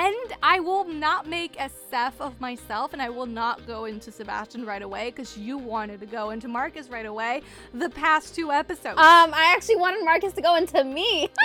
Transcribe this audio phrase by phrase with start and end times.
[0.00, 4.10] And I will not make a Seth of myself, and I will not go into
[4.10, 7.42] Sebastian right away because you wanted to go into Marcus right away
[7.74, 8.96] the past two episodes.
[8.96, 11.28] Um, I actually wanted Marcus to go into me.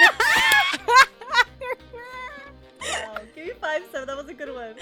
[2.88, 4.07] Wow, give me five seven.
[4.07, 4.76] That was a good one.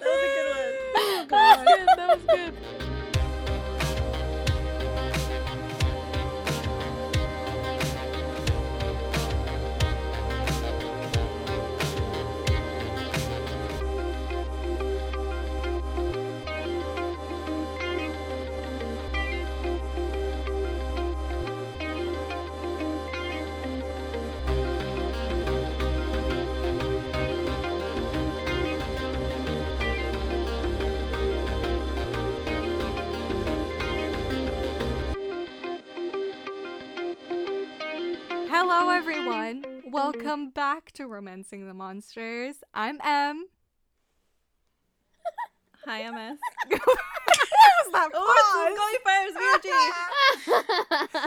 [0.00, 0.72] That was a good one.
[0.96, 1.66] Oh, God.
[1.96, 2.54] that was good.
[2.54, 2.81] Hello,
[40.72, 42.56] back to Romancing the Monsters.
[42.72, 43.46] I'm M.
[45.84, 46.38] Hi, MS.
[46.70, 46.80] Was
[47.92, 49.36] that Oh, it's going first.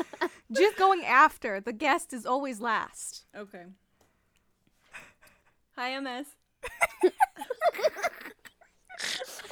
[0.01, 0.29] VOG.
[0.51, 1.61] Just going after.
[1.61, 3.25] The guest is always last.
[3.37, 3.65] Okay.
[5.75, 6.25] Hi, MS.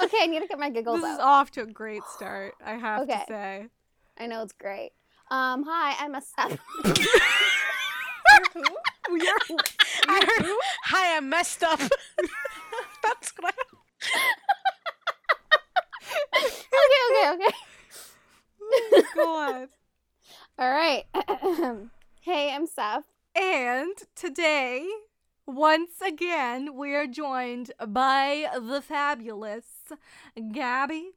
[0.02, 2.74] okay, I need to get my giggles This is off to a great start, I
[2.78, 3.24] have to Okay.
[3.28, 3.68] say.
[4.18, 4.94] I know it's great.
[5.30, 6.58] Um, hi, I'm a Seth.
[8.56, 8.64] Who?
[9.12, 9.20] We
[10.08, 10.46] are I heard,
[10.86, 11.80] hi, I messed up.
[13.04, 13.56] That's what I.
[16.36, 17.56] okay, okay, okay.
[18.62, 19.70] oh, God.
[20.60, 21.06] All right.
[22.22, 23.04] hey, I'm Seth.
[23.36, 24.88] And today,
[25.46, 29.66] once again, we are joined by the fabulous
[30.52, 31.12] Gabby.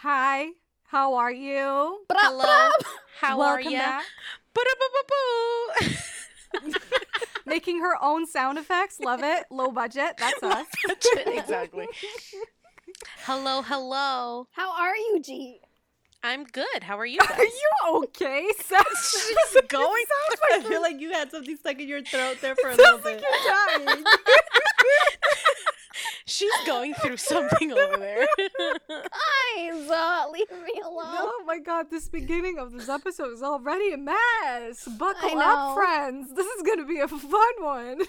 [0.00, 0.50] Hi,
[0.84, 2.00] how are you?
[2.12, 2.70] Hello.
[3.20, 3.78] How are Welcome you?
[3.78, 4.04] back.
[4.52, 5.94] Ba-da-ba-ba-boo.
[7.46, 8.98] Making her own sound effects.
[9.00, 9.44] Love it.
[9.50, 10.16] Low budget.
[10.18, 10.66] That's us.
[11.26, 11.86] exactly.
[13.24, 14.46] Hello, hello.
[14.52, 15.60] How are you, G?
[16.22, 16.82] I'm good.
[16.82, 17.70] How are you Are you
[18.04, 18.86] okay, Seth?
[19.10, 20.04] She's going.
[20.52, 23.22] I feel like you had something stuck in your throat there for a little bit.
[25.96, 26.22] You're dying.
[26.26, 28.26] She's going through something over there.
[28.88, 31.04] Guys, uh, leave me alone.
[31.06, 34.86] Oh my god, this beginning of this episode is already a mess.
[34.98, 35.74] Buckle I up, know.
[35.74, 36.34] friends.
[36.34, 38.02] This is gonna be a fun one.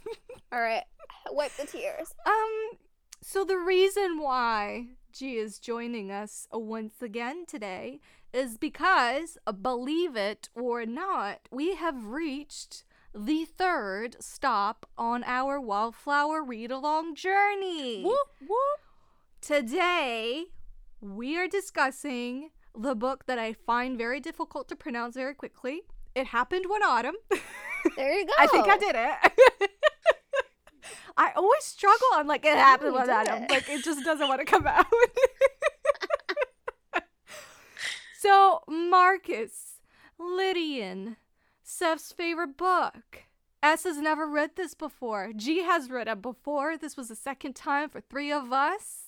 [0.52, 0.84] All right,
[1.30, 2.14] wipe the tears.
[2.26, 2.78] um,
[3.22, 8.00] so the reason why G is joining us once again today
[8.32, 12.84] is because, uh, believe it or not, we have reached
[13.14, 18.02] the third stop on our Wallflower read along journey.
[18.02, 18.80] whoop whoop.
[19.40, 20.44] Today,
[21.00, 25.82] we are discussing the book that I find very difficult to pronounce very quickly.
[26.14, 27.16] It happened one autumn.
[27.96, 28.32] There you go.
[28.38, 29.70] I think I did it.
[31.18, 32.06] I always struggle.
[32.14, 33.42] I'm like, it happened one autumn.
[33.42, 33.50] it.
[33.50, 34.86] Like, it just doesn't want to come out.
[38.18, 39.80] so, Marcus,
[40.18, 41.16] Lillian,
[41.76, 43.24] Seth's favorite book.
[43.60, 45.32] S has never read this before.
[45.34, 46.76] G has read it before.
[46.76, 49.02] This was the second time for three of us.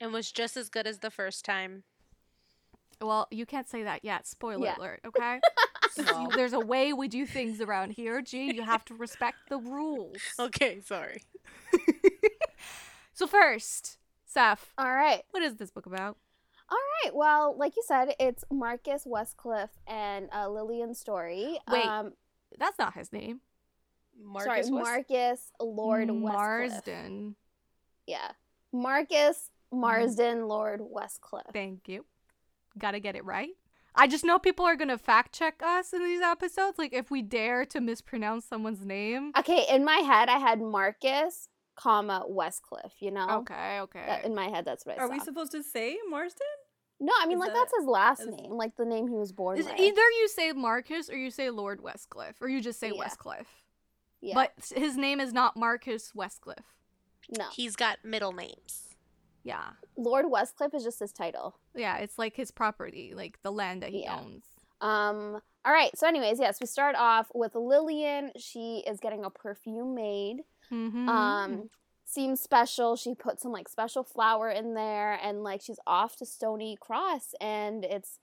[0.00, 1.84] And was just as good as the first time.
[3.00, 4.26] Well, you can't say that yet.
[4.26, 4.76] Spoiler Yeah.
[4.78, 5.40] alert, okay?
[5.96, 6.28] Well.
[6.34, 8.52] There's a way we do things around here, G.
[8.52, 10.16] You have to respect the rules.
[10.40, 11.22] Okay, sorry.
[13.12, 15.22] So first, Seth, All right.
[15.30, 16.16] what is this book about?
[16.74, 17.14] All right.
[17.14, 21.58] Well, like you said, it's Marcus Westcliff and uh, Lillian Story.
[21.70, 22.14] Wait, Um,
[22.58, 23.40] That's not his name.
[24.20, 26.20] Marcus sorry, was Marcus Lord Westcliff.
[26.32, 27.36] Marsden.
[28.08, 28.32] Yeah.
[28.72, 31.52] Marcus Marsden Lord Westcliff.
[31.52, 32.04] Thank you.
[32.76, 33.50] Gotta get it right.
[33.94, 36.76] I just know people are gonna fact check us in these episodes.
[36.78, 39.30] Like if we dare to mispronounce someone's name.
[39.38, 42.92] Okay, in my head, I had Marcus, comma Westcliff.
[43.00, 43.28] You know.
[43.40, 44.02] Okay, okay.
[44.06, 45.12] That, in my head, that's what I Are saw.
[45.12, 46.46] we supposed to say Marsden?
[47.00, 49.16] No, I mean is like that- that's his last is- name, like the name he
[49.16, 49.78] was born Is with.
[49.78, 53.04] either you say Marcus or you say Lord Westcliff, or you just say Yeah.
[53.04, 53.46] Westcliff.
[54.20, 54.34] yeah.
[54.34, 56.64] But his name is not Marcus Westcliff.
[57.38, 58.94] no, He's got middle names.
[59.42, 59.70] Yeah.
[59.96, 61.58] Lord Westcliff is just his title.
[61.74, 64.18] Yeah, it's like his property, like the land that he Yeah.
[64.20, 64.44] owns.
[64.80, 65.40] Um.
[65.66, 65.96] All right.
[65.96, 68.32] So, anyways, yes, we start off with Lillian.
[68.36, 70.44] She is getting a perfume made.
[70.70, 71.08] Mm-hmm.
[71.08, 71.70] Um,
[72.14, 72.96] seems special.
[72.96, 77.34] She put some like special flour in there, and like she's off to Stony Cross,
[77.40, 78.18] and it's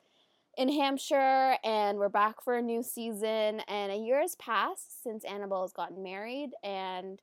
[0.57, 3.61] in Hampshire, and we're back for a new season.
[3.67, 7.21] And a year has passed since Annabelle has gotten married, and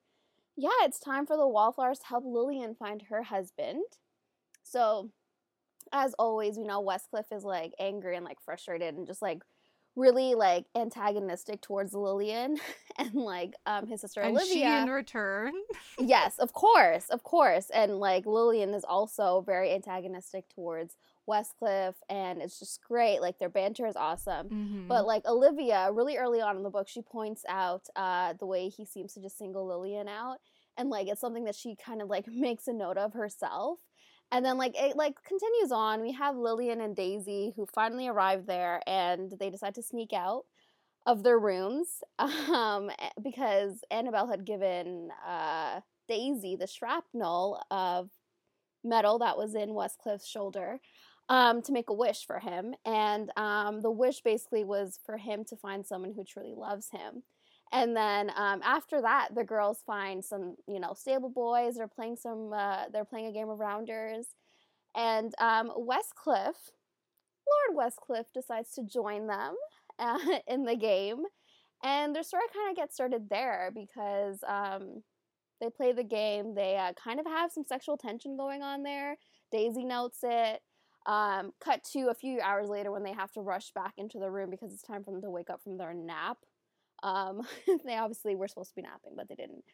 [0.56, 3.84] yeah, it's time for the Wallflowers to help Lillian find her husband.
[4.62, 5.10] So,
[5.92, 9.42] as always, we know Westcliff is like angry and like frustrated and just like
[9.98, 12.56] really like antagonistic towards Lillian
[12.98, 14.52] and like um his sister and Olivia.
[14.54, 15.52] she in return.
[15.98, 17.70] yes, of course, of course.
[17.74, 20.96] And like Lillian is also very antagonistic towards
[21.28, 23.20] Westcliff and it's just great.
[23.20, 24.48] Like their banter is awesome.
[24.48, 24.88] Mhm.
[24.88, 28.68] But like Olivia, really early on in the book, she points out uh, the way
[28.68, 30.38] he seems to just single Lillian out,
[30.78, 33.78] and like it's something that she kind of like makes a note of herself.
[34.30, 36.02] And then like it like continues on.
[36.02, 40.44] We have Lillian and Daisy who finally arrive there, and they decide to sneak out
[41.06, 42.90] of their rooms um,
[43.22, 48.10] because Annabelle had given uh, Daisy the shrapnel of
[48.84, 50.80] metal that was in Westcliff's shoulder
[51.28, 52.74] um, to make a wish for him.
[52.84, 57.22] And um, the wish basically was for him to find someone who truly loves him.
[57.72, 61.76] And then um, after that, the girls find some, you know, stable boys.
[61.76, 62.52] They're playing some.
[62.52, 64.26] Uh, they're playing a game of rounders,
[64.96, 66.56] and um, Westcliff,
[67.46, 69.54] Lord Westcliff, decides to join them
[69.98, 71.24] uh, in the game,
[71.84, 75.02] and their story kind of gets started there because um,
[75.60, 76.54] they play the game.
[76.54, 79.16] They uh, kind of have some sexual tension going on there.
[79.52, 80.62] Daisy notes it.
[81.06, 84.30] Um, cut to a few hours later when they have to rush back into the
[84.30, 86.36] room because it's time for them to wake up from their nap.
[87.02, 87.42] Um,
[87.84, 89.64] they obviously were supposed to be napping, but they didn't.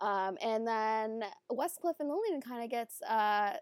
[0.00, 3.54] Um, and then Westcliff and Lillian kind of gets uh,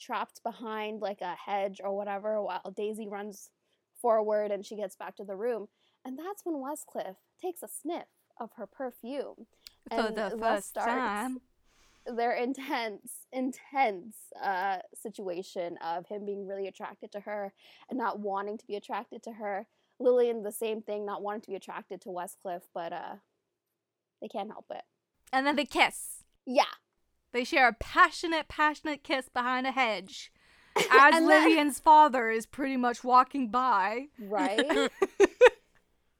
[0.00, 3.50] trapped behind like a hedge or whatever while Daisy runs
[4.00, 5.68] forward and she gets back to the room.
[6.04, 8.08] And that's when Westcliff takes a sniff
[8.40, 9.46] of her perfume.
[9.88, 11.40] For and the first starts time.
[12.06, 17.52] their intense, intense uh, situation of him being really attracted to her
[17.88, 19.66] and not wanting to be attracted to her.
[20.02, 23.14] Lillian, the same thing, not wanting to be attracted to Westcliff, but uh,
[24.20, 24.82] they can't help it.
[25.32, 26.24] And then they kiss.
[26.46, 26.64] Yeah.
[27.32, 30.32] They share a passionate, passionate kiss behind a hedge.
[30.76, 34.08] As And then- Lillian's father is pretty much walking by.
[34.18, 34.60] Right?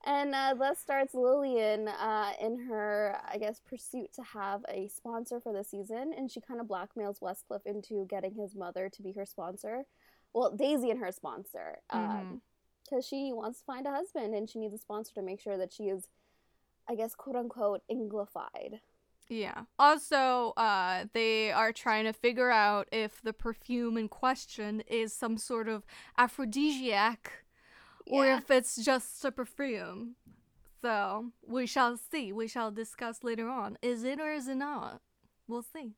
[0.07, 5.41] and uh, thus starts Lillian uh, in her, I guess, pursuit to have a sponsor
[5.41, 6.13] for the season.
[6.17, 9.85] And she kind of blackmails Westcliff into getting his mother to be her sponsor.
[10.35, 11.79] Well, Daisy and her sponsor.
[11.93, 12.41] Mhm.
[12.93, 15.57] Because she wants to find a husband and she needs a sponsor to make sure
[15.57, 16.09] that she is,
[16.87, 18.81] I guess, quote unquote, Anglified.
[19.31, 19.63] Yeah.
[19.79, 25.39] Also, uh, they are trying to figure out if the perfume in question is some
[25.39, 25.87] sort of
[26.19, 27.45] aphrodisiac
[28.07, 30.17] or if it's just a perfume.
[30.83, 32.31] So, we shall see.
[32.31, 33.79] We shall discuss later on.
[33.81, 35.01] Is it or is it not?
[35.49, 35.95] We'll see.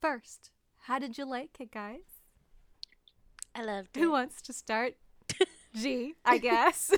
[0.00, 0.52] First,
[0.84, 2.22] how did you like it, guys?
[3.54, 4.00] I loved it.
[4.00, 4.94] Who wants to start?
[5.74, 6.90] G, I guess.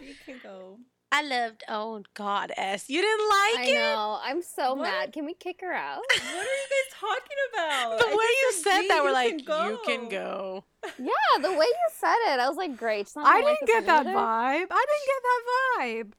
[0.00, 0.78] You can go.
[1.12, 1.62] I loved.
[1.68, 2.90] Oh God, S.
[2.90, 3.74] You didn't like I it.
[3.74, 4.18] know.
[4.22, 4.82] I'm so What?
[4.82, 5.12] mad.
[5.12, 6.02] Can we kick her out?
[6.10, 7.98] What are you guys talking about?
[8.00, 10.64] The I way you just said G, that, we're like, can you can go.
[10.98, 13.06] yeah, the way you said it, I was like, great.
[13.06, 14.18] She's not I didn't this get that either.
[14.18, 14.66] vibe.
[14.70, 15.42] I didn't get that
[15.78, 16.12] vibe.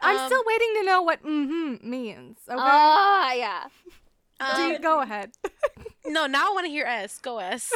[0.00, 2.38] I'm Um, still waiting to know what mm-hmm means.
[2.48, 2.58] Okay.
[2.60, 3.64] Ah, yeah.
[4.56, 5.32] G, Um, go ahead.
[6.04, 7.18] no, now I want to hear S.
[7.18, 7.72] Go S.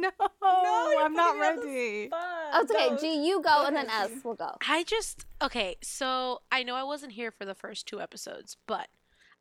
[0.42, 2.08] no, you're I'm not putting me on the ready.
[2.12, 2.88] Oh, it's okay.
[2.90, 2.96] Go.
[2.96, 4.20] G, you go, Go and then ahead, S G.
[4.24, 4.52] will go.
[4.66, 5.76] I just okay.
[5.82, 8.88] So I know I wasn't here for the first two episodes, but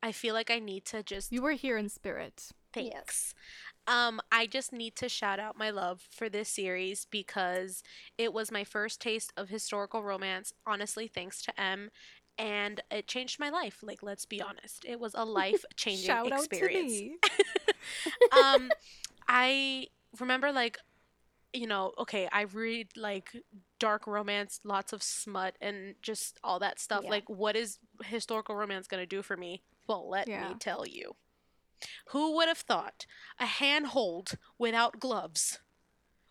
[0.02, 2.50] I feel like I need to just You were here in spirit.
[2.74, 3.34] Thanks.
[3.88, 7.82] Um, I just need to shout out my love for this series because
[8.18, 11.90] it was my first taste of historical romance, honestly, thanks to M.
[12.38, 13.80] And it changed my life.
[13.82, 14.86] Like, let's be honest.
[14.86, 16.92] It was a life changing Shout experience.
[17.24, 18.42] out to me.
[18.44, 18.70] um,
[19.28, 19.88] I
[20.22, 20.78] remember, like,
[21.54, 23.32] you know, okay, I read like
[23.80, 27.02] dark romance, lots of smut, and just all that stuff.
[27.04, 27.10] Yeah.
[27.10, 29.64] Like, what is historical romance going to do for me?
[29.88, 30.50] Well, let Yeah.
[30.50, 31.16] me tell you.
[32.08, 33.06] Who would have thought
[33.40, 35.60] a handhold without gloves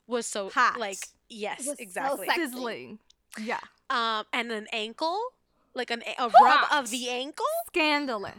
[0.06, 0.78] was so Hot.
[0.78, 2.26] like yes, so exactly.
[2.26, 2.42] sexy.
[2.42, 2.98] Sizzling.
[3.40, 3.60] Yeah.
[3.90, 5.18] um, and an ankle,
[5.74, 6.84] like an a rub Hot.
[6.84, 7.46] of the ankle.
[7.68, 8.34] Scandalous.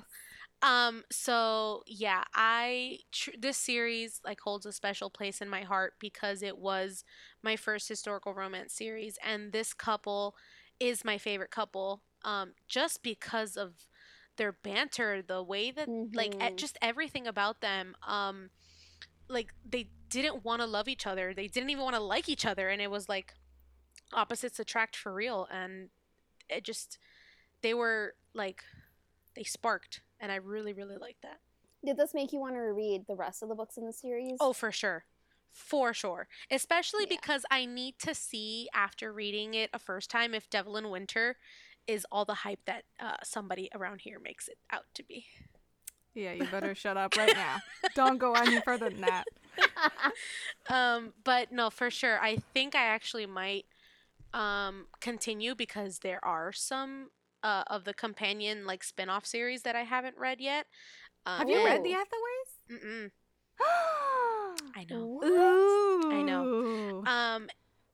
[0.61, 5.93] Um, so yeah, I tr- this series like holds a special place in my heart
[5.99, 7.03] because it was
[7.43, 10.35] my first historical romance series, and this couple
[10.79, 12.01] is my favorite couple.
[12.25, 13.73] Um, just because of
[14.37, 16.57] their banter, the way that like e- Mhm.
[16.57, 17.95] just everything about them.
[18.07, 18.49] Um,
[19.29, 22.45] like they didn't want to love each other, they didn't even want to like each
[22.45, 23.33] other, and it was like
[24.13, 25.89] opposites attract for real, and
[26.49, 26.97] it just
[27.61, 28.63] they were like
[29.35, 31.39] they sparked and i really really like that
[31.85, 34.37] Did this make you want to reread the rest of the books in the series?
[34.39, 35.05] oh for sure
[35.51, 37.17] for sure especially Yeah.
[37.19, 41.37] because i need to see after reading it a first time if Devil in Winter
[41.87, 45.25] is all the hype that uh, somebody around here makes it out to be
[46.13, 47.57] Yeah, you better shut up right now.
[47.95, 49.23] Don't go any further than that.
[50.69, 53.65] um but no for sure i think i actually might
[54.33, 57.09] um continue because there are some
[57.43, 60.65] uh of the companion like spin-off series that I haven't read yet.
[61.25, 62.83] Um, Have you read The Hathaways?
[62.83, 63.11] Mm-mm,
[64.75, 65.21] I know.
[65.23, 66.11] Ooh.
[66.11, 67.01] I know.
[67.05, 67.47] Um,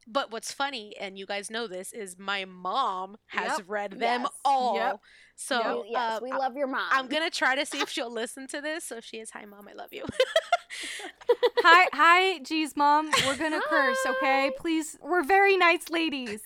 [0.07, 3.65] but what's funny, and you guys know this, is my mom has Yep.
[3.67, 4.31] read them Yes.
[4.43, 4.75] all.
[4.75, 4.99] Yep.
[5.35, 6.87] So We- yes, uh, we love your mom.
[6.91, 8.85] I'm gonna try to see if she'll listen to this.
[8.85, 10.05] So if she is, hi mom, I love you.
[11.59, 13.09] hi, hi, geez, mom.
[13.25, 14.51] We're gonna curse, okay?
[14.57, 16.41] Please, we're very nice ladies.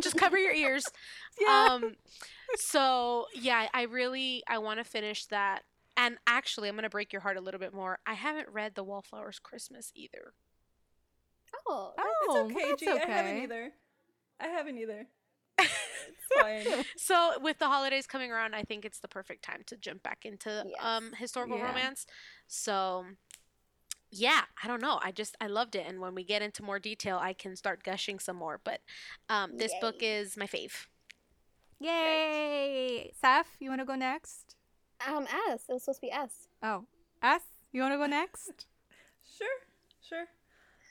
[0.00, 0.84] Just cover your ears.
[1.40, 1.68] Yeah.
[1.72, 1.96] Um,
[2.56, 5.62] so yeah, I really I want to finish that.
[5.96, 7.98] And actually, I'm gonna break your heart a little bit more.
[8.06, 10.32] I haven't read The Wallflowers Christmas either.
[11.68, 12.88] oh, oh, it's okay, that's G.
[12.88, 13.70] I haven't either.
[14.40, 15.06] I haven't either.
[16.08, 16.84] It's fine.
[16.96, 20.24] So with the holidays coming around, I think it's the perfect time to jump back
[20.24, 20.78] into Yes.
[20.82, 21.68] um historical Yeah.
[21.68, 22.06] romance.
[22.46, 23.04] So
[24.10, 25.00] yeah, I don't know.
[25.02, 27.82] I just I loved it and when we get into more detail, I can start
[27.82, 28.80] gushing some more, but
[29.28, 30.86] um this book is my fave.
[31.80, 33.12] Yay!
[33.20, 34.56] Seth, you want to go next?
[35.06, 35.64] um, S.
[35.68, 36.48] It was supposed to be S.
[36.62, 36.86] Oh,
[37.22, 37.42] S,
[37.72, 38.66] you want to go next?
[39.36, 39.58] Sure,
[40.08, 40.26] sure.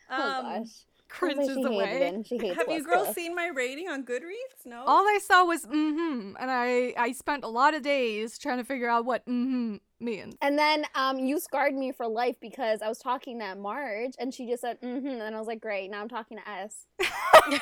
[0.10, 0.86] Oh Um, gosh.
[1.20, 2.02] Sounds Cringes like she away.
[2.16, 3.16] it she hates have you girls Coast.
[3.16, 4.66] seen my rating on Goodreads?
[4.66, 4.84] No.
[4.86, 8.64] All I saw was mm-hmm, and I I spent a lot of days trying to
[8.64, 10.36] figure out what mm-hmm means.
[10.42, 14.34] And then um, you scarred me for life because I was talking to Marge and
[14.34, 16.88] she just said mm-hmm, and I was like, great, now I'm talking to S.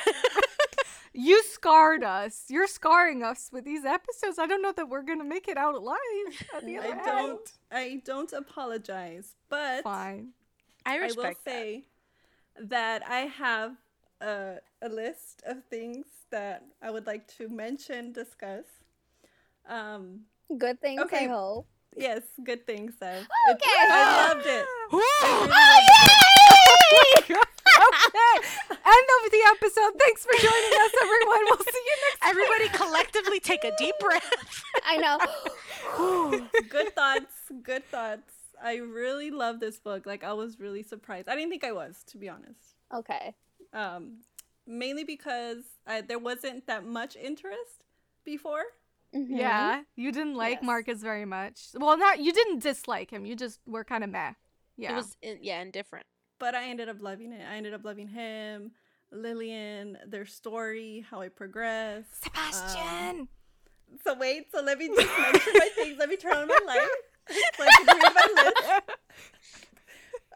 [1.14, 2.44] You scarred us.
[2.48, 4.38] You're scarring us with these episodes.
[4.38, 5.98] I don't know that we're gonna make it out alive
[6.56, 7.00] at the I end.
[7.04, 7.52] don't.
[7.70, 10.28] I don't apologize, but Fine.
[10.86, 11.50] I I will respect that.
[11.50, 11.84] say
[12.60, 13.76] that I have
[14.20, 18.64] a, a list of things that I would like to mention, discuss.
[19.68, 20.22] Um,
[20.58, 21.26] Good things, I Okay.
[21.28, 21.66] hope.
[21.96, 22.94] yes, good things.
[23.00, 23.78] I've, Okay.
[23.88, 24.66] I loved it.
[24.92, 25.48] Oh, I
[26.92, 27.36] really loved it.
[27.88, 28.36] okay.
[28.70, 29.92] End of the episode.
[29.98, 31.42] Thanks for joining us, everyone.
[31.48, 34.30] We'll see you next Everybody collectively take a deep breath.
[34.84, 35.18] I know.
[36.68, 37.32] good thoughts.
[37.62, 38.30] Good thoughts.
[38.62, 40.06] I really love this book.
[40.06, 41.28] Like I was really surprised.
[41.28, 42.76] I didn't think I was, to be honest.
[42.94, 43.34] okay.
[43.74, 44.18] Um,
[44.66, 47.84] mainly because I, there wasn't that much interest
[48.24, 48.62] before.
[49.14, 49.26] Mhm.
[49.30, 50.64] Yeah, you didn't like Yes.
[50.64, 51.60] Marcus very much.
[51.74, 53.26] Well, not you didn't dislike him.
[53.26, 54.32] You just were kind of meh.
[54.76, 54.92] Yeah.
[54.92, 56.06] It was in, yeah, indifferent.
[56.38, 57.42] but I ended up loving it.
[57.50, 58.72] I ended up loving him,
[59.10, 62.24] Lillian, their story, how it progressed.
[62.24, 63.28] Sebastian.
[64.04, 65.96] So wait, so let me just mention my things.
[65.98, 66.88] Let me turn on my light
[67.30, 68.90] so I can read my list.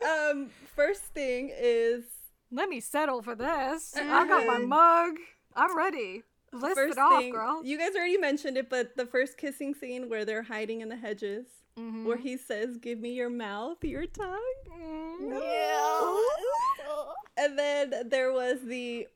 [0.05, 2.05] Um, first thing is
[2.53, 3.95] Let me settle for this.
[3.97, 5.15] I got my mug.
[5.57, 6.23] I'm ready.
[6.53, 7.33] List first it off, thing.
[7.33, 7.63] girl.
[7.65, 10.97] You guys already mentioned it, but the first kissing scene where they're hiding in the
[10.97, 11.47] hedges,
[11.79, 12.05] Mhm.
[12.05, 15.43] where he says, "Give me your mouth, your tongue." Mm.
[15.43, 17.13] Yeah.
[17.39, 19.09] And then there was the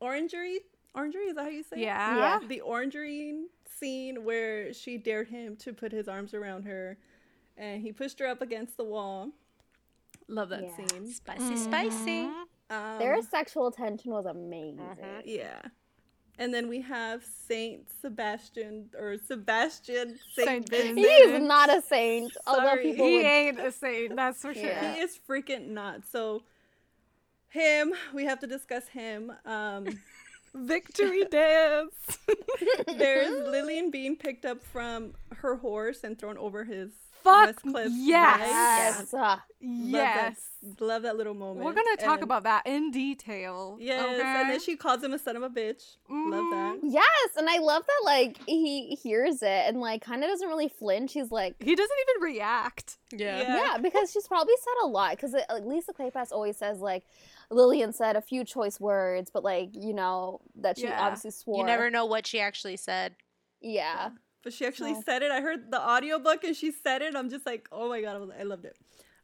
[0.00, 0.60] orangery.
[0.94, 1.76] Orangery is that how you say?
[1.76, 1.82] it?
[1.82, 2.16] Yeah.
[2.16, 2.46] Yeah.
[2.46, 3.46] the orangery
[3.86, 6.96] scene where she dared him to put his arms around her
[7.56, 9.30] and he pushed her up against the wall.
[10.28, 10.76] Love that Yeah.
[10.76, 11.06] scene.
[11.12, 12.22] Spicy, spicy.
[12.26, 12.44] Mhm.
[12.70, 14.78] Um, Their sexual tension was amazing.
[14.78, 15.22] Mhm.
[15.24, 15.60] yeah.
[16.38, 20.98] And then we have Saint Sebastian or Sebastian Saint, Saint Vincent.
[20.98, 22.34] He is not a saint.
[22.46, 22.82] Although Sorry.
[22.84, 24.62] people He would ain't a saint, that's for sure.
[24.64, 24.94] Yeah.
[24.94, 26.06] He is freaking not.
[26.06, 26.44] So
[27.48, 29.32] him, we have to discuss him.
[29.44, 29.86] Um
[30.54, 32.18] Victory dance.
[32.96, 36.90] there's Lillian being picked up from her horse and thrown over his
[37.22, 39.12] Fuck Westcliff yes.
[39.12, 39.12] leg.
[39.12, 39.14] Yes.
[39.60, 40.50] Yes.
[40.64, 41.64] Love that, love that little moment.
[41.64, 43.76] We're gonna talk And- about that in detail.
[43.80, 44.20] Yes, okay?
[44.20, 45.96] and then she calls him a son of a bitch.
[46.10, 46.76] Love that.
[46.78, 46.88] Mm-hmm.
[46.88, 50.68] yes, and I love that like he hears it and like kind of doesn't really
[50.68, 51.12] flinch.
[51.12, 52.98] He's like, He doesn't even react.
[53.12, 53.40] Yeah.
[53.40, 53.56] Yeah.
[53.56, 55.12] yeah, because she's probably said a lot.
[55.12, 57.04] Because like, Lisa Kleypas always says like
[57.52, 61.00] Lillian said a few choice words, but like you know that she Yeah.
[61.00, 61.58] obviously swore.
[61.58, 63.14] You never know what she actually said.
[63.60, 64.10] Yeah.
[64.42, 65.30] But she actually So- said it.
[65.30, 67.14] I heard the audiobook and she said it.
[67.14, 68.76] I'm just like, oh my god, I, loved it.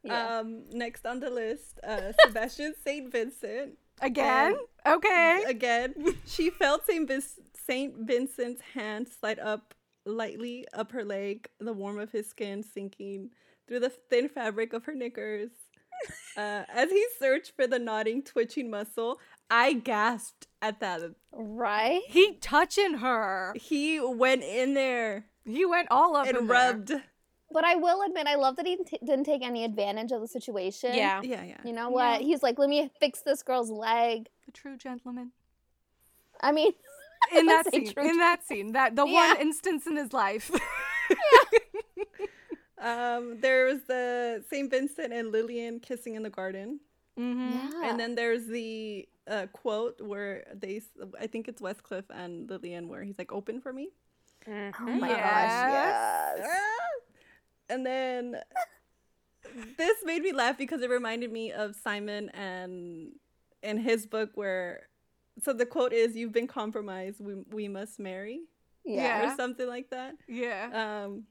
[0.03, 0.39] Yeah.
[0.39, 3.77] Um, next on the list, uh, Sebastian Saint Vincent.
[4.01, 4.55] Again?
[4.85, 5.43] And okay.
[5.45, 5.93] Again,
[6.25, 9.73] she felt Saint Vis- Saint Vincent's hand slide up
[10.05, 13.31] lightly up her leg, the warmth of his skin sinking
[13.67, 15.51] through the thin fabric of her knickers.
[16.37, 21.01] Uh, as he searched for the nodding, twitching muscle, I gasped at that.
[21.33, 22.01] right.
[22.07, 23.53] He touching her.
[23.55, 26.55] He went in there He went all up in and there.
[26.55, 26.93] rubbed.
[27.51, 30.27] But I will admit, I love that he t- didn't take any advantage of the
[30.27, 30.93] situation.
[30.93, 31.19] Yeah.
[31.23, 31.57] Yeah, yeah.
[31.65, 32.21] You know what?
[32.21, 34.29] He's like, let me fix this girl's leg.
[34.45, 35.31] The true gentleman.
[36.41, 36.71] I mean,
[37.35, 37.91] In that scene.
[37.97, 38.71] In that scene.
[38.73, 39.33] That the Yeah.
[39.33, 40.51] one instance in his life.
[42.79, 46.79] Um, there was the Saint Vincent and Lillian kissing in the garden.
[47.19, 47.81] Mm-hmm.
[47.81, 47.89] Yeah.
[47.89, 50.81] And then there's the uh, quote where they,
[51.19, 53.89] I think it's Westcliff and Lillian, where he's like, "Open for me."
[54.47, 55.19] oh my Yes.
[55.19, 56.49] gosh, yes.
[57.69, 58.37] And then
[59.77, 63.11] this made me laugh because it reminded me of Simon and
[63.61, 64.87] in his book where
[65.43, 68.39] so the quote is you've been compromised we we must marry
[68.85, 69.21] Yeah.
[69.23, 69.33] Yeah.
[69.33, 70.15] or something like that.
[70.27, 71.03] Yeah.
[71.03, 71.25] Um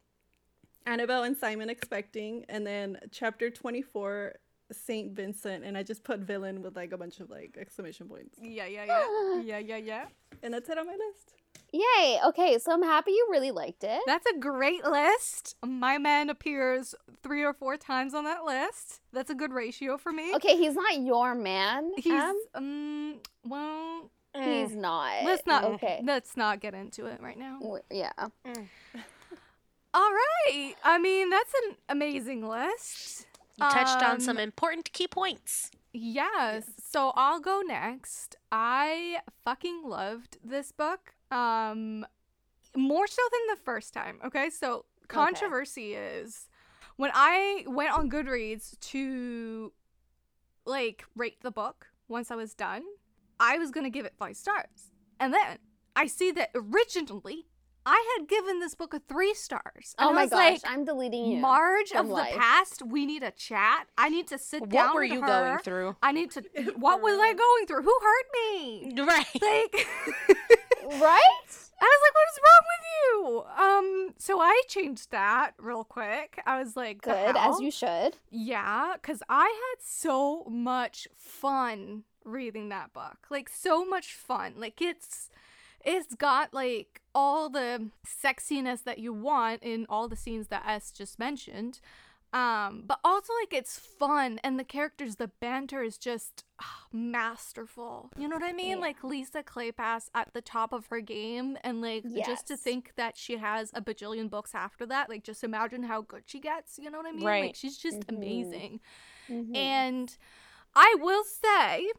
[0.88, 4.34] Annabelle and Simon expecting and then chapter 24
[4.72, 8.38] Saint Vincent and I just put villain with like a bunch of like exclamation points.
[8.40, 9.40] Yeah, yeah, yeah.
[9.44, 10.04] yeah, yeah, yeah.
[10.42, 11.34] And that's it on my list.
[11.72, 12.18] Yay.
[12.28, 14.00] Okay, so I'm happy you really liked it.
[14.06, 15.56] That's a great list.
[15.64, 19.00] My man appears three or four times on that list.
[19.12, 20.34] That's a good ratio for me.
[20.36, 21.90] Okay, he's not your man.
[21.98, 22.36] He's Em.
[22.54, 23.14] um
[23.44, 25.24] well he's not.
[25.24, 26.00] let's not Okay.
[26.04, 27.58] let's not get into it right now.
[27.60, 28.12] W- Yeah.
[29.98, 30.74] All right.
[30.84, 33.26] I mean, that's an amazing list.
[33.56, 35.72] You touched on Um, some important key points.
[35.92, 36.70] Yes.
[36.78, 38.36] So I'll go next.
[38.52, 41.14] I fucking loved this book.
[41.32, 42.06] Um
[42.76, 44.20] more so than the first time.
[44.24, 44.50] Okay?
[44.50, 46.48] So controversy is
[46.96, 49.72] when I went on Goodreads to
[50.64, 52.84] like rate the book once I was done,
[53.40, 54.92] I was going to give it 5 stars.
[55.18, 55.58] And then
[55.96, 57.46] I see that originally
[57.90, 59.94] I had given this book a 3 stars.
[59.98, 61.38] And Oh I my gosh, like, I'm deleting you.
[61.40, 62.34] Marge of life.
[62.34, 63.86] the past, we need a chat.
[63.96, 65.26] I need to sit down What were you her.
[65.26, 65.96] going through?
[66.02, 66.42] I need to.
[66.76, 67.82] What was I going through?
[67.82, 68.92] Who hurt me?
[69.06, 69.26] Right.
[69.40, 69.86] Like,
[71.00, 71.48] right?
[71.80, 73.44] I was like, what is wrong with you?
[73.64, 76.40] Um, so I changed that real quick.
[76.44, 78.16] I was like, the Good, as you should.
[78.30, 83.18] Yeah, because I had so much fun reading that book.
[83.30, 84.54] Like so much fun.
[84.58, 85.30] Like it's
[85.88, 90.92] it's got like all the sexiness that you want in all the scenes that S
[90.92, 91.80] just mentioned.
[92.30, 98.10] Um, but also like it's fun and the characters, the banter is just ah, masterful.
[98.18, 98.76] You know what I mean?
[98.76, 98.82] Yeah.
[98.82, 103.16] Like Lisa Kleypas at the top of her game and like just to think that
[103.16, 106.90] she has a bajillion books after that, like just imagine how good she gets, you
[106.90, 107.24] know what I mean?
[107.24, 107.44] Right.
[107.44, 108.16] Like she's just Mhm.
[108.18, 108.80] amazing.
[109.30, 109.56] Mhm.
[109.56, 110.16] And
[110.76, 111.90] I will say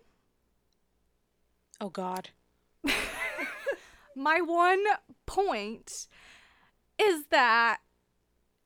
[1.81, 2.29] Oh God.
[4.19, 4.83] my one
[5.25, 6.07] point
[7.01, 7.79] is that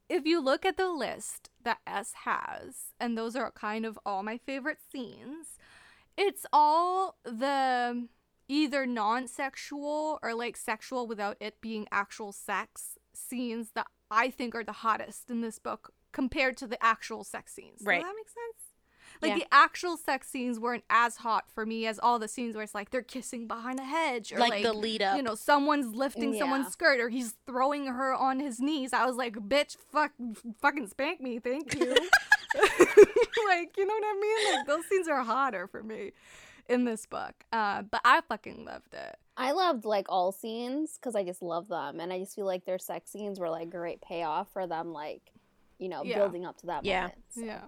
[0.09, 4.23] if you look at the list that S has, and those are kind of all
[4.23, 5.57] my favorite scenes,
[6.17, 8.07] it's all the
[8.47, 14.55] either non sexual or like sexual without it being actual sex scenes that I think
[14.55, 17.81] are the hottest in this book compared to the actual sex scenes.
[17.83, 18.01] Right.
[18.01, 18.62] Does that make sense?
[19.21, 19.38] Like Yeah.
[19.39, 22.73] the actual sex scenes weren't as hot for me as all the scenes where it's
[22.76, 25.15] like they're kissing behind a hedge or Like, like, the lead up.
[25.17, 26.39] you know, someone's lifting Yeah.
[26.39, 28.91] someone's skirt or he's throwing her on his knees.
[28.93, 30.12] I was like, bitch, fuck,
[30.60, 31.95] fucking spank me, thank you.
[33.47, 34.56] like, you know what I mean?
[34.58, 36.12] Like, those scenes are hotter for me
[36.69, 37.34] in this book.
[37.52, 39.17] Uh, but I fucking loved it.
[39.36, 42.65] I loved like all scenes because I just love them, and I just feel like
[42.65, 45.21] their sex scenes were like great payoff for them, like
[45.80, 46.19] you know, Yeah.
[46.19, 47.02] building up to that Yeah.
[47.02, 47.23] moment.
[47.30, 47.41] so.
[47.41, 47.62] Yeah.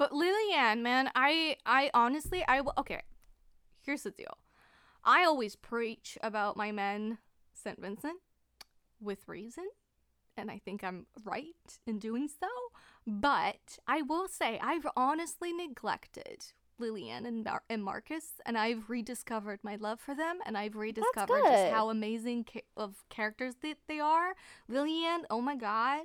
[0.00, 3.02] But Lillian, man, I, I honestly, I, okay,
[3.82, 4.38] here's the deal.
[5.04, 7.18] I always preach about my men,
[7.52, 7.78] St.
[7.78, 8.16] Vincent,
[8.98, 9.66] with reason.
[10.38, 11.44] And I think I'm right
[11.86, 12.48] in doing so.
[13.06, 16.46] But I will say, I've honestly neglected
[16.78, 21.42] Lillian and, Mar- and Marcus, and I've rediscovered my love for them, and I've rediscovered
[21.44, 24.32] just how amazing ca- of characters that they are.
[24.66, 26.04] Lillian, oh my god,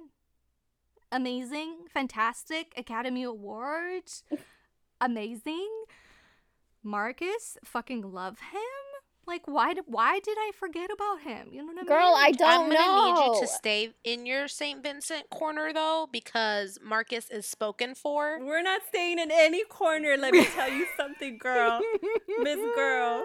[1.16, 4.04] amazing, fantastic, Academy Award.
[5.00, 5.70] amazing.
[6.84, 8.60] Marcus, fucking love him.
[9.28, 9.74] Like, why?
[9.74, 11.48] Did, why did I forget about him?
[11.52, 11.88] You know what I mean?
[11.88, 12.76] Girl, I don't know.
[12.76, 13.24] I'm gonna know.
[13.32, 14.84] need you to stay in your St.
[14.84, 18.38] Vincent corner though, because Marcus is spoken for.
[18.40, 21.82] We're not staying in any corner, let me tell you something, girl.
[22.40, 23.24] Miss Girl.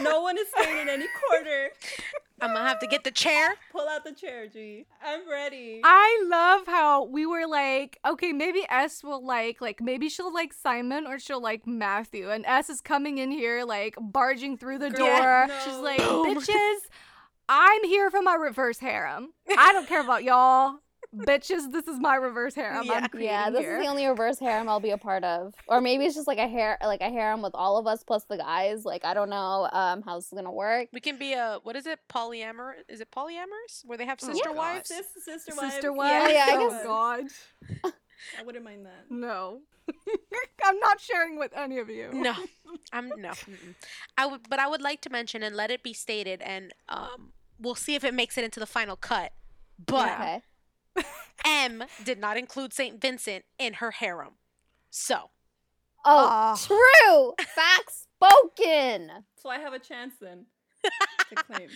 [0.00, 1.70] No one is staying in any corner.
[2.42, 3.54] I'm gonna have to get the chair.
[3.72, 4.86] Pull out the chair, G.
[5.04, 5.80] I'm ready.
[5.84, 10.52] I love how we were like, okay, maybe S will like, like maybe she'll like
[10.52, 14.90] Simon or she'll like Matthew, and S is coming in here like barging through the
[14.90, 15.46] Girl, door.
[15.48, 15.58] no.
[15.64, 16.36] She's like, Boom.
[16.36, 16.76] bitches,
[17.48, 19.32] I'm here for my reverse harem.
[19.58, 20.76] I don't care about y'all,
[21.14, 21.70] bitches.
[21.72, 22.86] This is my reverse harem.
[22.86, 22.92] Yeah.
[22.94, 23.76] I'm creating Yeah, this here.
[23.78, 26.38] is the only reverse harem I'll be a part of, or maybe it's just like
[26.38, 28.84] a hair, like a harem with all of us plus the guys.
[28.84, 30.88] Like I don't know um how this is gonna work.
[30.92, 31.98] We can be a what is it?
[32.08, 32.72] Polyamor?
[32.88, 33.84] Is it polyamorous?
[33.84, 34.56] Where they have Oh, sister God.
[34.56, 34.88] wives?
[34.88, 35.74] Sis, sister wives.
[35.74, 36.32] Sister wives.
[36.32, 37.24] yeah, I oh guess- God,
[38.38, 39.06] I wouldn't mind that.
[39.10, 39.60] no.
[40.64, 42.10] I'm not sharing with any of you.
[42.12, 42.32] No,
[42.92, 43.30] I'm no.
[43.30, 43.74] mm-mm.
[44.16, 47.32] I would, but I would like to mention and let it be stated, and um,
[47.58, 49.32] we'll see if it makes it into the final cut.
[49.84, 50.42] But Okay.
[51.44, 54.34] M did not include Saint Vincent in her harem,
[54.90, 55.30] so
[56.04, 56.56] Oh, Aw.
[56.56, 57.34] true.
[57.54, 59.10] Facts spoken.
[59.36, 60.46] So I have a chance then
[61.28, 61.68] to claim.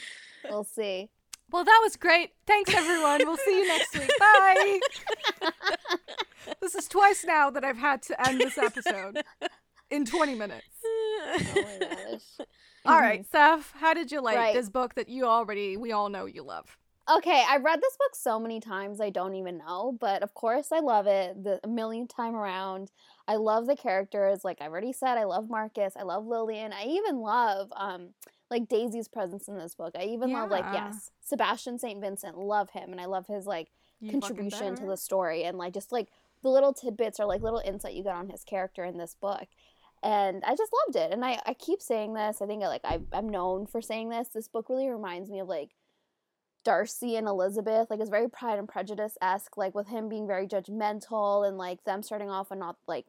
[0.49, 1.11] We'll see.
[1.51, 2.31] Well, that was great.
[2.47, 3.21] Thanks, everyone.
[3.27, 4.11] We'll see you next week.
[4.19, 4.81] Bye.
[6.61, 9.23] this is twice now that I've had to end this episode
[9.91, 10.67] in 20 minutes.
[11.27, 11.79] Oh my
[12.13, 12.47] gosh.
[12.85, 14.55] All right, Seth, how did you like Right.
[14.55, 16.77] this book that you already, we all know you love?
[17.11, 20.73] Okay, I've read this book so many times I don't even know, but of course
[20.73, 22.91] I love it the a millionth time around.
[23.29, 26.85] I love the characters, like I've already said, I love Marcus, I love Lillian, I
[26.85, 28.11] even love um
[28.51, 29.95] like Daisy's presence in this book.
[29.99, 32.01] I even love like yes, Sebastian St.
[32.01, 33.69] Vincent, love him and I love his like
[34.01, 36.09] You contribution to the story and like just like
[36.43, 39.47] the little tidbits or like little insight you get on his character in this book
[40.03, 43.01] and i just loved it and i, I keep saying this i think like I,
[43.15, 45.71] i'm known for saying this this book really reminds me of like
[46.65, 51.47] darcy and elizabeth like it's very pride and prejudice-esque like with him being very judgmental
[51.47, 53.07] and like them starting off and not like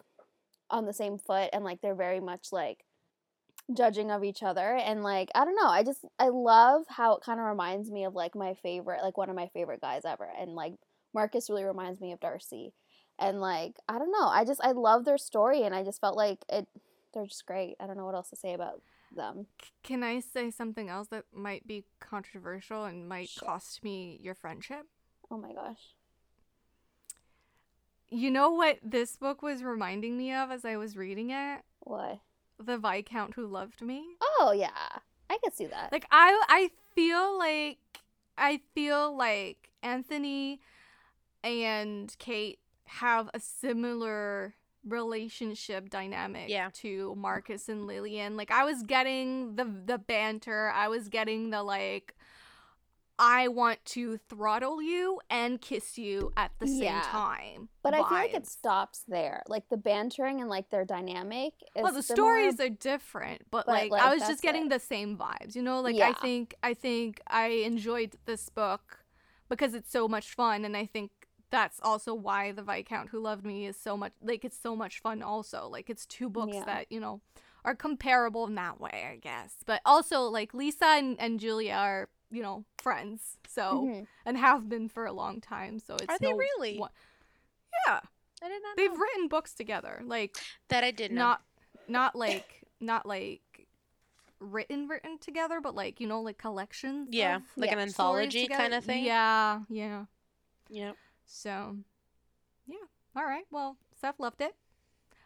[0.69, 2.85] on the same foot and like they're very much like
[3.73, 4.75] judging of each other.
[4.75, 8.03] And like i don't know i just i love how it kind of reminds me
[8.05, 10.27] of like my favorite like one of my favorite guys ever.
[10.39, 10.73] And like
[11.13, 12.73] marcus really reminds me of darcy.
[13.19, 16.17] And like i don't know i just i love their story and i just felt
[16.17, 16.67] like it
[17.13, 17.75] they're just great.
[17.79, 18.81] I don't know what else to say about
[19.15, 19.47] them
[19.83, 23.47] Can I say something else that might be controversial and might Sure.
[23.47, 24.85] cost me your friendship?
[25.31, 25.95] oh my gosh
[28.09, 31.61] You know what this book was reminding me of as I was reading it?
[31.79, 32.19] what
[32.59, 34.03] The Viscount Who Loved Me.
[34.21, 34.69] oh yeah
[35.29, 37.77] i could see that Like I I feel like
[38.37, 40.59] I feel like Anthony
[41.43, 44.55] and Kate have a similar
[44.87, 46.69] relationship dynamic Yeah.
[46.75, 48.37] to Marcus and Lillian.
[48.37, 52.13] Like I was getting the the banter, I was getting the like
[53.17, 57.01] I want to throttle you and kiss you at the Yeah.
[57.01, 57.69] same time.
[57.81, 61.83] but i feel like it stops there like the bantering and like their dynamic is
[61.83, 64.69] well the similar, stories are different but, but, like, like, i was just getting it.
[64.69, 68.99] the same vibes you know like i think i think i enjoyed this book
[69.47, 71.11] because it's so much fun and i think
[71.55, 74.99] that's also why the viscount who loved me is so much like it's so much
[74.99, 76.65] fun also like it's two books Yeah.
[76.65, 77.21] that you know
[77.63, 82.09] are comparable in that way i guess but also like lisa and, and julia are
[82.29, 84.07] you know friends so Mhm.
[84.25, 86.77] and have been for a long time so it's Are they really?
[86.77, 86.91] one-
[87.87, 87.99] yeah
[88.43, 88.97] I did not they've know.
[88.97, 90.35] written books together like
[90.67, 91.21] that I did know.
[91.21, 91.41] not
[91.87, 93.41] not like not like
[94.39, 97.85] written written together but like you know like collections Yeah, of like an Yeah.
[97.87, 99.05] stories anthology kind of thing.
[99.05, 100.05] yeah yeah
[100.69, 100.91] Yeah.
[101.25, 101.77] So
[102.67, 102.75] yeah
[103.15, 104.55] all right well Seth loved it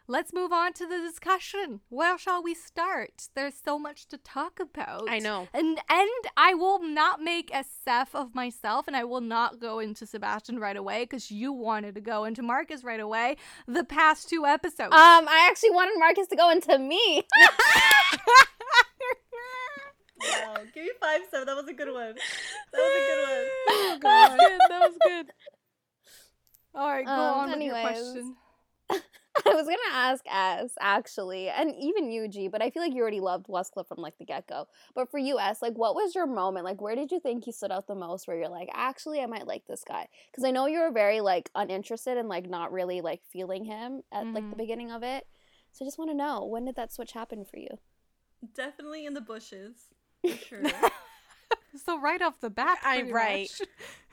[0.06, 4.58] let's move on to the discussion where shall we start there's so much to talk
[4.58, 5.46] about I know.
[5.54, 9.78] and and I will not make a Seth of myself, and I will not go
[9.78, 13.36] into Sebastian right away because you wanted to go into Marcus right away.
[13.68, 14.92] The past two episodes.
[14.92, 17.22] um i actually wanted marcus to go into me
[20.22, 21.46] Wow, give me five, seven.
[21.46, 22.14] That was a good one.
[22.72, 23.46] That was a good one.
[23.70, 24.60] Oh, That was good.
[24.68, 25.32] That was good.
[26.74, 28.12] All right, go Um, on with your anyways.
[28.12, 28.36] question.
[29.46, 33.00] I was gonna ask S actually, and even you, G, but I feel like you
[33.00, 34.66] already loved Westcliff from like the get go.
[34.94, 36.64] But for you, S, like, what was your moment?
[36.64, 38.28] Like, where did you think he stood out the most?
[38.28, 41.20] Where you're like, actually, I might like this guy, because I know you were very
[41.20, 44.58] like uninterested and like not really like feeling him at like the Mhm.
[44.58, 45.26] beginning of it.
[45.72, 47.78] So I just want to know when did that switch happen for you?
[48.54, 49.88] Definitely in the bushes,
[50.26, 50.62] for sure.
[51.84, 53.50] So right off the bat, I- pretty right.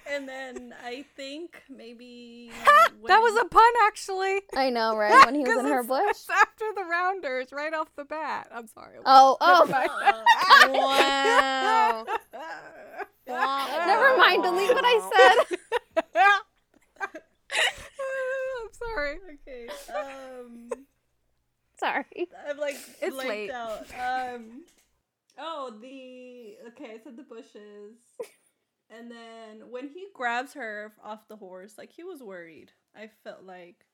[0.07, 0.13] Much.
[0.15, 2.51] and then I think maybe
[3.07, 4.41] that was a pun, actually.
[4.55, 5.13] I know, right?
[5.25, 6.03] When he was in her bush.
[6.11, 8.47] it's after the rounders, right off the bat.
[8.53, 8.97] I'm sorry.
[9.05, 9.65] Oh, oh,
[10.67, 10.73] Never.
[10.73, 12.05] Wow.
[13.27, 13.83] Wow.
[13.85, 14.43] never mind.
[14.43, 15.57] Delete what I said.
[18.61, 19.19] I'm sorry.
[19.47, 19.67] Okay.
[19.93, 20.69] Um,
[21.79, 22.27] Sorry.
[22.49, 23.51] I'm like It's blanked late.
[23.51, 23.85] out.
[23.93, 24.63] Um,
[25.37, 26.93] oh, the okay.
[26.95, 27.97] I said the bushes,
[28.89, 32.71] and then when he grabs her off the horse, like he was worried.
[32.95, 33.85] I felt like,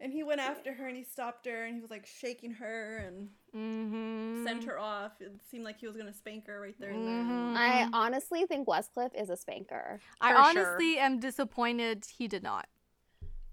[0.00, 2.96] and he went after her and he stopped her and he was like shaking her
[2.98, 4.44] and Mm-hmm.
[4.46, 5.20] sent her off.
[5.20, 7.54] It seemed like he was gonna spank her right there and Mhm.
[7.54, 7.56] then.
[7.56, 9.98] I honestly think Westcliff is a spanker.
[10.20, 12.68] I For honestly am disappointed he did not.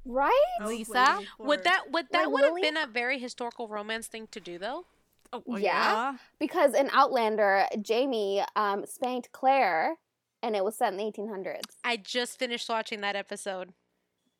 [0.06, 0.32] Right?
[0.63, 1.19] Lisa?
[1.39, 4.39] Would that would that Like, would have Lily- been a very historical romance thing to
[4.39, 4.86] do though?
[5.34, 6.17] Oh, well, Yeah.
[6.39, 9.97] Because in Outlander, Jamie um, spanked Claire,
[10.43, 11.62] and it was set in the 1800s.
[11.84, 13.73] I just finished watching that episode.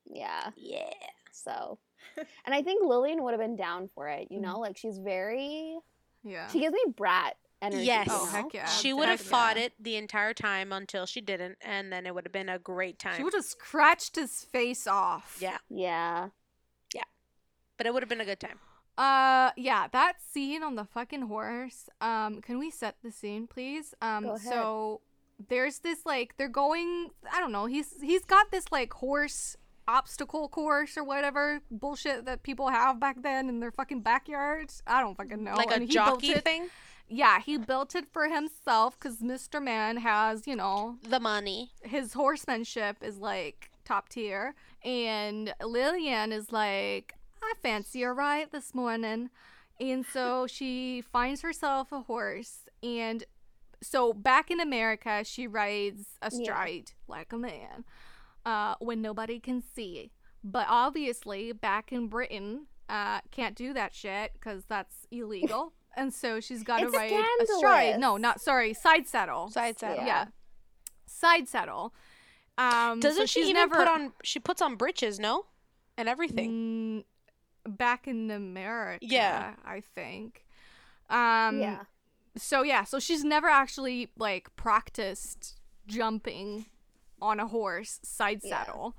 [0.10, 0.52] Yeah.
[0.56, 0.90] Yeah.
[1.32, 1.80] So,
[2.46, 4.26] and I think Lillian would have been down for it.
[4.26, 4.34] Mm-hmm.
[4.34, 5.78] You know, like she's very.
[6.24, 6.48] Yeah.
[6.48, 7.86] She gives me brat energy.
[7.86, 8.08] Yes.
[8.08, 8.66] you Oh, heck yeah.
[8.66, 9.64] She would have fought yeah.
[9.64, 13.00] it the entire time until she didn't, and then it would have been a great
[13.00, 13.16] time.
[13.18, 15.38] She would have scratched his face off.
[15.40, 16.30] Yeah, Yeah.
[16.94, 17.04] Yeah.
[17.78, 18.60] But it would have been a good time.
[18.98, 21.88] Uh, yeah, that scene on the fucking horse.
[22.02, 23.94] Um, can we set the scene, please?
[24.02, 24.42] Um, Go ahead.
[24.50, 25.02] so
[25.50, 27.10] there's this like they're going.
[27.32, 27.66] I don't know.
[27.66, 29.56] He's he's got this like horse
[29.88, 34.84] obstacle course or whatever bullshit that people have back then in their fucking backyards.
[34.86, 35.54] I don't fucking know.
[35.56, 36.70] like a And jockey it- thing.
[37.10, 39.64] Yeah, he built it for himself because Mr.
[39.64, 41.72] Man has, you know, The money.
[41.84, 44.56] his horsemanship is like top tier.
[44.84, 49.30] And Lillian is like, I fancy a ride this morning.
[49.80, 52.64] And so she finds herself a horse.
[52.84, 53.24] And
[53.82, 56.28] so back in America, she rides Yeah.
[56.28, 57.86] astride like a man
[58.46, 60.12] uh, when nobody can see.
[60.44, 65.74] But obviously, back in Britain, uh, can't do that shit because that's illegal.
[65.98, 68.00] and so she's got to It's ride astride.
[68.00, 69.50] No, not sorry, side saddle.
[69.50, 70.06] Side saddle.
[70.06, 70.26] Yeah.
[71.06, 71.94] Side saddle.
[72.58, 74.14] Um, Doesn't so she even never put on?
[74.24, 75.46] She puts on breeches, no,
[75.98, 77.04] and everything.
[77.68, 79.06] Mm, back in America?
[79.06, 79.54] Yeah.
[79.66, 80.46] I think.
[81.10, 81.80] Um, yeah.
[82.38, 86.66] So yeah, so she's never actually like practiced jumping
[87.22, 88.64] on a horse side Yeah.
[88.64, 88.96] saddle.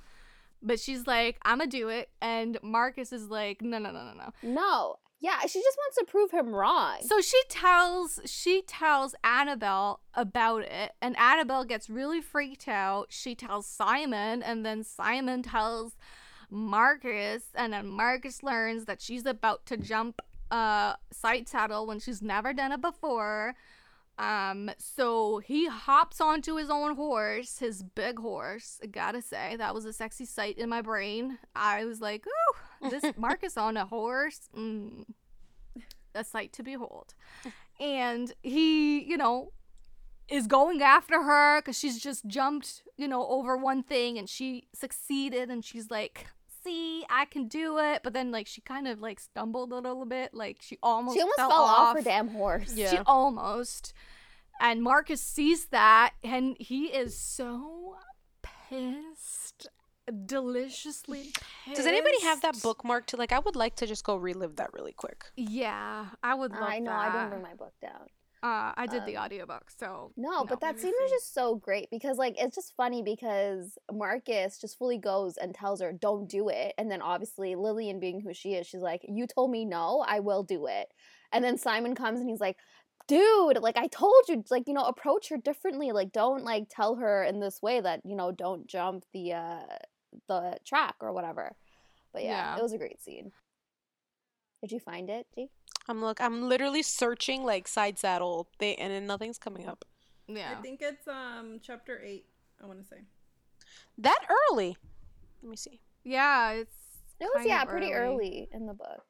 [0.61, 4.13] But she's like, I'm gonna do it, and Marcus is like, no, no, no, no,
[4.13, 4.33] no.
[4.43, 4.97] No.
[5.21, 6.99] Yeah, she just wants to prove him wrong.
[7.03, 13.07] So she tells she tells Annabelle about it, and Annabelle gets really freaked out.
[13.11, 15.97] She tells Simon, and then Simon tells
[16.51, 22.23] Marcus, and then Marcus learns that she's about to jump uh side saddle when she's
[22.23, 23.55] never done it before.
[24.19, 28.81] Um, so he hops onto his own horse, his big horse.
[28.83, 31.39] I gotta say, that was a sexy sight in my brain.
[31.55, 34.49] I was like, ooh, this Marcus on a horse.
[34.57, 35.05] Mm,
[36.15, 37.15] a sight to behold.
[37.79, 39.53] And he, you know,
[40.29, 44.69] is going after her because she's just jumped, you know, over one thing and she
[44.75, 46.27] succeeded and she's like,
[46.69, 48.03] see, I can do it.
[48.03, 50.35] But then, like, she kind of like stumbled a little bit.
[50.35, 52.73] Like, she almost, she almost fell, fell off off her damn horse.
[52.75, 52.91] Yeah.
[52.91, 53.93] She almost.
[54.61, 57.97] And Marcus sees that and he is so
[58.43, 59.69] pissed.
[60.25, 61.33] Deliciously
[61.65, 61.77] pissed.
[61.77, 63.17] Does anybody have that bookmarked?
[63.19, 65.27] Like, I would like to just go relive that really quick.
[65.37, 67.11] Yeah, I would love I know, that.
[67.11, 68.07] I didn't bring my book down.
[68.43, 71.91] Uh, I did the Um, audiobook, so No, but that scene was just so great
[71.91, 76.49] because like it's just funny because Marcus just fully goes and tells her don't do
[76.49, 80.05] it and then obviously Lillian being who she is she's like you told me no
[80.07, 80.89] I will do it
[81.33, 82.57] and then Simon comes and he's like
[83.09, 86.95] dude like I told you like you know approach her differently like don't like tell
[86.97, 89.63] her in this way that you know don't jump the uh
[90.29, 91.57] the track or whatever
[92.13, 92.59] but yeah, Yeah.
[92.59, 93.33] it was a great scene
[94.63, 95.51] did you find it G?
[95.89, 96.21] I'm look.
[96.21, 99.85] I'm literally searching like side saddle, they, and then nothing's coming up.
[100.27, 100.55] yeah.
[100.59, 102.27] I think it's um chapter eight.
[102.63, 103.03] I want to say.
[103.99, 104.77] That early.
[105.43, 105.81] Let me see.
[106.05, 106.75] Yeah, it's
[107.21, 109.05] It was kind yeah, of pretty early in the book.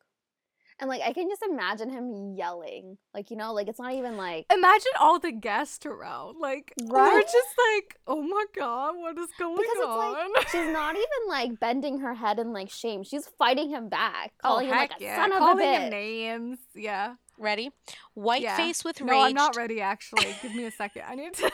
[0.81, 2.99] And like I can just imagine him yelling.
[3.12, 7.21] Like, you know, like it's not even like Imagine all the guests around, like they're
[7.23, 11.29] just like, "Oh my god, what is going because it's on?" like she's not even
[11.29, 13.03] like bending her head in like shame.
[13.03, 15.83] She's fighting him back, oh calling him like a yeah, son of a calling him
[15.83, 15.91] bitch.
[15.91, 16.59] names.
[16.77, 17.71] Yeah, Ready?
[18.14, 18.57] White yeah.
[18.57, 19.11] face with rage.
[19.11, 19.81] No, I'm not ready.
[19.81, 21.03] Actually, give me a second.
[21.09, 21.51] I need to.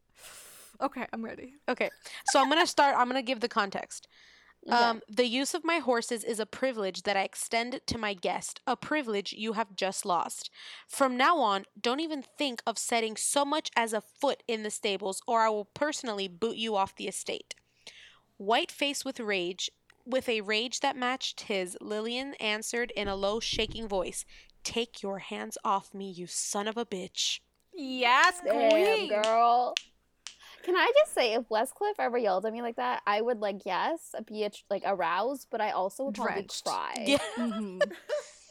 [0.80, 1.54] okay, I'm ready.
[1.68, 1.90] Okay,
[2.26, 2.96] so I'm gonna start.
[2.98, 4.08] I'm gonna give the context.
[4.68, 4.76] Okay.
[4.76, 8.60] Um, the use of my horses is a privilege that I extend to my guest,
[8.66, 10.50] a privilege you have just lost.
[10.88, 14.70] From now on, don't even think of setting so much as a foot in the
[14.70, 17.54] stables, or I will personally boot you off the estate.
[18.38, 19.70] White face with rage,
[20.04, 24.24] with a rage that matched his, Lillian answered in a low, shaking voice,
[24.64, 27.38] Take your hands off me, you son of a bitch.
[27.72, 29.08] Yes, Damn, queen.
[29.08, 29.74] girl.
[30.66, 33.62] Can I just say, if Westcliff ever yelled at me like that, I would like
[33.64, 36.64] yes, be a, like aroused, but I also would probably Drenched.
[36.64, 36.94] cry.
[37.06, 37.18] Yeah.
[37.38, 37.80] Mhm.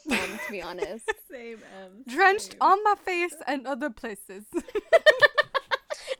[0.08, 1.12] Um, to be honest.
[1.32, 2.04] Same M.
[2.08, 2.62] Drenched same.
[2.62, 4.45] on my face and other places.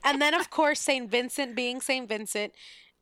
[0.04, 1.10] And then, of course, St.
[1.10, 2.08] Vincent being St.
[2.08, 2.52] Vincent,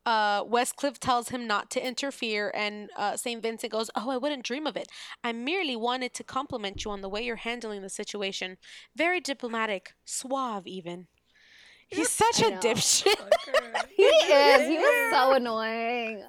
[0.05, 3.41] uh, Westcliff tells him not to interfere, and uh, St.
[3.41, 4.87] Vincent goes, Oh, I wouldn't dream of it.
[5.23, 8.57] I merely wanted to compliment you on the way you're handling the situation.
[8.95, 11.07] Very diplomatic, suave, even.
[11.87, 12.59] He's such I a know.
[12.59, 13.15] dipshit.
[13.95, 14.67] He is.
[14.67, 16.21] He was so annoying.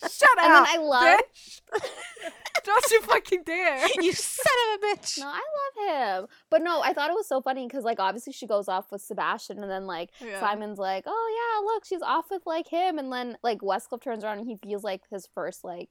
[0.00, 0.68] Shut And then up.
[0.70, 1.60] I love bitch.
[2.64, 3.86] Don't you fucking dare.
[4.00, 5.18] you son of a bitch.
[5.18, 6.28] No, I love him.
[6.48, 9.02] But no, I thought it was so funny because like obviously she goes off with
[9.02, 10.40] Sebastian and then like Yeah.
[10.40, 14.24] Simon's like, Oh yeah, look, she's off with like him and then like Westcliff turns
[14.24, 15.90] around and he feels like his first like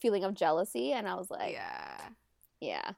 [0.00, 2.00] feeling of jealousy and I was like, Yeah.
[2.60, 2.90] yeah.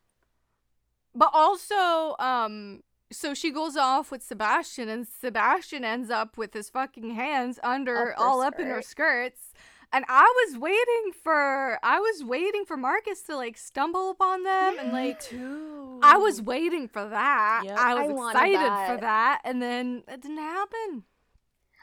[1.15, 6.69] But also, um, so she goes off with Sebastian, and Sebastian ends up with his
[6.71, 9.53] fucking hands under, Up all up in her skirts.
[9.93, 14.79] and I was waiting for I was waiting for Marcus to like stumble upon them
[14.81, 16.01] and like too.
[16.03, 17.63] I was waiting for that.
[17.67, 17.79] Yep.
[17.79, 18.95] I was I excited that.
[18.95, 21.05] for that and then it didn't happen.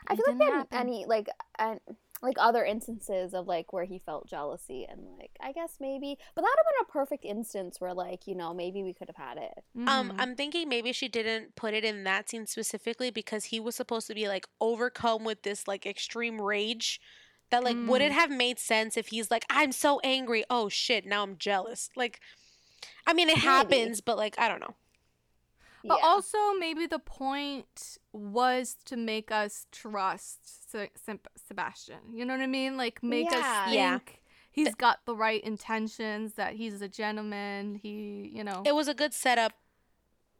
[0.08, 0.78] I It feel like didn't happen.
[0.80, 1.80] any like an
[2.22, 6.42] like other instances of like where he felt jealousy and like I guess maybe, but
[6.42, 9.16] that would have been a perfect instance where like you know maybe we could have
[9.16, 9.64] had it.
[9.88, 10.20] Um, Mhm.
[10.20, 14.08] I'm thinking maybe she didn't put it in that scene specifically because he was supposed
[14.08, 17.00] to be like overcome with this like extreme rage.
[17.50, 18.14] That like would it Mm.
[18.14, 20.44] have made sense if he's like, I'm so angry.
[20.50, 21.90] Oh shit, now I'm jealous.
[21.96, 22.20] Like,
[23.08, 23.46] I mean, it Maybe.
[23.46, 24.76] happens, but like, I don't know.
[25.88, 26.04] But Yeah.
[26.04, 32.00] also, maybe the point was to make us trust Se- Sem- Sebastian.
[32.14, 32.78] You know what I mean?
[32.78, 34.00] Like, make us think Yeah.
[34.52, 37.76] he's got the right intentions, that he's a gentleman.
[37.76, 39.54] He, you know, It was a good setup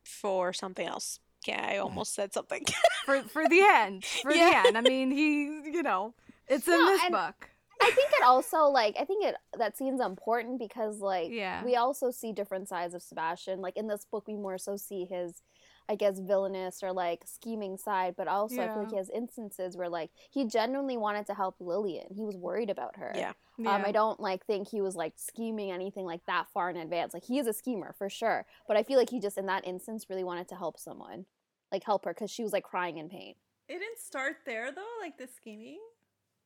[0.04, 1.20] for something else.
[1.48, 2.66] Yeah, I almost said something.
[3.06, 4.04] for for the end.
[4.06, 4.62] For Yeah.
[4.64, 4.78] the end.
[4.78, 6.14] I mean, he, you know,
[6.48, 7.50] it's in No, this and- book.
[7.82, 11.64] I think it also like I think it that scene's important because like Yeah.
[11.64, 13.62] we also see different sides of Sebastian.
[13.62, 15.42] Like in this book, we more so see his,
[15.90, 19.76] I guess, villainous or like scheming side, but also I feel like he has instances
[19.76, 22.06] where like he genuinely wanted to help Lillian.
[22.16, 23.12] He was worried about her.
[23.16, 23.34] Yeah.
[23.58, 27.14] Um, I don't like think he was like scheming anything like that far in advance.
[27.14, 29.66] Like he is a schemer for sure, but I feel like he just in that
[29.68, 31.26] instance really wanted to help someone,
[31.72, 33.34] like help her because she was like crying in pain.
[33.68, 35.80] It didn't start there though, like the scheming,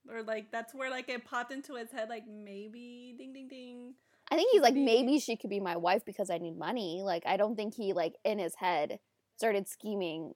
[0.09, 3.93] or like that's where like it popped into his head, like maybe ding ding ding.
[4.31, 7.01] I think he's like Maybe- maybe she could be my wife because I need money.
[7.03, 8.99] Like I don't think he like in his head
[9.43, 10.33] started scheming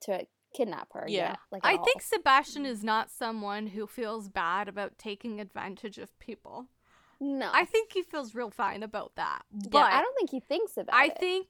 [0.00, 0.26] to
[0.56, 1.04] kidnap her.
[1.06, 1.18] Yeah.
[1.18, 2.00] Yeah, like I at think.
[2.02, 6.66] Sebastian is not someone who feels bad about taking advantage of people.
[7.20, 7.50] no.
[7.52, 9.42] I think he feels real fine about that.
[9.52, 11.18] But yeah, I don't think he thinks about I it.
[11.20, 11.46] think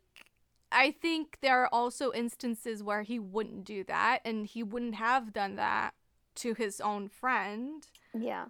[0.72, 5.32] I think there are also instances where he wouldn't do that and he wouldn't have
[5.32, 5.94] done that
[6.36, 8.46] to his own friend Yeah,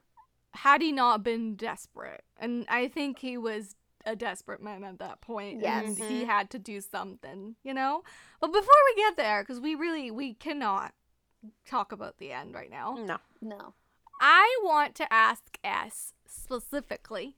[0.52, 2.24] had he not been desperate.
[2.38, 3.74] And I think he was
[4.10, 5.86] a desperate man at that point Yes.
[5.86, 6.30] and he mm-hmm.
[6.30, 8.02] had to do something, you know?
[8.40, 10.94] But before we get there cuz we really we cannot
[11.66, 12.96] talk about the end right now.
[12.98, 13.18] No.
[13.40, 13.74] no.
[14.20, 17.36] I want to ask S specifically,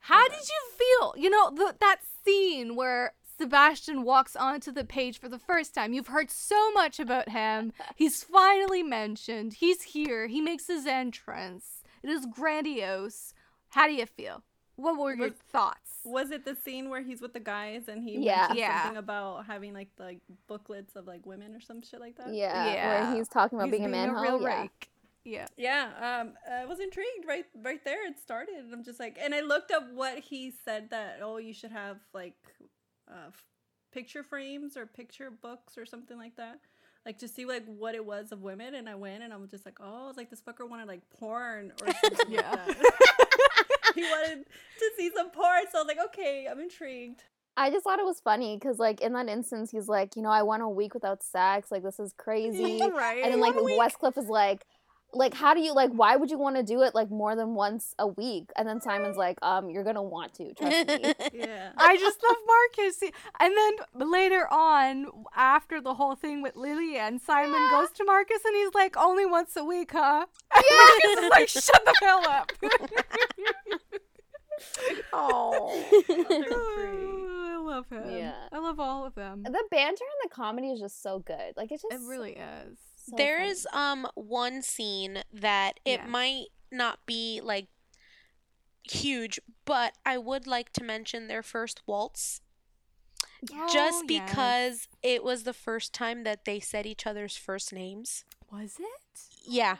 [0.00, 1.14] how did you feel?
[1.16, 5.92] You know, the, that scene where Sebastian walks onto the page for the first time.
[5.92, 7.72] You've heard so much about him.
[7.96, 9.54] He's finally mentioned.
[9.54, 10.28] He's here.
[10.28, 11.82] He makes his entrance.
[12.02, 13.34] It is grandiose.
[13.70, 14.42] How do you feel?
[14.82, 15.90] What were your Was- thoughts?
[16.04, 18.36] Was it the scene where he's with the guys and he Yeah.
[18.38, 18.82] mentioned Yeah.
[18.82, 22.34] something about having like the like, booklets of like women or some shit like that?
[22.34, 22.88] Yeah, Yeah.
[23.10, 24.10] where he's talking about He's being a man.
[24.12, 24.62] real yeah.
[24.62, 24.88] rake.
[25.24, 25.46] Yeah.
[25.56, 28.04] Yeah, um, I was intrigued right right there.
[28.08, 28.56] It started.
[28.56, 31.70] And I'm just like, and I looked up what he said that oh, you should
[31.70, 32.34] have like
[33.08, 33.44] uh, f-
[33.92, 36.58] picture frames or picture books or something like that,
[37.06, 38.74] like to see like what it was of women.
[38.74, 41.08] And I went and I was just like, oh, it's like this fucker wanted like
[41.10, 42.50] porn or something Yeah.
[42.50, 43.28] like that.
[43.94, 44.44] he wanted
[44.78, 47.24] to see some porn, so I was like, okay, I'm intrigued.
[47.56, 50.30] I just thought it was funny because, like, in that instance, he's like, you know,
[50.30, 51.70] I went a week without sex.
[51.70, 52.80] Like, this is crazy.
[52.94, 53.22] right.
[53.22, 54.64] and then, like, Westcliff is like,
[55.14, 57.54] like, how do you, like, why would you want to do it, like, more than
[57.54, 58.50] once a week?
[58.56, 61.14] And then Simon's like, um, you're going to want to, trust me.
[61.34, 61.72] Yeah.
[61.76, 63.02] I just love Marcus.
[63.38, 68.56] And then later on, after the whole thing with Lillian, Simon goes to Marcus and
[68.56, 70.24] he's like, only once a week, huh?
[70.70, 72.52] And Marcus is like, shut the hell up.
[75.12, 75.84] oh.
[77.52, 78.10] I love him.
[78.18, 78.34] Yeah.
[78.52, 79.42] I love all of them.
[79.42, 81.54] the banter and the comedy is just so good.
[81.56, 81.94] Like, it's just.
[81.94, 82.78] It really is.
[83.06, 83.50] so There funny.
[83.50, 86.08] is um one scene that it Yes.
[86.08, 87.68] might not be like
[88.84, 92.40] huge, but I would like to mention their first waltz
[93.72, 94.30] just Oh, yes.
[94.30, 98.24] because it was the first time that they said each other's first names.
[98.50, 99.20] Was it?
[99.46, 99.76] Yeah.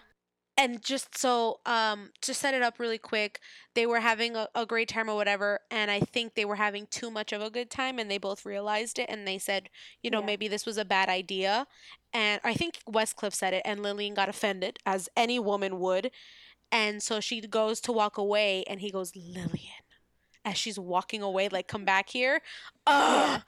[0.62, 3.40] And just so um to set it up really quick,
[3.74, 6.86] they were having a, a great time or whatever, and I think they were having
[6.86, 9.68] too much of a good time and they both realized it and they said,
[10.02, 10.26] you know, Yeah.
[10.26, 11.66] maybe this was a bad idea.
[12.12, 16.10] And I think Westcliff said it and Lillian got offended, as any woman would.
[16.70, 19.82] And so she goes to walk away and he goes, Lillian.
[20.44, 22.42] As she's walking away, like, come back here.
[22.86, 23.42] Ugh.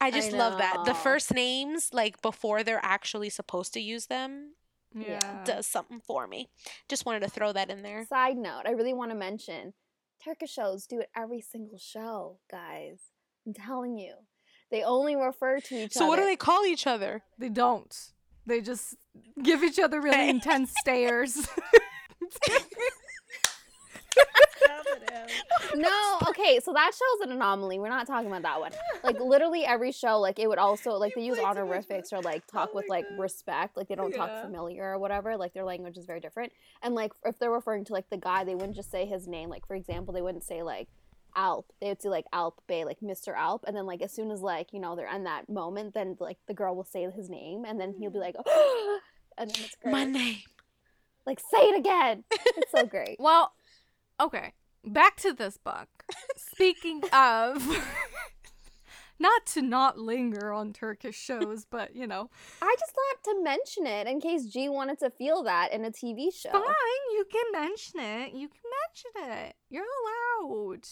[0.00, 0.84] I just love that.
[0.84, 4.54] The first names, like before they're actually supposed to use them,
[4.94, 5.06] Yeah.
[5.22, 5.44] Yeah.
[5.44, 6.48] does something for me.
[6.88, 8.04] Just wanted to throw that in there.
[8.06, 9.74] Side note, I really want to mention
[10.24, 12.98] Turkish shows do it every single show, guys.
[13.46, 14.14] I'm telling you.
[14.70, 16.04] They only refer to each So other.
[16.04, 17.22] So what do they call each other?
[17.38, 17.94] They don't.
[18.46, 18.96] They just
[19.42, 20.28] give each other really Hey.
[20.30, 21.48] intense stares.
[25.26, 25.80] Stop it, Em.
[25.82, 27.78] No, okay, so that show's an anomaly.
[27.78, 28.72] We're not talking about that one.
[29.02, 31.56] Like literally every show, like it would also like You they use play too much
[31.56, 33.18] honorifics or like talk Oh with like God.
[33.18, 33.76] respect.
[33.76, 34.26] Like they don't Yeah.
[34.26, 35.36] talk familiar or whatever.
[35.36, 36.52] Like their language is very different.
[36.82, 39.48] And like if they're referring to like the guy, they wouldn't just say his name.
[39.48, 40.88] Like for example, they wouldn't say like
[41.36, 41.66] Alp.
[41.80, 43.34] They would say like Alp Bey, like Mr.
[43.36, 43.64] Alp.
[43.66, 46.38] And then like as soon as like, you know, they're in that moment, then like
[46.46, 48.98] the girl will say his name and then he'll be like, mm.
[49.38, 49.92] and then it's great.
[49.92, 50.38] My name.
[51.26, 52.24] Like say it again.
[52.56, 53.16] It's so great.
[53.20, 53.52] Well,
[54.18, 54.52] okay.
[54.92, 55.88] Back to this book.
[56.36, 57.66] Speaking of,
[59.18, 62.30] not to not linger on Turkish shows, but you know,
[62.62, 65.90] I just thought to mention it in case G wanted to feel that in a
[65.90, 66.50] TV show.
[66.50, 66.62] fine.
[67.12, 68.32] You can mention it.
[68.32, 68.60] You can
[69.24, 69.56] mention it.
[69.70, 69.84] You're
[70.42, 70.86] allowed.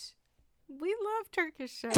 [0.68, 1.94] We love Turkish shows.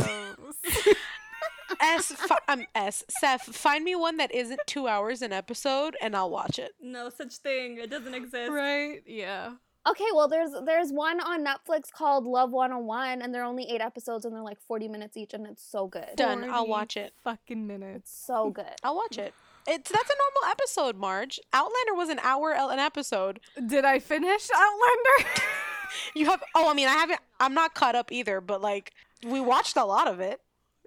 [1.81, 3.05] S, fi- um, S.
[3.09, 6.73] Seth, find me one that isn't two hours an episode, and I'll watch it.
[6.81, 7.79] No such thing.
[7.79, 8.51] It doesn't exist.
[8.51, 9.01] right?
[9.07, 9.53] Yeah.
[9.91, 14.25] Okay, well there's there's one on Netflix called Love 101 and they're only 8 episodes
[14.25, 16.09] and they're like 40 minutes each and it's so good.
[16.17, 16.49] Done.
[16.51, 17.13] I'll watch it.
[17.25, 18.11] Fucking minutes.
[18.13, 18.67] So good.
[18.83, 19.33] I'll watch it.
[19.67, 21.39] It's that's a normal episode, Marge.
[21.53, 23.41] Outlander was an hour an episode.
[23.67, 25.31] Did I finish Outlander?
[26.15, 27.21] You have oh, I mean, I haven't.
[27.41, 28.93] I'm not caught up either, but like
[29.27, 30.39] we watched a lot of it.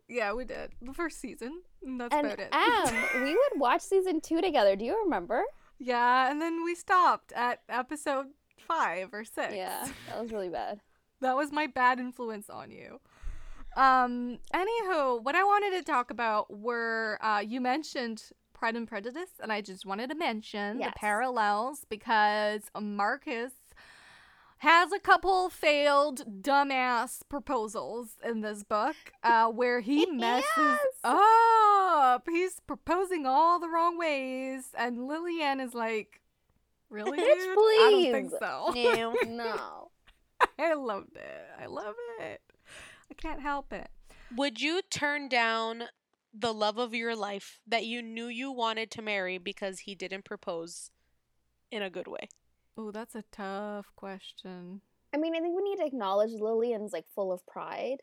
[0.08, 0.72] yeah, we did.
[0.80, 1.62] The first season.
[1.84, 2.50] and That's And about it.
[2.54, 4.76] Em, we would watch season 2 together.
[4.76, 5.42] Do you remember?
[5.80, 8.28] yeah, and then we stopped at episode
[8.72, 9.54] five or six.
[9.54, 10.80] Yeah, that was really bad.
[11.22, 13.00] That was my bad influence on you.
[13.76, 19.30] Um, anywho, what I wanted to talk about were uh, you mentioned Pride and Prejudice,
[19.42, 20.90] and I just wanted to mention Yes.
[20.94, 23.54] the parallels because Marcus
[24.60, 30.80] has a couple failed dumbass proposals in this book uh, where he messes Yes.
[31.04, 32.28] up.
[32.30, 36.21] He's proposing all the wrong ways, and Lillian is like,
[36.92, 37.58] "Really, Bitch, dude?
[37.58, 39.16] I don't think so." No.
[39.28, 39.92] No.
[40.60, 41.48] I loved it.
[41.60, 42.42] I love it.
[43.10, 43.90] I can't help it.
[44.36, 45.86] Would you turn down
[46.34, 50.24] the love of your life that you knew you wanted to marry because he didn't
[50.24, 50.92] propose
[51.72, 52.30] in a good way?
[52.78, 54.82] Oh, that's a tough question.
[55.14, 57.98] I mean, I think we need to acknowledge Lillian's like full of pride.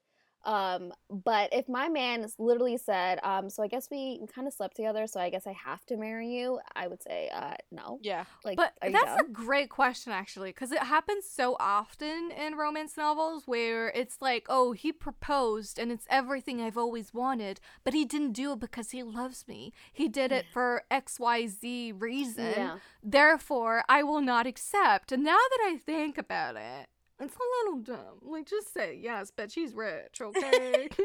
[0.45, 4.77] Um, but if my man literally said, um, so I guess we, kind of slept
[4.77, 7.99] together, so I guess I have to marry you, I would say, uh, no.
[8.03, 8.25] Yeah.
[8.45, 13.45] Like, But that's a great question, actually, because it happens so often in romance novels
[13.47, 18.33] where it's like, oh, he proposed and it's everything I've always wanted, but he didn't
[18.33, 19.73] do it because he loves me.
[19.93, 22.53] He did it for XYZ reason.
[22.57, 22.77] Yeah.
[23.03, 25.13] Therefore, I will not accept.
[25.13, 26.89] And now that I think about it,
[27.21, 28.19] it's a little dumb.
[28.23, 30.89] Like, just say yes, but she's rich, okay?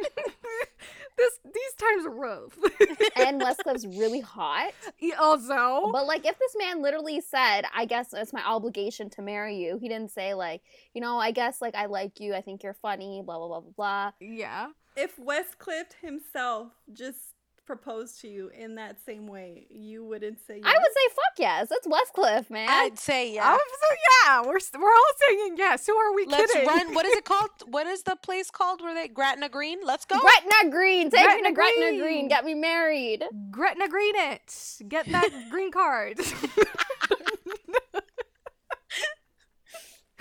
[1.18, 2.58] this these times are rough.
[3.16, 4.74] and Westcliff's really hot.
[4.98, 9.22] He also, But like, if this man literally said, "I guess it's my obligation to
[9.22, 10.62] marry you," he didn't say like,
[10.94, 13.60] you know, I guess like I like you, I think you're funny, blah blah blah
[13.62, 14.12] blah blah.
[14.20, 14.68] yeah.
[14.96, 17.33] If Westcliff himself just
[17.66, 20.66] proposed to you in that same way, you wouldn't say yes.
[20.66, 23.58] I would say, "Fuck yes, it's Westcliff, man." I'd say I yeah.
[23.58, 23.96] so
[24.26, 25.86] yeah, we're we're all saying yes.
[25.88, 26.68] Who are we Let's kidding?
[26.68, 26.94] run.
[26.94, 27.50] What is it called?
[27.68, 29.80] What is the place called where they Gretna Green?
[29.84, 30.20] Let's go.
[30.20, 32.00] Gretna Green, take me Gretna to Gretna Green.
[32.02, 33.24] Green, get me married.
[33.52, 34.54] Gretna Green it.
[34.88, 36.20] Get that green card.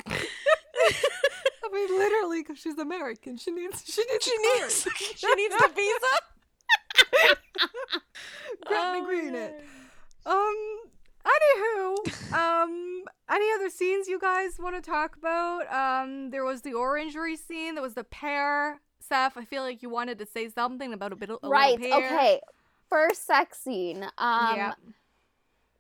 [0.07, 4.88] I mean, literally, because she's American, she needs she needs She needs.
[5.16, 6.07] she needs the visa.
[8.66, 9.64] Gretna Oh, Green it.
[10.26, 10.78] Um.
[11.24, 15.72] Anywho, um, any other scenes you guys want to talk about?
[15.72, 17.74] Um, there was the orangery scene.
[17.76, 18.80] There was the pear.
[18.98, 21.78] Seth, I feel like you wanted to say something about a bit of a right.
[21.78, 22.40] Okay.
[22.88, 24.02] First sex scene.
[24.18, 24.72] Um, yeah.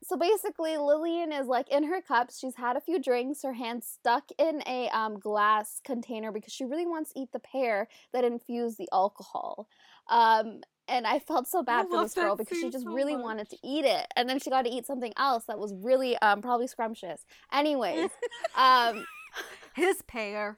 [0.04, 2.38] So basically, Lillian is like in her cups.
[2.38, 3.42] She's had a few drinks.
[3.42, 7.38] Her hand stuck in a um, glass container because she really wants to eat the
[7.38, 9.68] pear that infused the alcohol.
[10.08, 13.22] Um, and I felt so bad for this girl because she just so really much.
[13.24, 16.16] wanted to eat it, and then she got to eat something else that was really
[16.18, 17.24] um, probably scrumptious.
[17.52, 18.10] Anyways,
[18.56, 19.04] um,
[19.74, 20.56] His pear.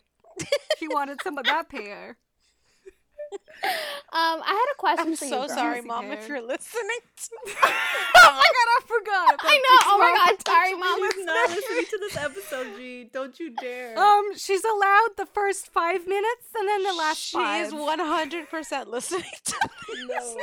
[0.78, 2.16] she wanted some of that pear.
[3.34, 5.30] Um, I had a question I'm for you.
[5.30, 7.00] so sorry, mom, if you're listening.
[7.48, 9.36] oh my god, I forgot.
[9.40, 9.78] I know.
[9.86, 10.46] Oh my god.
[10.46, 11.12] Sorry, mom.
[11.12, 13.10] She's not listening to this episode, G.
[13.12, 13.98] Don't you dare.
[13.98, 17.66] Um, she's allowed the first five minutes and then the last she five.
[17.66, 19.54] is 100% listening to
[19.94, 20.34] me no.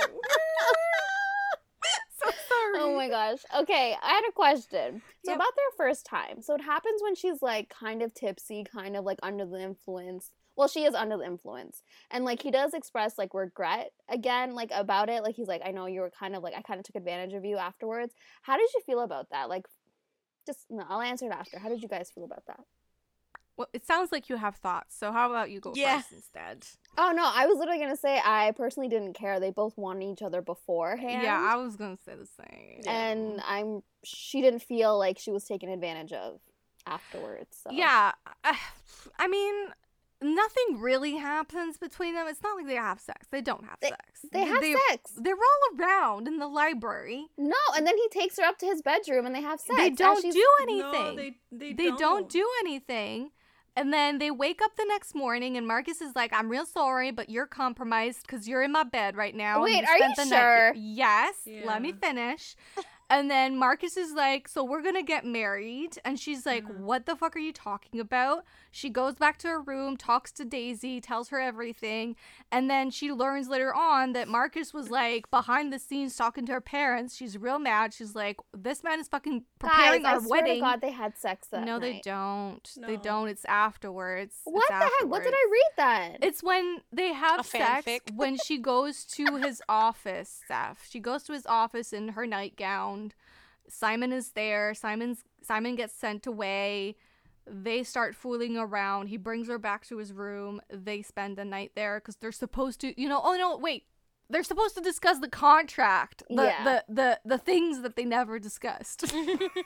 [2.24, 2.80] so sorry.
[2.80, 3.40] Oh my gosh.
[3.62, 5.02] Okay, I had a question.
[5.26, 5.36] So Yep.
[5.38, 6.42] about their first time.
[6.42, 10.30] So it happens when she's like kind of tipsy, kind of like under the influence.
[10.56, 11.82] Well, she is under the influence.
[12.12, 15.24] And like he does express like regret again like about it.
[15.24, 17.34] Like he's like I know you were kind of like I kind of took advantage
[17.34, 18.14] of you afterwards.
[18.42, 19.50] How did you feel about that?
[19.50, 19.66] Like
[20.46, 21.60] just no, I'll answer it after.
[21.60, 22.60] How did you guys feel about that?
[23.58, 24.96] Well, it sounds like you have thoughts.
[24.98, 25.98] So how about you go Yeah.
[25.98, 26.66] first instead?
[26.98, 29.40] Oh no, I was literally gonna say I personally didn't care.
[29.40, 31.24] They both wanted each other beforehand.
[31.24, 32.82] Yeah, I was gonna say the same.
[32.88, 36.40] and I'm she didn't feel like she was taken advantage of
[36.86, 37.58] afterwards.
[37.64, 37.70] So.
[37.72, 38.12] Yeah,
[39.20, 39.56] I mean,
[40.22, 42.28] nothing really happens between them.
[42.28, 43.28] It's not like they have sex.
[43.32, 44.26] They don't have They- sex.
[44.32, 45.12] they have sex.
[45.18, 47.28] They're all around in the library.
[47.38, 49.78] No, and then he takes her up to his bedroom and they have sex.
[49.78, 51.16] They don't she's- do No, anything.
[51.16, 52.30] they they, they don't.
[52.30, 53.32] do anything.
[53.74, 57.10] And then they wake up the next morning, and Marcus is like, "I'm real sorry,
[57.12, 60.26] but you're compromised because you're in my bed right now." and Wait, are you the
[60.26, 60.74] night here." sure?
[60.76, 61.36] Yes.
[61.66, 62.58] Let me finish.
[63.12, 66.78] And then Marcus is like, "So we're gonna get married," and she's like, Mhm.
[66.80, 70.46] "What the fuck are you talking about?" She goes back to her room, talks to
[70.46, 72.16] Daisy, tells her everything,
[72.54, 76.54] and then she learns later on that Marcus was like behind the scenes talking to
[76.54, 77.16] her parents.
[77.18, 77.94] She's real mad.
[77.94, 80.92] She's like, "This man is fucking preparing Guys, our I swear wedding." to God, they
[80.92, 82.66] had sex that no, they don't.
[82.78, 83.28] They don't.
[83.28, 84.36] It's afterwards.
[84.36, 84.92] It's What the heck?
[85.04, 85.34] What did.
[85.34, 86.18] I read that?
[86.24, 87.86] It's when they have sex
[88.16, 90.88] when she goes to his office, Seth.
[90.90, 93.01] She goes to his office in her nightgown.
[93.70, 94.74] Simon is there.
[94.74, 96.96] Simon's Simon gets sent away.
[97.48, 99.08] They start fooling around.
[99.08, 100.62] He brings her back to his room.
[100.70, 103.22] They spend the night there because they're supposed to, you know.
[103.24, 103.86] Oh no, wait.
[104.30, 106.64] They're supposed to discuss the contract, the Yeah.
[106.64, 109.02] the, the the things that they never discussed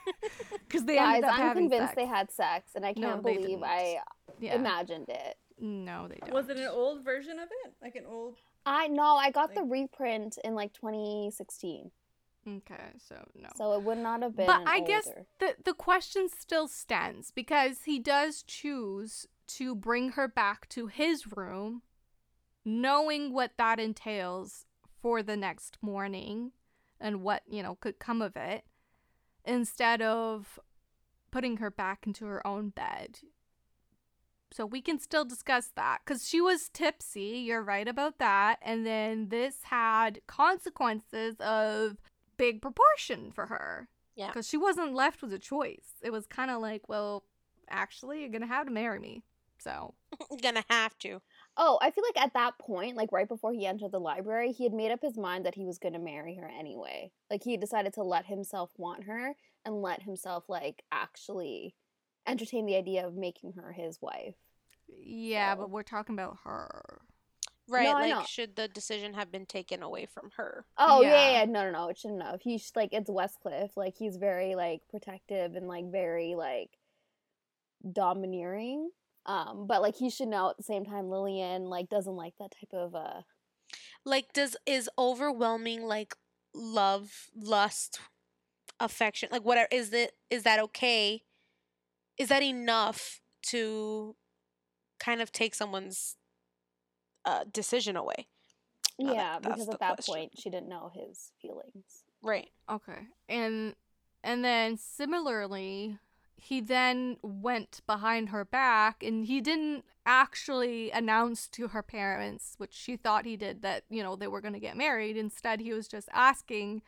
[0.67, 1.95] because they Guys, ended up I'm having convinced sex.
[1.95, 3.63] they had sex, and I can't they believe didn't.
[3.65, 3.99] I
[4.39, 4.55] yeah.
[4.55, 5.35] imagined it.
[5.59, 6.33] No, they don't.
[6.33, 7.73] Was it an old version of it?
[7.81, 8.37] Like an old?
[8.65, 11.91] I no, I got the reprint in like 2016,
[12.47, 13.49] Okay, so no.
[13.55, 14.45] so it would not have been.
[14.45, 20.27] But I guess the the question still stands because he does choose to bring her
[20.27, 21.81] back to his room,
[22.63, 24.65] knowing what that entails
[25.01, 26.51] for the next morning
[26.99, 28.63] and what, you know, could come of it,
[29.43, 30.59] instead of
[31.31, 33.19] putting her back into her own bed.
[34.51, 37.43] So we can still discuss that because she was tipsy.
[37.45, 38.59] You're right about that.
[38.61, 41.97] And then this had consequences of
[42.37, 43.87] big proportion for her.
[44.15, 44.27] Yeah.
[44.27, 45.87] Because she wasn't left with a choice.
[46.01, 47.25] It was kind of like, well,
[47.69, 49.23] actually, you're going to have to marry me.
[49.57, 49.93] So,
[50.43, 51.21] Gonna have to.
[51.57, 54.65] Oh, I feel like at that point, like right before he entered the library, he
[54.65, 57.11] had made up his mind that he was going to marry her anyway.
[57.31, 59.33] Like he decided to let himself want her
[59.65, 61.73] and let himself like actually
[62.27, 64.35] entertain the idea of making her his wife.
[64.87, 66.99] yeah, So- but we're talking about her.
[67.67, 68.17] Right, I know.
[68.17, 70.65] like should the decision have been taken away from her?
[70.77, 71.31] Oh yeah, Yeah.
[71.39, 72.41] yeah, no, no, no, it shouldn't have.
[72.41, 76.69] He's like it's Westcliff, like he's very like protective and like very like
[77.91, 78.89] domineering.
[79.25, 82.51] Um, but like he should know at the same time, Lillian like doesn't like that
[82.51, 83.21] type of uh.
[84.05, 86.13] Like does is overwhelming like
[86.53, 87.99] love, lust,
[88.79, 91.23] affection, like whatever is it is that okay?
[92.17, 94.15] Is that enough to
[94.99, 96.15] kind of take someone's
[97.25, 98.27] uh decision away?
[98.99, 100.13] That- Yeah, that's because at that question.
[100.13, 102.03] point she didn't know his feelings.
[102.21, 102.49] Right.
[102.69, 103.07] Okay.
[103.29, 103.75] And
[104.23, 105.99] and then similarly,
[106.37, 112.73] he then went behind her back and he didn't actually announce to her parents, which
[112.73, 115.17] she thought he did, that, you know, they were going to get married.
[115.17, 116.81] Instead, he was just asking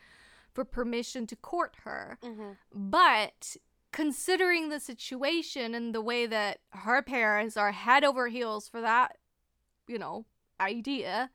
[0.54, 2.18] for permission to court her.
[2.24, 2.52] Mm-hmm.
[2.74, 3.58] But
[3.92, 9.18] considering the situation and the way that her parents are head over heels for that,
[9.88, 10.26] you know,
[10.60, 11.30] idea,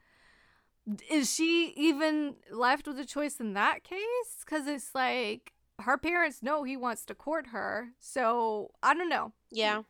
[1.10, 4.44] is she even left with a choice in that case?
[4.44, 7.88] Because it's like her parents know he wants to court her.
[7.98, 9.32] So I don't know.
[9.50, 9.82] Yeah.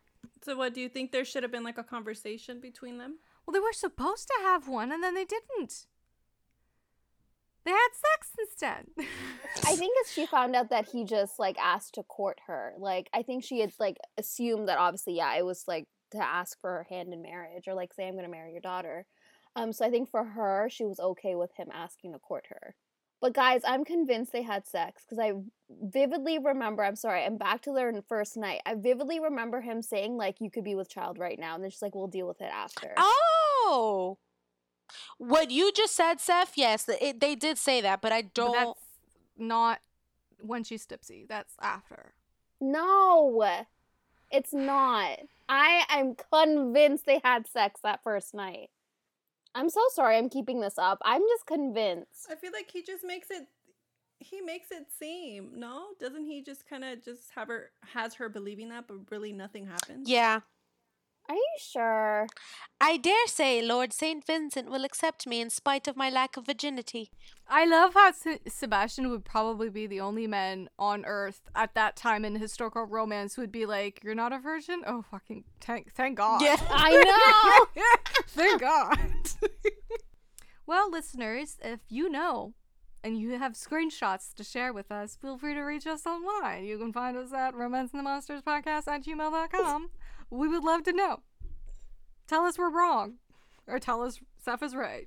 [0.43, 1.11] So what do you think?
[1.11, 3.17] There should have been like a conversation between them.
[3.45, 5.85] Well, they were supposed to have one and then they didn't.
[7.65, 8.87] They had sex instead.
[9.65, 13.09] I think as she found out that he just like asked to court her, like
[13.13, 16.69] I think she had like assumed that obviously, yeah, it was like to ask for
[16.69, 19.05] her hand in marriage or like say I'm gonna marry your daughter.
[19.55, 22.75] Um, so I think for her, she was okay with him asking to court her.
[23.21, 25.31] But guys, I'm convinced they had sex because I
[25.69, 26.83] vividly remember.
[26.83, 28.61] I'm sorry, I'm back to their first night.
[28.65, 31.71] I vividly remember him saying like, "You could be with child right now," and then
[31.71, 34.17] she's like, "We'll deal with it after." Oh.
[35.17, 36.53] What you just said, Seth?
[36.57, 38.53] Yes, it, they did say that, but I don't.
[38.53, 38.79] that's
[39.37, 39.79] not
[40.41, 41.25] when she's tipsy.
[41.27, 42.13] That's after.
[42.59, 43.25] No,
[44.33, 45.19] it's not.
[45.47, 48.71] I am convinced they had sex that first night.
[49.55, 50.97] I'm so sorry I'm keeping this up.
[51.05, 52.27] I'm just convinced.
[52.29, 53.47] I feel like he just makes it.
[54.19, 56.41] He makes it seem no, doesn't he?
[56.41, 60.09] Just kind of just have her has her believing that, but really nothing happens.
[60.09, 60.39] Yeah.
[61.29, 62.27] Are you sure?
[62.81, 64.25] I dare say Lord St.
[64.25, 67.11] Vincent will accept me in spite of my lack of virginity.
[67.47, 71.95] I love how Se- Sebastian would probably be the only man on Earth at that
[71.95, 74.83] time in historical romance who would be like, "You're not a virgin?
[74.85, 77.83] Oh, fucking thank, thank God." I know.
[78.27, 78.97] thank God.
[80.65, 82.53] well, listeners, if you know
[83.03, 86.65] and you have screenshots to share with us, feel free to reach us online.
[86.65, 89.89] You can find us at romancing the monsters podcast at gmail.com.
[90.33, 91.19] We would love to know.
[92.27, 93.15] Tell us we're wrong.
[93.67, 95.05] Or tell us Seth is right.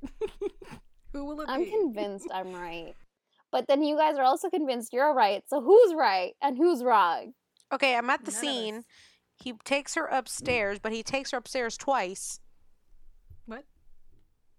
[1.13, 1.53] Who will it be?
[1.53, 2.95] I'm convinced I'm right.
[3.51, 5.43] But then you guys are also convinced you're right.
[5.49, 7.33] So who's right and who's wrong?
[7.73, 8.83] Okay, I'm at the None scene.
[9.35, 12.39] He takes her upstairs, but he takes her upstairs twice.
[13.47, 13.65] What?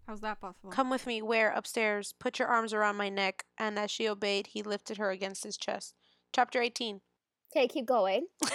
[0.06, 0.70] How's that possible?
[0.72, 2.14] Come with me, where upstairs?
[2.20, 3.46] Put your arms around my neck.
[3.58, 5.96] And as she obeyed, he lifted her against his chest.
[6.34, 7.00] Chapter 18.
[7.56, 8.28] Okay, keep going.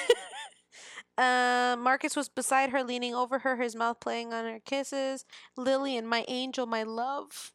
[1.19, 5.25] Uh, Marcus was beside her, leaning over her, his mouth playing on her kisses.
[5.57, 7.53] Lillian, my angel, my love.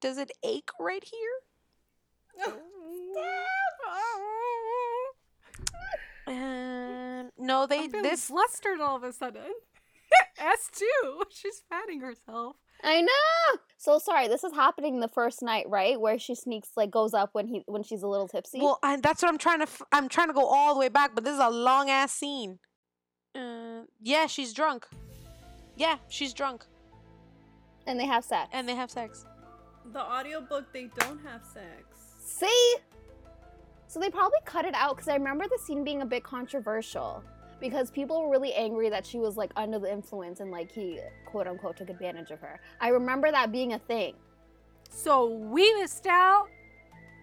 [0.00, 2.46] Does it ache right here?
[6.26, 9.42] Um, no, they I'm this flustered all of a sudden.
[10.38, 11.22] S two.
[11.30, 12.56] She's patting herself.
[12.82, 13.58] I know.
[13.78, 16.00] So sorry, this is happening the first night, right?
[16.00, 18.60] Where she sneaks like goes up when he when she's a little tipsy.
[18.60, 19.64] Well, I, that's what I'm trying to.
[19.64, 22.12] F- I'm trying to go all the way back, but this is a long ass
[22.12, 22.58] scene.
[23.34, 24.86] Uh, yeah, she's drunk.
[25.76, 26.66] Yeah, she's drunk,
[27.86, 28.48] and they have sex.
[28.52, 29.24] and they have sex.
[29.92, 31.84] The audiobook, they don't have sex.
[32.24, 32.74] See?
[33.86, 37.24] So they probably cut it out because I remember the scene being a bit controversial
[37.60, 41.00] because people were really angry that she was like under the influence and like he
[41.26, 42.60] quote unquote took advantage of her.
[42.80, 44.14] I remember that being a thing.
[44.90, 46.48] So we missed out.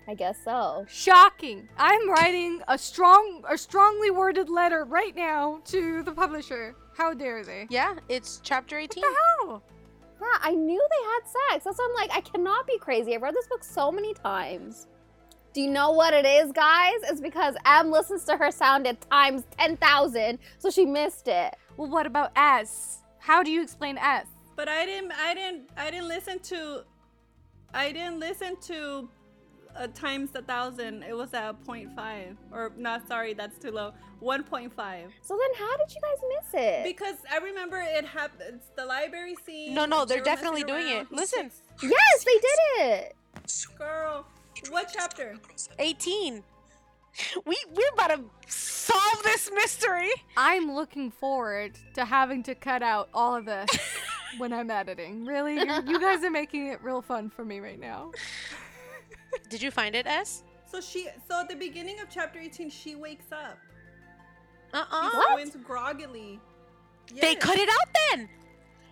[0.08, 0.86] I guess so.
[0.88, 1.68] Shocking.
[1.78, 6.76] I'm writing a strong, a strongly worded letter right now to the publisher.
[6.96, 7.68] How dare they?
[7.70, 9.02] Yeah, it's chapter 18.
[9.02, 9.64] What the hell?
[10.22, 11.20] Yeah, I knew they had
[11.52, 11.66] sex.
[11.66, 13.14] That's why I'm like, I cannot be crazy.
[13.14, 14.88] I've read this book so many times.
[15.54, 16.96] Do you know what it is, guys?
[17.04, 21.56] It's because M listens to her sound at times 10,000, so she missed it.
[21.76, 23.04] Well, what about S?
[23.20, 24.26] How do you explain S?
[24.56, 25.12] But I didn't.
[25.12, 25.70] I didn't.
[25.76, 26.84] I didn't listen to.
[27.74, 29.10] I didn't listen to.
[29.78, 31.04] Uh, times a thousand.
[31.04, 32.36] It was at 0.5.
[32.52, 33.08] or not.
[33.08, 33.94] Sorry, that's too low.
[34.22, 34.72] 1.5.
[35.22, 36.84] So then how did you guys miss it?
[36.84, 38.56] Because I remember it happened.
[38.56, 39.74] It's the library scene.
[39.76, 41.12] No, no, they're definitely messing doing it.
[41.12, 41.52] Listen.
[41.84, 43.16] yes, they did it.
[43.78, 44.26] girl.
[44.70, 45.36] What chapter?
[45.78, 46.44] 18.
[47.46, 50.10] We we're about to solve this mystery.
[50.36, 53.70] I'm looking forward to having to cut out all of this
[54.38, 55.26] when I'm editing.
[55.26, 55.56] Really?
[55.56, 58.12] You're, you guys are making it real fun for me right now.
[59.50, 60.44] Did you find it, S?
[60.66, 61.08] So she.
[61.28, 63.58] So at the beginning of chapter 18, she wakes up.
[64.74, 65.36] Uh She uh What?
[65.36, 66.40] went groggily.
[67.22, 68.30] They cut it out then.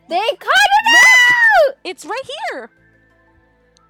[0.08, 1.76] They cut it out.
[1.84, 2.70] It's right here.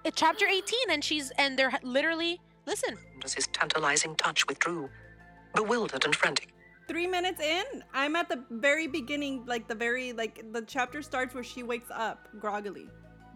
[0.03, 2.97] It's chapter 18, and she's and they're literally listen.
[3.23, 4.89] as his tantalizing touch withdrew,
[5.53, 6.49] bewildered and frantic.
[6.87, 11.33] Three minutes in, I'm at the very beginning, like the very like the chapter starts
[11.35, 12.87] where she wakes up groggily.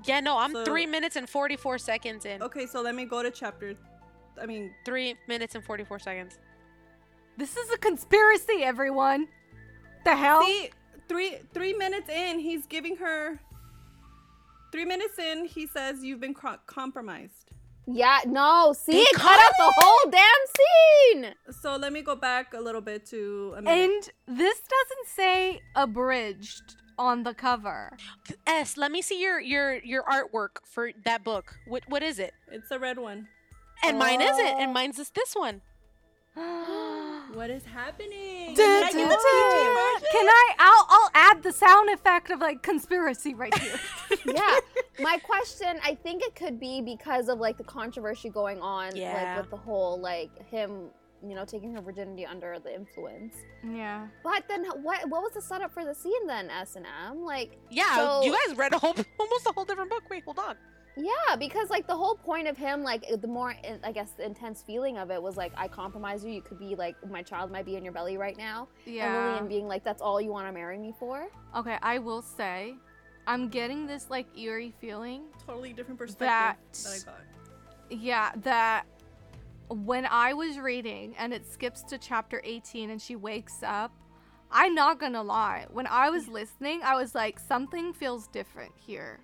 [0.05, 2.41] Yeah, no, I'm So- three minutes and 44 seconds in.
[2.41, 3.75] Okay, so let me go to chapter.
[4.41, 6.39] I mean, Three minutes and 44 seconds.
[7.37, 9.27] This is a conspiracy, everyone.
[10.05, 10.43] The hell?
[10.45, 10.69] see,
[11.07, 13.39] three three minutes in, he's giving her.
[14.71, 17.51] Three minutes in, he says you've been cro- compromised.
[17.87, 18.73] Yeah, no.
[18.73, 21.35] See, They cut cut out the whole damn scene.
[21.61, 23.83] So let me go back a little bit to a minute.
[24.27, 27.97] And this doesn't say abridged on the cover.
[28.45, 31.55] S, let me see your your your artwork for that book.
[31.67, 32.33] What what is it?
[32.51, 33.27] it's a red one.
[33.83, 34.45] And mine isn't.
[34.45, 34.59] Oh.
[34.59, 35.61] And mine's just this one.
[37.33, 38.55] What is happening?
[38.55, 39.75] Dun, Can I dun, get the PG dun.
[39.75, 40.07] version?
[40.11, 40.53] Can I?
[40.57, 43.79] I'll I'll add the sound effect of like conspiracy right here.
[44.25, 44.57] yeah.
[44.99, 49.13] My question, I think it could be because of like the controversy going on, Yeah.
[49.13, 50.89] like with the whole like him,
[51.27, 53.35] you know, taking her virginity under the influence.
[53.63, 54.07] yeah.
[54.23, 56.49] But then, what what was the setup for the scene then?
[56.49, 59.89] S and M, like Yeah, So- you guys read a whole almost a whole different
[59.89, 60.03] book.
[60.09, 60.55] Wait, hold on.
[60.97, 63.53] Yeah, because like the whole point of him, like the more
[63.83, 66.31] I guess the intense feeling of it was like I compromise you.
[66.31, 69.25] You could be like my child might be in your belly right now, and Yeah.
[69.27, 71.27] Lillian being like that's all you want to marry me for.
[71.55, 72.75] Okay, I will say,
[73.27, 75.23] I'm getting this like eerie feeling.
[75.45, 77.21] Totally different perspective That- that I got.
[77.91, 78.83] Yeah, that
[79.69, 83.91] when I was reading and it skips to chapter 18 and she wakes up,
[84.51, 85.67] I'm not gonna lie.
[85.71, 89.19] When I was listening, I was like, something feels different here.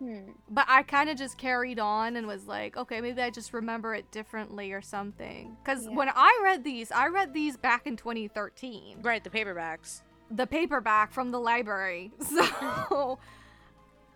[0.00, 0.30] Hmm.
[0.48, 3.94] But I kind of just carried on and was like, okay, maybe I just remember
[3.94, 5.56] it differently or something.
[5.62, 5.94] Because Yeah.
[5.94, 9.02] when I read these, I read these back in 2013.
[9.02, 10.02] Right, the paperbacks.
[10.32, 12.12] the paperback from the library.
[12.20, 13.18] So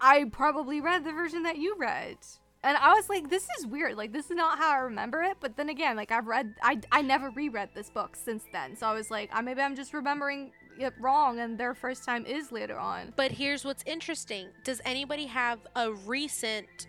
[0.00, 2.16] I probably read the version that you read.
[2.64, 3.96] And I was like, this is weird.
[3.96, 5.36] Like, this is not how I remember it.
[5.38, 8.74] But then again, like, I've read, I, I never reread this book since then.
[8.74, 10.50] So I was like, I, maybe I'm just remembering
[10.80, 13.12] it wrong and their first time is later on.
[13.16, 14.48] But here's what's interesting.
[14.64, 16.88] Does anybody have a recent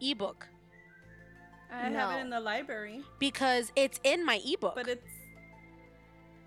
[0.00, 0.48] ebook?
[1.70, 4.74] I have it in the library, Because it's in my ebook.
[4.74, 5.06] but it's.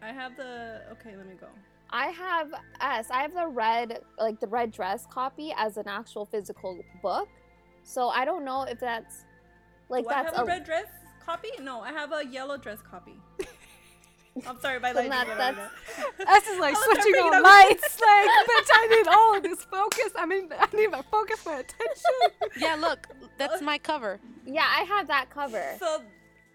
[0.01, 0.81] I have the.
[0.93, 1.45] Okay, let me go.
[1.91, 3.11] I have S.
[3.11, 7.29] I have the red, like the red dress copy as an actual physical book.
[7.83, 9.25] So I don't know if that's
[9.89, 10.85] like Do I that's have a red dress
[11.25, 11.49] copy?
[11.61, 13.15] No, I have a yellow dress copy.
[14.47, 15.35] I'm sorry, my Then lighting.
[15.37, 15.71] that- went that's-
[16.29, 16.43] out.
[16.43, 17.99] This is like I was switching on lights.
[17.99, 20.11] Like, bitch, I need all of this focus.
[20.15, 22.49] I mean, I need my focus, my attention.
[22.57, 23.07] yeah, look,
[23.37, 24.19] that's my cover.
[24.45, 25.75] Yeah, I have that cover.
[25.79, 26.01] So,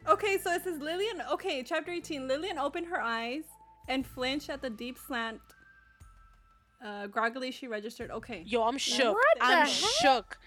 [0.09, 1.21] okay, so it says Lillian.
[1.33, 2.27] Okay, chapter 18.
[2.27, 3.45] Lillian opened her eyes
[3.89, 5.41] and flinched at the deep slant.
[6.85, 8.11] Uh, groggily, she registered.
[8.11, 8.43] Okay.
[8.47, 9.15] Yo, I'm shook.
[9.15, 9.69] What I'm heck?
[9.69, 10.39] shook.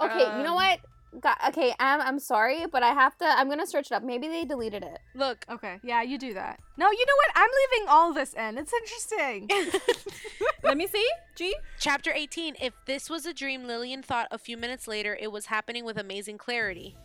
[0.00, 0.80] Okay, you know Um, what?
[1.20, 3.24] Got, okay, Am, I'm sorry, but I have to.
[3.24, 4.02] I'm gonna search it up.
[4.02, 4.98] Maybe they deleted it.
[5.14, 6.58] Look, Okay, yeah, you do that.
[6.76, 7.30] No, you know what?
[7.36, 8.58] I'm leaving all this in.
[8.58, 9.48] It's interesting.
[10.64, 11.06] Let me see.
[11.36, 11.54] G.
[11.78, 12.56] chapter 18.
[12.60, 15.98] If this was a dream, Lillian thought a few minutes later it was happening with
[15.98, 16.96] amazing clarity.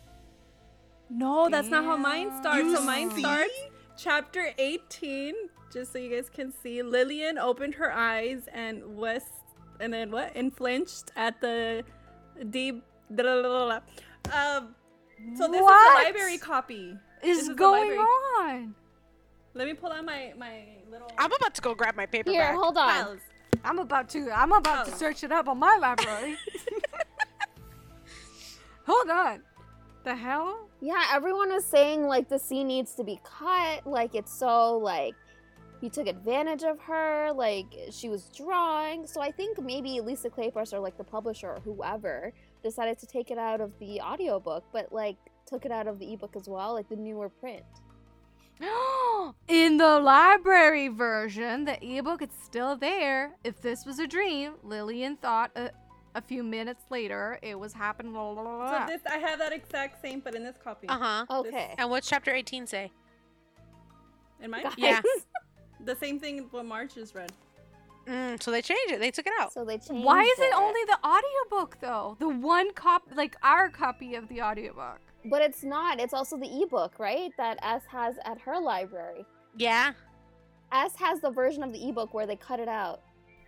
[1.11, 2.63] No, that's not how mine starts.
[2.63, 3.21] You so mine see?
[3.21, 3.53] starts
[3.97, 5.33] chapter 18.
[5.71, 9.21] Just so you guys can see, Lillian opened her eyes and was,
[9.79, 10.31] and then what?
[10.35, 11.83] And flinched at the
[12.49, 12.83] deep.
[13.11, 14.75] Um.
[15.35, 15.73] So this What?
[15.73, 16.95] is the library copy.
[17.23, 18.75] is This the going on?
[19.53, 21.11] Let me pull out my my little.
[21.17, 22.29] I'm about to go grab my paper.
[22.31, 22.89] Here, hold on.
[22.89, 23.19] files.
[23.65, 24.31] I'm about to.
[24.31, 24.95] I'm about to Oh.
[24.95, 26.37] search it up on my library.
[28.85, 29.41] Hold on.
[30.03, 30.67] The hell?
[30.81, 33.85] Yeah, everyone was saying like the scene needs to be cut.
[33.85, 35.13] Like it's so like
[35.81, 37.31] he took advantage of her.
[37.33, 39.07] Like she was drawing.
[39.07, 43.31] So I think maybe Lisa Kleypas or like the publisher or whoever decided to take
[43.31, 46.73] it out of the audiobook, but like took it out of the ebook as well,
[46.73, 47.63] like the newer print.
[49.47, 53.35] In the library version, the ebook is still there.
[53.43, 55.71] If this was a dream, Lillian thought a,
[56.13, 58.11] a few minutes later it was happening.
[58.11, 58.85] Blah, blah, blah, blah.
[58.85, 60.89] So this I have that exact same, but in this copy.
[60.89, 61.25] Uh huh.
[61.29, 61.73] Okay.
[61.77, 62.91] And what's chapter 18 say?
[64.41, 64.73] In mine, Guys.
[64.77, 65.01] Yeah.
[65.85, 67.31] the same thing what March just read.
[68.07, 68.99] Mm, so they changed it.
[68.99, 69.53] They took it out.
[69.53, 70.05] So they changed it.
[70.05, 72.17] Why is it only the audiobook though?
[72.19, 74.99] The one cop, like our copy of the audiobook.
[75.25, 75.99] But it's not.
[75.99, 77.31] It's also the ebook, right?
[77.37, 79.25] That S has at her library.
[79.57, 79.93] Yeah.
[80.71, 83.01] S has the version of the ebook where they cut it out.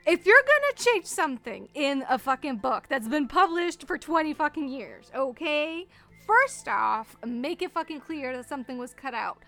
[0.06, 4.68] If you're gonna change something in a fucking book that's been published for 20 fucking
[4.68, 5.88] years, okay?
[6.26, 9.40] First off, make it fucking clear that something was cut out.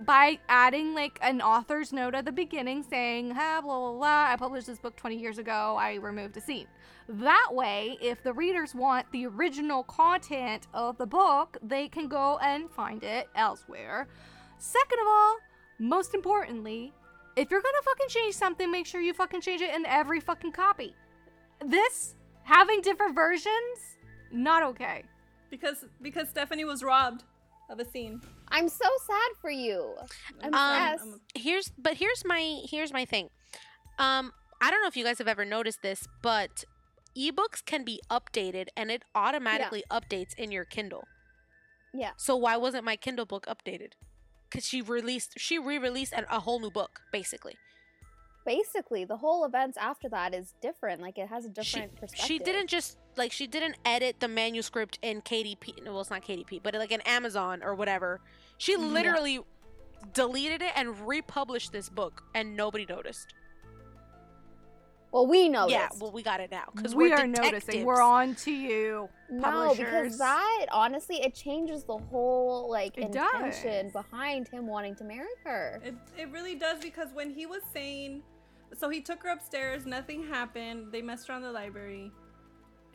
[0.00, 4.36] By adding like an author's note at the beginning saying, ha, blah, blah, blah, I
[4.36, 6.66] published this book 20 years ago, I removed a scene.
[7.08, 12.38] That way, if the readers want the original content of the book, they can go
[12.38, 14.08] and find it elsewhere.
[14.58, 15.38] Second of all,
[15.78, 16.92] most importantly,
[17.36, 20.52] if you're gonna fucking change something, make sure you fucking change it in every fucking
[20.52, 20.94] copy.
[21.64, 22.14] This,
[22.44, 23.98] having different versions,
[24.30, 25.02] not okay.
[25.50, 27.24] Because because Stephanie was robbed
[27.68, 28.20] of a scene.
[28.48, 29.94] I'm so sad for you.
[30.42, 33.30] I'm Um, here's but here's my here's my thing.
[33.98, 36.64] Um i don't know if you guys have ever noticed this but
[37.16, 41.04] ebooks can be updated and it automatically updates in your kindle.
[41.92, 42.10] Yeah.
[42.16, 43.92] so why wasn't my kindle book updated?
[44.50, 47.56] Because she released she re-released an, a whole new book basically
[48.44, 51.00] Basically, the whole events after that is different.
[51.00, 52.26] Like it has a she, different perspective.
[52.26, 56.60] she didn't just like she didn't edit the manuscript in kdp well it's not kdp
[56.62, 58.20] but like in amazon or whatever
[58.58, 58.92] she Mhm.
[58.92, 59.40] literally
[60.12, 63.32] deleted it and republished this book and nobody noticed
[65.12, 65.68] Well, we know.
[65.68, 67.84] yeah well we got it now because we we're are noticing.
[67.84, 69.08] We're on to you.
[69.30, 69.84] No, publishers.
[69.86, 73.92] because that honestly, it changes the whole like It intention does.
[73.92, 75.80] behind him wanting to marry her.
[75.84, 78.22] It, it really does because when he was saying,
[78.76, 80.92] so he took her upstairs, nothing happened.
[80.92, 82.10] They messed around the library.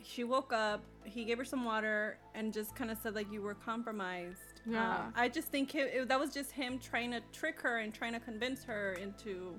[0.02, 0.82] She woke up.
[1.04, 4.60] He gave her some water and just kind of said like you were compromised.
[4.66, 5.10] Uh, Yeah.
[5.14, 8.12] I just think it, it- that was just him trying to trick her and trying
[8.14, 9.54] to convince her into.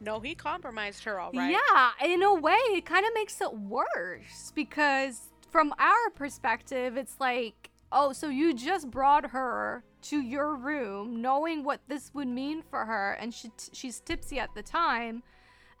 [0.00, 1.50] No, he compromised her, all right.
[1.52, 5.20] Yeah, in a way, it kind of makes it worse because
[5.50, 11.64] from our perspective, it's like, oh, so you just brought her to your room knowing
[11.64, 15.22] what this would mean for her, and she t- she's tipsy at the time.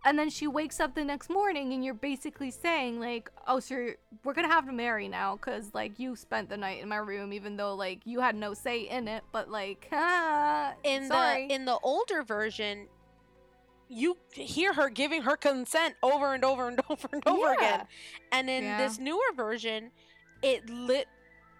[0.04, 3.96] And then she wakes up the next morning, and you're basically saying, like, oh, you're-
[4.22, 7.32] we're gonna have to marry now because, like, you spent the night in my room,
[7.32, 9.24] even though, like, you had no say in it.
[9.32, 11.48] But, like, ah, In sorry.
[11.48, 12.86] the in the older version,
[13.88, 17.54] you hear her giving her consent over and over and over and over Yeah.
[17.54, 17.86] again.
[18.30, 18.78] And in Yeah.
[18.78, 19.90] this newer version,
[20.42, 21.08] it lit.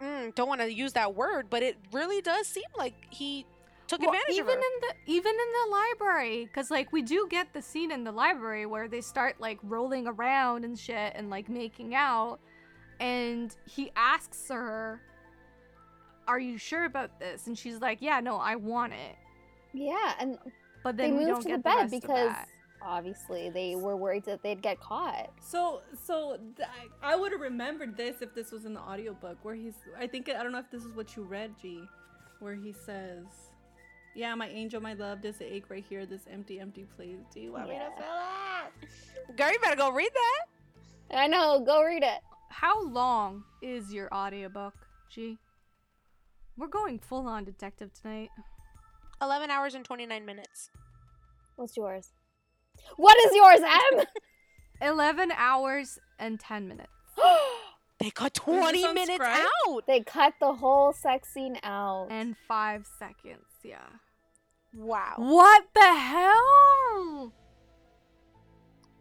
[0.03, 3.47] Mm, don't want to use that word, but it really does seem like he
[3.87, 4.61] took Well, advantage even of her.
[4.61, 8.11] in the even in the library because like we do get the scene in the
[8.13, 12.41] library where they start like rolling around and shit and like making out
[12.99, 15.01] and he asks her
[16.27, 19.15] are you sure about this and she's like yeah no i want it
[19.73, 20.37] Yeah, and
[20.83, 22.49] but they then we move don't to get the bed rest of because that.
[22.87, 25.30] Obviously they were worried that they'd get caught.
[25.41, 26.68] So, so th-
[27.03, 29.74] I would have remembered this if this was in the audiobook where he's.
[29.99, 31.82] I think I don't know if this is what you read, G,
[32.41, 33.24] where he says,
[34.14, 37.18] "Yeah, my angel, my love, does an ache right here, this empty, empty place.
[37.34, 38.07] Do you want me to fill
[39.28, 41.18] it?" Girl, you better go read that.
[41.18, 41.61] I know.
[41.61, 42.20] Go read it.
[42.49, 44.74] how long is your audiobook
[45.11, 45.37] g
[46.57, 48.30] we're going full on detective tonight
[49.20, 50.70] 11 hours and 29 minutes.
[51.57, 52.12] What's yours?
[52.97, 53.61] What is yours,
[53.95, 54.05] M?
[54.83, 56.91] 11 hours and 10 minutes
[57.99, 59.47] They cut 20 minutes Scribe?
[59.68, 59.87] out.
[59.87, 62.09] they cut the whole sex scene out.
[62.11, 63.79] and 5 seconds yeah
[64.74, 65.14] Wow.
[65.16, 67.33] what the hell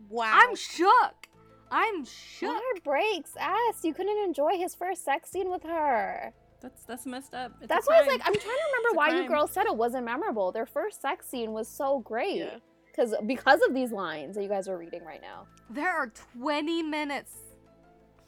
[0.10, 0.32] Wow.
[0.34, 1.28] I'm shook.
[1.72, 2.50] I'm shook.
[2.54, 3.84] Let her breaks ass.
[3.84, 6.32] You couldn't enjoy his first sex scene with her.
[6.62, 7.52] That's that's messed up.
[7.60, 9.66] It's That's why I was like, I'm trying to remember a why you girls said
[9.66, 10.52] it wasn't memorable.
[10.52, 12.38] Their first sex scene was so great.
[12.38, 12.58] Yeah.
[12.96, 15.48] Because because of these lines that you guys are reading right now.
[15.70, 17.34] There are 20 minutes.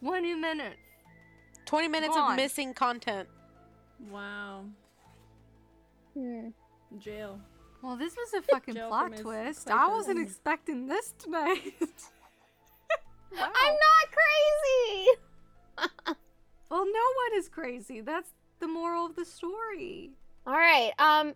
[0.04, 0.76] 20 minutes.
[1.66, 2.32] 20 minutes Gone.
[2.32, 3.30] of missing content.
[4.12, 4.66] Wow,
[6.14, 6.50] Hmm.
[7.00, 7.40] jail.
[7.82, 9.70] Well, this was a fucking plot twist.
[9.70, 11.74] I wasn't expecting this tonight.
[13.30, 13.44] Wow.
[13.54, 14.08] I'm not
[16.08, 16.16] crazy.
[16.70, 18.02] Well, no one is crazy.
[18.02, 20.12] That's the moral of the story.
[20.46, 20.92] All right.
[21.00, 21.34] Um,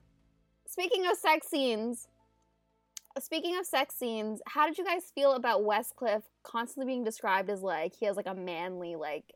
[0.65, 2.07] speaking of sex scenes,
[3.19, 7.61] speaking of sex scenes, how did you guys feel about Westcliff constantly being described as
[7.61, 9.33] like he has like a manly like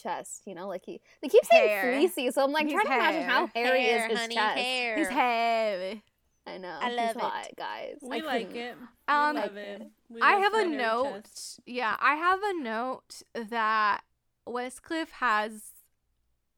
[0.00, 0.42] chest?
[0.46, 1.92] You know, like he they keep saying Hair.
[1.94, 4.58] fleecy, so I'm like His trying to imagine how hairy Hair, is his honey, chest.
[4.58, 4.96] hair.
[4.98, 6.02] He's heavy.
[6.46, 6.78] I know.
[6.80, 7.20] I love he's it.
[7.22, 7.96] hot, guys.
[8.02, 8.76] We I like couldn't- it.
[9.08, 9.82] Um, we love it.
[10.10, 11.22] We I love have a note.
[11.24, 11.60] chest.
[11.66, 14.02] Yeah, I have a note that
[14.46, 15.62] Westcliff has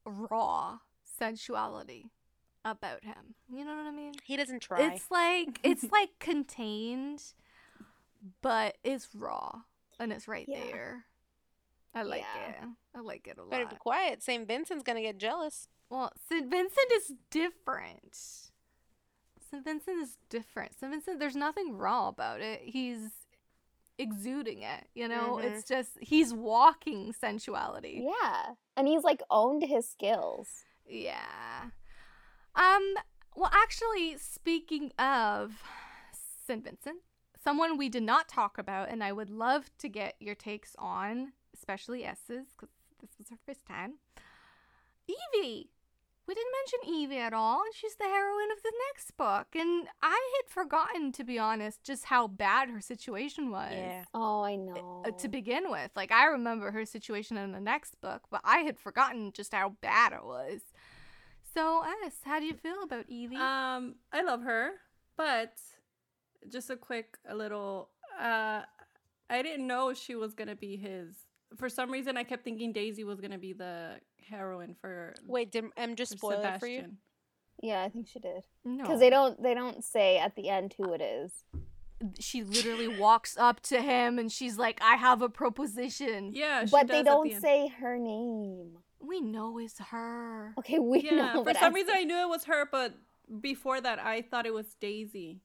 [0.05, 2.09] raw sensuality
[2.71, 3.35] about him.
[3.51, 4.13] You know what I mean?
[4.23, 4.81] He doesn't try.
[4.93, 7.23] It's like it's like contained,
[8.41, 9.61] but it's raw
[9.99, 10.63] and it's right Yeah.
[10.65, 11.05] there.
[11.95, 12.49] I like Yeah.
[12.49, 12.69] it.
[12.95, 13.49] I like it a lot.
[13.51, 13.71] Better lot.
[13.73, 14.21] be quiet.
[14.23, 14.47] St.
[14.47, 15.67] Vincent's gonna get jealous.
[15.89, 16.49] Well, St.
[16.51, 18.15] Vincent is different.
[19.49, 19.63] St.
[19.63, 20.77] Vincent is different.
[20.77, 20.91] St.
[20.91, 22.61] Vincent, there's nothing raw about it.
[22.63, 22.99] He's
[23.97, 25.39] exuding it, you know?
[25.41, 25.45] Mhm.
[25.45, 28.03] It's just, he's walking sensuality.
[28.21, 30.47] Yeah, and he's like owned his skills.
[30.85, 31.69] Yeah.
[32.57, 32.95] Um,
[33.35, 35.61] well, actually, speaking of
[36.47, 36.63] St.
[36.63, 36.97] Vincent,
[37.41, 41.33] someone we did not talk about, and I would love to get your takes on,
[41.53, 43.95] especially S's, because this was her first time.
[45.07, 45.69] Evie.
[46.27, 46.51] We didn't
[46.83, 49.47] mention Evie at all, and she's the heroine of the next book.
[49.55, 54.03] And I had forgotten, to be honest, just how bad her situation was Yeah.
[54.13, 55.03] Oh, I know.
[55.07, 55.91] uh, to begin with.
[55.95, 59.69] Like I remember her situation in the next book, but I had forgotten just how
[59.79, 60.59] bad it was.
[61.57, 63.35] So, S, how do you feel about Evie?
[63.35, 64.73] Um, I love her,
[65.17, 65.53] but
[66.51, 67.89] just a quick, a little.
[68.21, 68.61] Uh,
[69.27, 71.15] I didn't know she was gonna be his.
[71.55, 73.95] For some reason, I kept thinking Daisy was gonna be the
[74.29, 75.15] heroine for.
[75.25, 76.77] Wait, did M just for spoil it for you?
[76.77, 76.97] Sebastian.
[77.63, 80.75] yeah, I think she did no, because they don't they don't say at the end
[80.77, 81.31] who it is.
[82.19, 86.71] She literally walks up to him and she's like, "I have a proposition." Yeah, she
[86.71, 87.41] but does they at the don't end.
[87.41, 88.77] say her name.
[89.07, 90.53] We know it's her.
[90.59, 91.43] Okay, we Yeah, know.
[91.43, 92.93] for some I- reason I knew it was her, but
[93.41, 95.41] before that I thought it was Daisy.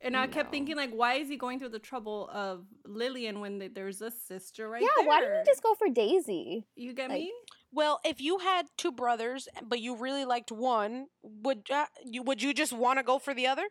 [0.00, 3.58] And I kept thinking, like, why is he going through the trouble of Lillian when
[3.58, 4.88] th- there's a sister right there?
[4.98, 5.08] yeah, there?
[5.08, 6.66] why didn't you just go for Daisy?
[6.76, 7.32] You get like- me?
[7.72, 12.42] Well, if you had two brothers, but you really liked one, would uh, you would
[12.42, 13.64] you just want to go for the other?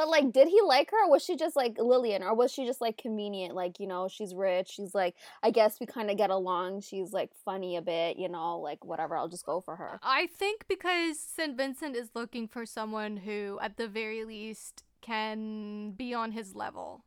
[0.00, 2.64] But like, did he like her, or was she just like Lillian, or was she
[2.64, 3.54] just like convenient?
[3.54, 4.70] Like, you know, she's rich.
[4.70, 6.80] She's like, I guess we kind of get along.
[6.80, 9.14] She's like funny a bit, you know, like whatever.
[9.14, 10.00] I'll just go for her.
[10.02, 11.54] I think because St.
[11.54, 17.04] Vincent is looking for someone who, at the very least, can be on his level.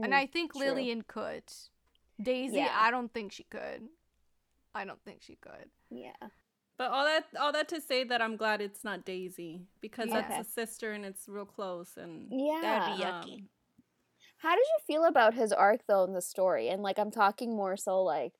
[0.00, 0.60] and Mm, I think true.
[0.66, 1.42] Lillian could.
[2.22, 2.72] Daisy, Yeah.
[2.72, 3.88] I don't think she could.
[4.76, 5.70] I don't think she could.
[5.90, 6.12] yeah,
[6.78, 10.20] But all that all that to say that I'm glad it's not Daisy because Yeah.
[10.22, 12.60] that's a sister and it's real close and yeah.
[12.60, 13.40] That would be yucky.
[13.40, 13.48] um,
[14.38, 16.68] How did you feel about his arc though in the story?
[16.68, 18.34] And like, I'm talking more so like,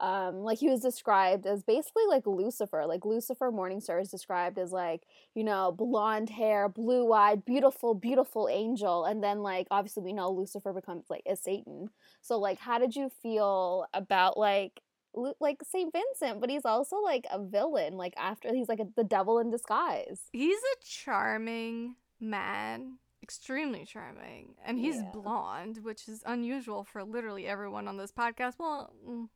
[0.00, 4.72] um like he was described as basically like lucifer like lucifer morningstar is described as
[4.72, 5.02] like
[5.34, 10.30] you know blonde hair blue eyed beautiful beautiful angel and then like obviously we know
[10.30, 11.88] lucifer becomes like a satan
[12.20, 14.80] so like how did you feel about like
[15.14, 19.04] like saint vincent but he's also like a villain like after he's like a, the
[19.04, 25.10] devil in disguise He's a charming man, extremely charming, and he's Yeah.
[25.12, 28.54] blonde, which is unusual for literally everyone on this podcast.
[28.58, 29.28] Well, mm,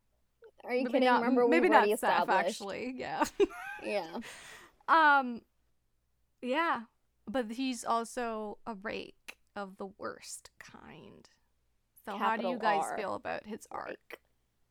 [0.65, 2.95] are you maybe kidding not, remember maybe not already Steph, established actually.
[2.97, 3.25] Yeah.
[3.83, 4.19] yeah
[4.89, 5.43] um,
[6.41, 6.83] yeah,
[7.27, 11.29] but he's also a rake of the worst kind.
[12.05, 12.97] So how do you guys R.
[12.97, 14.21] feel about his arc?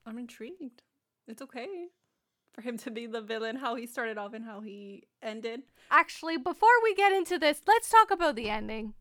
[0.05, 0.83] I'm intrigued.
[1.27, 1.67] It's okay
[2.53, 5.61] for him to be the villain, how he started off and how he ended.
[5.91, 8.93] Actually, before we get into this, let's talk about the ending.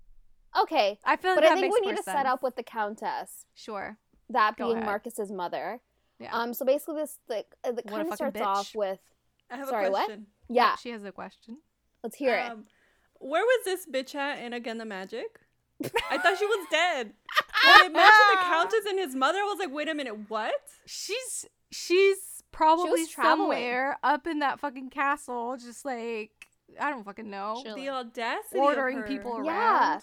[0.61, 2.43] okay I feel like but that i think makes we need more to set up
[2.43, 3.99] with the countess Sure.
[4.31, 4.87] that Go being ahead.
[4.87, 5.81] marcus's mother
[6.20, 6.31] Yeah.
[6.33, 9.01] um so basically this like uh, the What a kind of fucking starts off with
[9.51, 10.07] I have Sorry, a what?
[10.07, 10.27] question.
[10.49, 11.59] yeah She has a question.
[12.05, 12.64] let's hear it Um,
[13.20, 15.41] where was this bitch at in Again the Magic?
[16.11, 17.12] I thought she was dead.
[17.66, 20.55] When it mentioned the Countess and his mother, I was like, wait a minute, what?
[20.87, 23.51] She's she's probably traveling.
[23.51, 26.31] somewhere up in that fucking castle, just like
[26.81, 27.77] I don't fucking know, Chill.
[27.77, 29.09] The audacity ordering of her.
[29.09, 29.47] people around.
[29.47, 30.01] Yeah.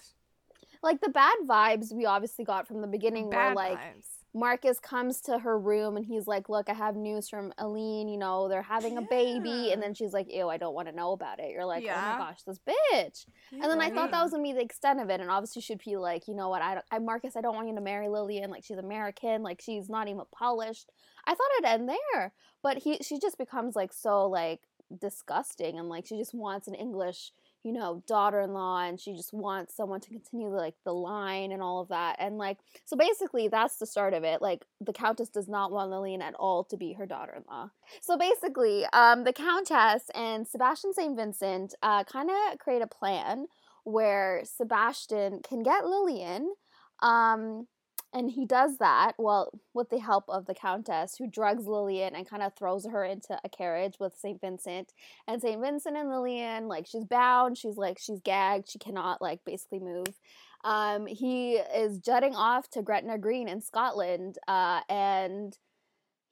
[0.83, 4.05] like the bad vibes we obviously got from the beginning were like vibes.
[4.33, 8.17] Marcus comes to her room and he's like, Look, I have news from Aline, you
[8.17, 9.49] know, they're having a baby.
[9.49, 9.73] Yeah.
[9.73, 11.51] And then she's like, Ew, I don't want to know about it.
[11.51, 13.25] You're like, Oh my gosh, this bitch.
[13.51, 15.19] And then I thought that was gonna be the extent of it.
[15.19, 16.61] And obviously, she'd be like, You know what?
[16.61, 18.49] I, don't, I Marcus, I don't want you to marry Lillian.
[18.49, 19.43] Like, she's American.
[19.43, 20.89] Like, she's not even polished.
[21.25, 22.33] I thought it'd end there.
[22.63, 24.61] But he, she just becomes like so, like,
[24.97, 25.77] disgusting.
[25.77, 27.31] And like, she just wants an English
[27.63, 31.79] you know, daughter-in-law and she just wants someone to continue like the line and all
[31.79, 32.15] of that.
[32.19, 34.41] And like so basically that's the start of it.
[34.41, 37.69] Like the countess does not want Lillian at all to be her daughter-in-law.
[38.01, 41.15] So basically, um the countess and Sebastian St.
[41.15, 43.45] Vincent uh kind of create a plan
[43.83, 46.53] where Sebastian can get Lillian
[47.01, 47.67] um
[48.13, 52.29] and he does that well with the help of the countess who drugs lillian and
[52.29, 54.93] kind of throws her into a carriage with st vincent.
[55.27, 59.39] And st vincent and lillian like she's bound she's like she's gagged she cannot like
[59.45, 60.19] basically move.
[60.63, 65.57] Um he is jutting off to gretna green in scotland uh and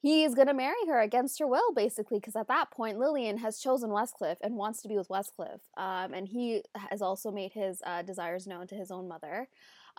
[0.02, 3.90] he's gonna marry her against her will basically because at that point lillian has chosen
[3.90, 5.60] westcliff and wants to be with westcliff.
[5.76, 9.48] Um, and he has also made his uh, desires known to his own mother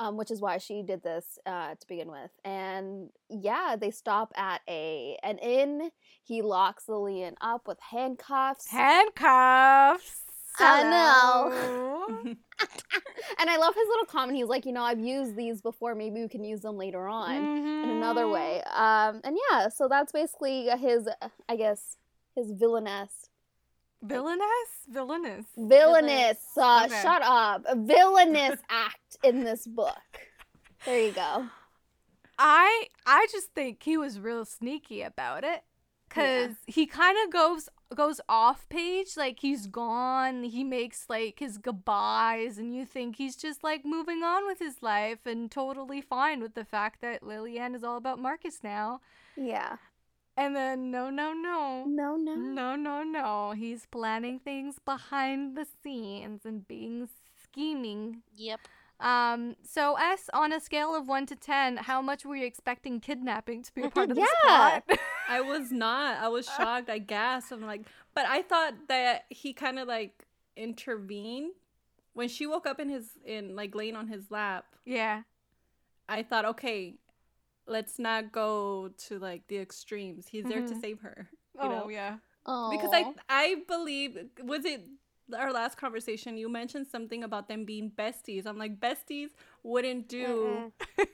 [0.01, 2.31] um, which is why she did this uh, to begin with.
[2.43, 5.91] And yeah, they stop at a an inn.
[6.23, 8.67] He locks Lillian up with handcuffs.
[8.69, 10.23] Handcuffs.
[10.59, 12.35] I know.
[13.39, 14.37] And I love his little comment.
[14.37, 15.95] He's like, you know, I've used these before.
[15.95, 18.33] Maybe we can use them later on in another Mhm.
[18.33, 18.61] way.
[18.63, 21.09] Um, and yeah, so that's basically his,
[21.49, 21.97] I guess,
[22.35, 23.29] his villainess.
[24.03, 24.69] Villainous?
[24.87, 25.45] Villainous.
[25.57, 26.37] Villainous.
[26.57, 27.01] Uh, Okay.
[27.01, 27.63] Shut up.
[27.67, 29.95] A villainous act in this book.
[30.85, 31.47] There you go.
[32.39, 35.63] I I just think he was real sneaky about it
[36.09, 41.57] cuz he kind of goes goes off page like he's gone he makes like his
[41.57, 46.41] goodbyes and you think he's just like moving on with his life and totally fine
[46.41, 49.01] with the fact that Lillian is all about Marcus now
[49.37, 49.77] Yeah.
[50.37, 52.35] And then no no no No, no.
[52.35, 57.07] no no no he's planning things behind the scenes and being
[57.43, 58.59] scheming Yep.
[58.99, 62.99] um, so S on a scale of one to ten, how much were you expecting
[62.99, 64.23] kidnapping to be a part of Yeah.
[64.25, 64.83] this plot?
[65.29, 66.17] I was not.
[66.21, 66.89] I was shocked.
[66.89, 67.51] I gasped.
[67.53, 70.25] I'm like, but I thought that he kind of like
[70.57, 71.51] intervened
[72.13, 74.65] when she woke up in his in like laying on his lap.
[74.85, 75.23] yeah.
[76.09, 76.95] I thought, okay,
[77.71, 80.27] let's not go to like the extremes.
[80.27, 80.81] He's there to Mhm.
[80.81, 81.29] save her.
[81.55, 81.89] You Oh know?
[81.89, 82.17] yeah.
[82.71, 84.81] Because I I believe was it
[85.33, 88.45] our last conversation you mentioned something about them being besties.
[88.45, 89.29] I'm like besties
[89.63, 91.13] wouldn't do this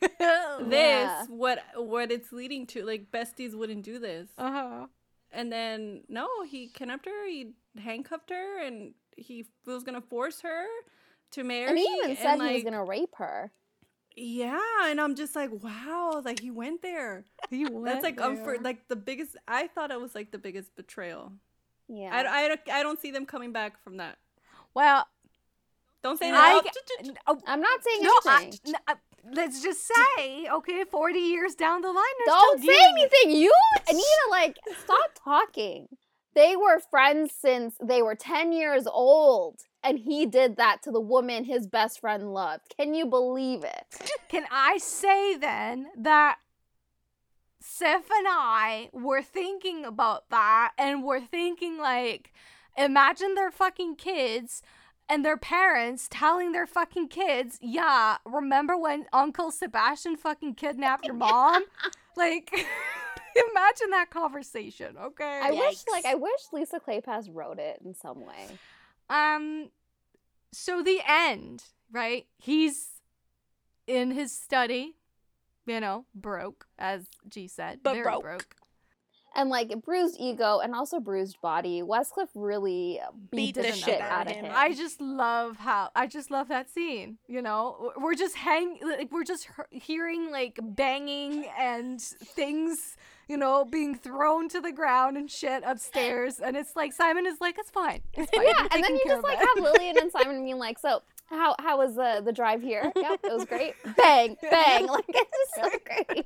[0.71, 1.25] Yeah.
[1.27, 2.83] what what it's leading to.
[2.85, 4.29] Like besties wouldn't do this.
[4.37, 4.87] Uh huh.
[5.31, 10.65] And then no, he kidnapped her, he handcuffed her and he was gonna force her
[11.31, 11.69] to marry.
[11.69, 13.51] and he even said and, he was gonna rape her.
[14.19, 17.23] Yeah, and I'm just like, wow, like he went there.
[17.51, 17.85] He went.
[17.85, 19.37] That's went like um for like the biggest.
[19.47, 21.31] I thought it was like the biggest betrayal.
[21.87, 22.09] Yeah.
[22.11, 24.17] I, I, I don't see them coming back from that.
[24.73, 25.05] well,
[26.03, 27.13] Don't say I, that.
[27.27, 28.59] oh, I'm not saying no, I, anything.
[28.73, 28.95] n- uh,
[29.33, 33.41] let's just say, okay, forty years down the line, they're Don't still say dealing- anything.
[33.41, 33.53] You
[33.87, 35.87] Anita, like, stop talking.
[36.33, 41.01] They were friends since they were 10 years old, and he did that to the
[41.01, 42.75] woman his best friend loved.
[42.77, 44.11] Can you believe it?
[44.29, 46.37] Can I say then that
[47.59, 52.33] Sif and I were thinking about that and we're thinking like
[52.77, 54.61] imagine their fucking kids
[55.09, 61.15] and their parents telling their fucking kids, "Yeah, remember when Uncle Sebastian fucking kidnapped your
[61.15, 61.63] mom?"
[62.15, 62.51] like
[63.51, 65.41] imagine that conversation, okay?
[65.43, 68.47] I wish, like, I wish Lisa Kleypas wrote it in some way.
[69.09, 69.69] Um,
[70.51, 72.25] so the end, right?
[72.37, 73.01] He's
[73.85, 74.95] in his study,
[75.65, 78.21] you know, broke, as G said, But very broke.
[78.21, 78.55] broke.
[79.37, 81.81] And like bruised ego and also bruised body.
[81.83, 84.45] Westcliff really beat, Beat the, the shit out of him.
[84.45, 84.51] him.
[84.55, 87.19] I just love how I just love that scene.
[87.27, 93.63] You know, we're just hang, like we're just hearing like banging and things, you know,
[93.63, 97.69] being thrown to the ground and shit upstairs, and it's like Simon is like, it's
[97.69, 98.45] fine, it's fine.
[98.47, 101.55] yeah, and then you just like it." have Lillian and Simon being like, so how
[101.59, 102.91] how was the the drive here?
[102.95, 103.75] Yep, it was great.
[103.97, 104.87] Bang, bang.
[104.87, 106.25] Like it's just so great.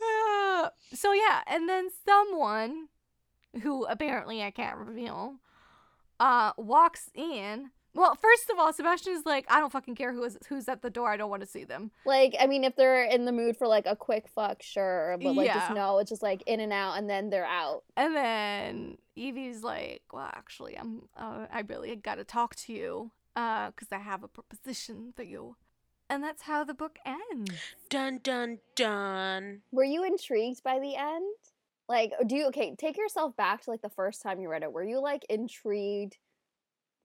[0.00, 2.88] Uh, so yeah, and then someone
[3.62, 5.36] who apparently I can't reveal
[6.20, 7.70] uh walks in.
[7.94, 10.82] Well, first of all, Sebastian is like, I don't fucking care who is who's at
[10.82, 11.10] the door.
[11.10, 11.90] I don't want to see them.
[12.04, 15.34] Like, I mean, if they're in the mood for like a quick fuck, sure, but
[15.34, 15.60] like Yeah.
[15.60, 17.84] just no, it's just like in and out, and then they're out.
[17.96, 23.12] And then Evie's like, "Well, actually, I'm uh, I really got to talk to you
[23.34, 25.56] uh cuz I have a proposition for you."
[26.08, 27.50] And that's how the book ends.
[27.88, 29.62] Dun dun dun.
[29.72, 31.24] Were you intrigued by the end?
[31.88, 32.74] Like, do you okay?
[32.76, 34.72] Take yourself back to like the first time you read it.
[34.72, 36.16] Were you like intrigued?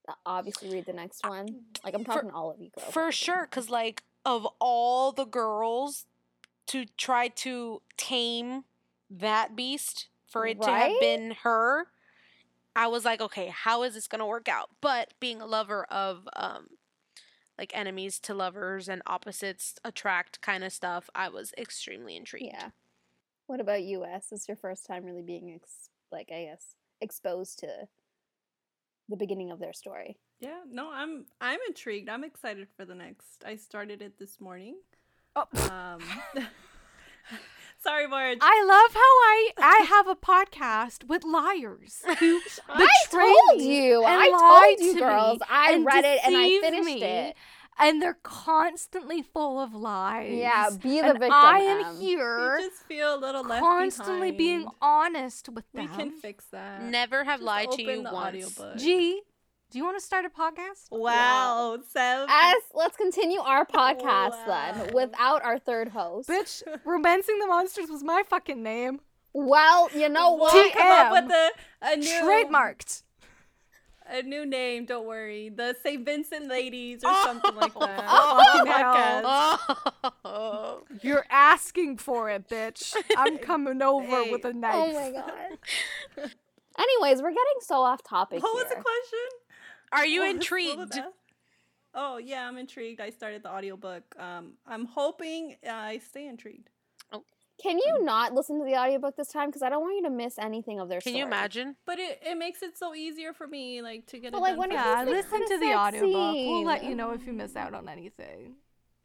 [0.08, 1.48] Uh, Obviously, read the next one.
[1.84, 2.92] Like, I'm talking to all of you girls.
[2.92, 6.06] For sure, because, like, of all the girls
[6.68, 8.64] to try to tame
[9.10, 11.88] that beast, for it to have been her,
[12.76, 14.70] I was like, okay, how is this going to work out?
[14.80, 16.68] But being a lover of, um,
[17.62, 22.48] like, enemies to lovers and opposites attract kind of stuff, I was extremely intrigued.
[22.52, 22.70] Yeah.
[23.46, 24.28] What about you, S?
[24.30, 27.68] This is your first time really being ex- like I guess exposed to
[29.10, 30.18] the beginning of their story.
[30.40, 32.10] Yeah, no, I'm I'm intrigued.
[32.10, 33.44] I'm excited for the next.
[33.46, 34.78] I started it this morning.
[35.36, 35.46] Oh.
[35.70, 36.00] Um
[37.84, 38.38] Sorry, Marge.
[38.42, 44.04] I love how I I have a podcast with liars who I told you.
[44.06, 45.40] I lie told you, to girls.
[45.40, 47.36] me I and read it and I finished me, it.
[47.80, 50.32] And they're constantly full of lies.
[50.32, 51.32] Yeah, be the and victim.
[51.34, 51.96] I am Em.
[52.00, 55.90] here you just feel a little left constantly being honest with them.
[55.90, 56.84] We can fix that.
[56.84, 58.28] Never have Just lied to open you the once.
[58.46, 58.78] audiobook.
[58.78, 59.22] G,
[59.72, 60.88] do you want to start a podcast?
[60.92, 62.28] Wow, Sev.
[62.30, 64.74] As let's continue our podcast Wow.
[64.76, 66.30] then without our third host.
[66.30, 69.00] Bitch, Romancing the Monsters was my fucking name.
[69.34, 70.74] Well, you know We'll what?
[70.74, 71.50] come up with a,
[71.82, 73.04] a new Trademarked.
[74.10, 74.84] a new name.
[74.86, 76.04] Don't worry, the St.
[76.06, 78.04] Vincent Ladies or something like that.
[78.10, 80.12] Oh, fucking oh, Podcast.
[80.26, 80.84] Oh.
[81.02, 82.94] You're asking for it, bitch.
[83.18, 84.32] I'm coming over Hey.
[84.32, 84.76] with a knife.
[84.76, 86.32] Oh my god.
[86.78, 89.41] Anyways, we're getting so off topic What was the question?
[89.92, 91.00] Are you What was- what intrigued?
[91.94, 93.02] Oh yeah, I'm intrigued.
[93.02, 94.04] I started the audiobook.
[94.18, 96.70] Um, I'm hoping I stay intrigued.
[97.62, 99.50] Can you not listen to the audiobook this time?
[99.50, 101.20] Because I don't want you to miss anything of their Can story.
[101.20, 101.76] you imagine?
[101.86, 104.52] But it, it makes it so easier for me, like to get But, it like,
[104.54, 106.12] done when Yeah, listen to the sad audiobook.
[106.34, 108.56] We'll let you know if you miss out on anything.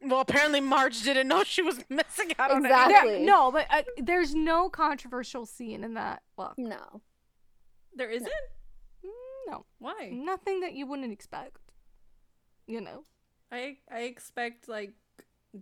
[0.01, 2.95] Well, apparently Marge didn't know she was missing out on Exactly.
[2.95, 3.27] anything.
[3.27, 6.55] There- no, but uh, there's no controversial scene in that book.
[6.57, 7.03] No.
[7.95, 8.27] There isn't.
[8.27, 8.56] Mm,
[9.47, 10.11] No, Why?
[10.13, 11.59] nothing that you wouldn't expect.
[12.67, 13.05] You know.
[13.53, 14.95] I I expect like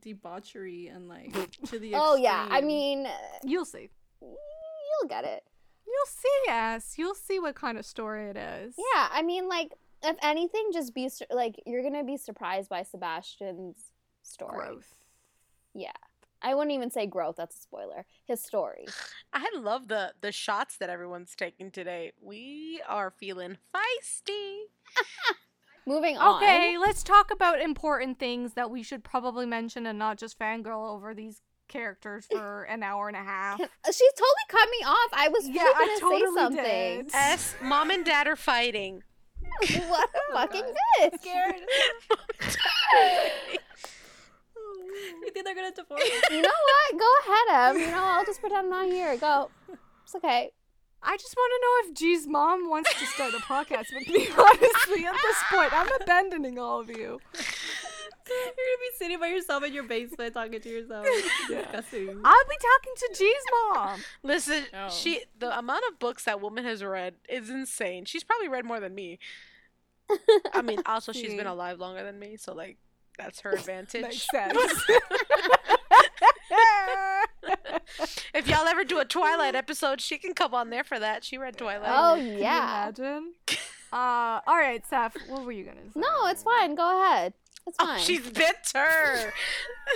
[0.01, 1.33] debauchery and like
[1.67, 1.93] to the.
[1.95, 2.47] Oh yeah.
[2.51, 3.07] I mean,
[3.45, 3.91] You'll see.
[4.21, 5.45] you'll get it.
[5.87, 6.95] You'll see, yes.
[6.97, 8.75] You'll see what kind of story it is.
[8.79, 9.09] Yeah.
[9.13, 9.73] I mean, like,
[10.03, 14.57] if anything, just be like you're gonna be surprised by Sebastian's story.
[14.57, 14.95] Growth.
[15.75, 15.93] Yeah.
[16.45, 17.37] I wouldn't even say growth.
[17.37, 18.05] That's a spoiler.
[18.27, 18.85] His story.
[19.33, 22.13] I love the the shots that everyone's taking today.
[22.21, 24.59] We are feeling feisty.
[25.87, 26.43] Moving on.
[26.43, 30.89] Okay, let's talk about important things that we should probably mention and not just fangirl
[30.95, 33.59] over these characters for an hour and a half.
[33.87, 35.11] Uh, she totally cut me off.
[35.13, 36.65] I was Yeah, yeah, I gonna totally say something.
[37.05, 37.11] did.
[37.15, 39.03] S, mom and dad are fighting.
[39.89, 40.65] what a fucking
[41.01, 41.21] bitch.
[41.21, 41.57] scared.
[45.23, 46.03] You think they're gonna divorce?
[46.31, 46.99] you know what?
[46.99, 47.81] Go ahead, Em.
[47.81, 49.17] You know, I'll just pretend I'm not here.
[49.17, 49.51] Go.
[50.05, 50.51] It's okay.
[51.07, 54.27] I just want to know if G's mom wants to start a podcast with me.
[54.39, 57.21] Honestly, at this point, I'm abandoning all of you.
[58.27, 61.07] You're gonna be sitting by yourself in your basement talking to yourself.
[61.47, 62.09] Disgusting.
[62.25, 63.43] I'll be talking to G's
[63.75, 64.01] mom.
[64.23, 64.89] Listen, Oh.
[64.89, 68.07] she the amount of books that woman has read is insane.
[68.07, 69.19] She's probably read more than me.
[70.55, 72.79] I mean, also she's been alive longer than me, so like
[73.19, 74.03] that's her advantage.
[74.03, 74.59] Makes sense.
[78.33, 80.01] If y'all ever do a Twilight episode.
[80.01, 81.23] She can come on there for that.
[81.25, 81.89] She read Twilight.
[81.93, 82.83] Oh Can you yeah.
[82.85, 83.35] imagine?
[83.93, 85.17] uh, all right, Seth.
[85.29, 86.01] What were you gonna say?
[86.01, 86.75] No, it's fine.
[86.75, 87.35] Go ahead.
[87.67, 88.01] It's Oh, fine.
[88.01, 89.33] she's bitter.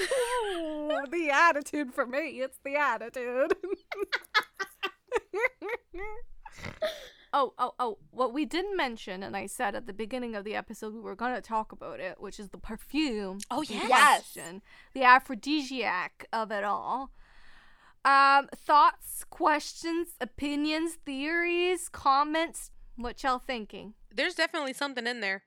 [0.03, 2.41] Ooh, the attitude for me.
[2.41, 3.55] It's the attitude.
[7.39, 7.99] Oh, oh, oh.
[8.11, 11.15] What we didn't mention, and I said at the beginning of the episode we were
[11.15, 13.39] going to talk about it, which is the perfume.
[13.51, 13.89] Oh, in yes.
[13.89, 14.33] Yes.
[14.33, 14.63] question,
[14.95, 17.13] The aphrodisiac of it all.
[18.05, 22.71] Um, thoughts, questions, opinions, theories, comments.
[22.97, 23.95] What y'all thinking?
[24.15, 25.45] There's definitely something in there.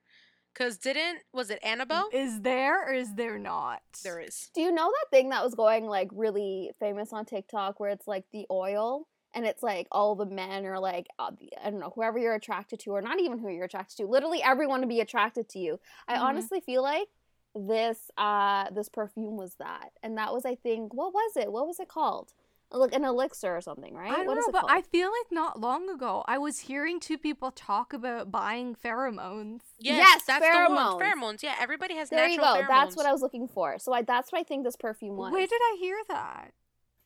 [0.54, 2.10] Cause didn't was it Annabelle?
[2.12, 3.82] Is there or is there not?
[4.04, 4.50] There is.
[4.54, 8.06] Do you know that thing that was going like really famous on TikTok where it's
[8.06, 11.32] like the oil and it's like all the men are like uh,
[11.64, 14.42] I don't know whoever you're attracted to or not even who you're attracted to literally
[14.44, 15.80] everyone to be attracted to you.
[16.08, 16.22] I Mhm.
[16.22, 17.08] honestly feel like
[17.54, 21.68] this uh this perfume was that and that was I think what was it what
[21.68, 22.32] was it called
[22.74, 24.82] like an elixir or something right I don't what is know, it but called I
[24.82, 29.64] feel like not long ago I was hearing two people talk about buying pheromones.
[29.80, 30.78] Yes, Yes, that's the one.
[30.78, 31.02] pheromones.
[31.02, 31.44] Pheromones.
[31.44, 32.68] Yeah, everybody has there you natural go pheromones.
[32.70, 35.34] that's what I was looking for so I that's what I think this perfume was
[35.34, 36.52] Where did I hear that?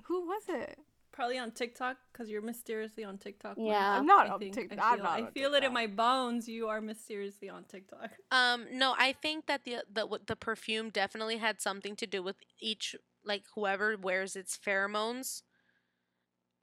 [0.03, 0.77] Who was it?
[1.15, 3.57] Probably on TikTok because you're mysteriously on TikTok.
[3.57, 3.71] more.
[3.71, 3.97] Yeah.
[3.97, 4.53] I'm not I on think.
[4.53, 4.79] TikTok.
[4.79, 6.49] I I'm feel, not I on feel it in my bones.
[6.49, 8.11] You are mysteriously on TikTok.
[8.31, 12.35] Um, no, I think that the the the perfume definitely had something to do with
[12.59, 15.43] each like whoever wears its pheromones.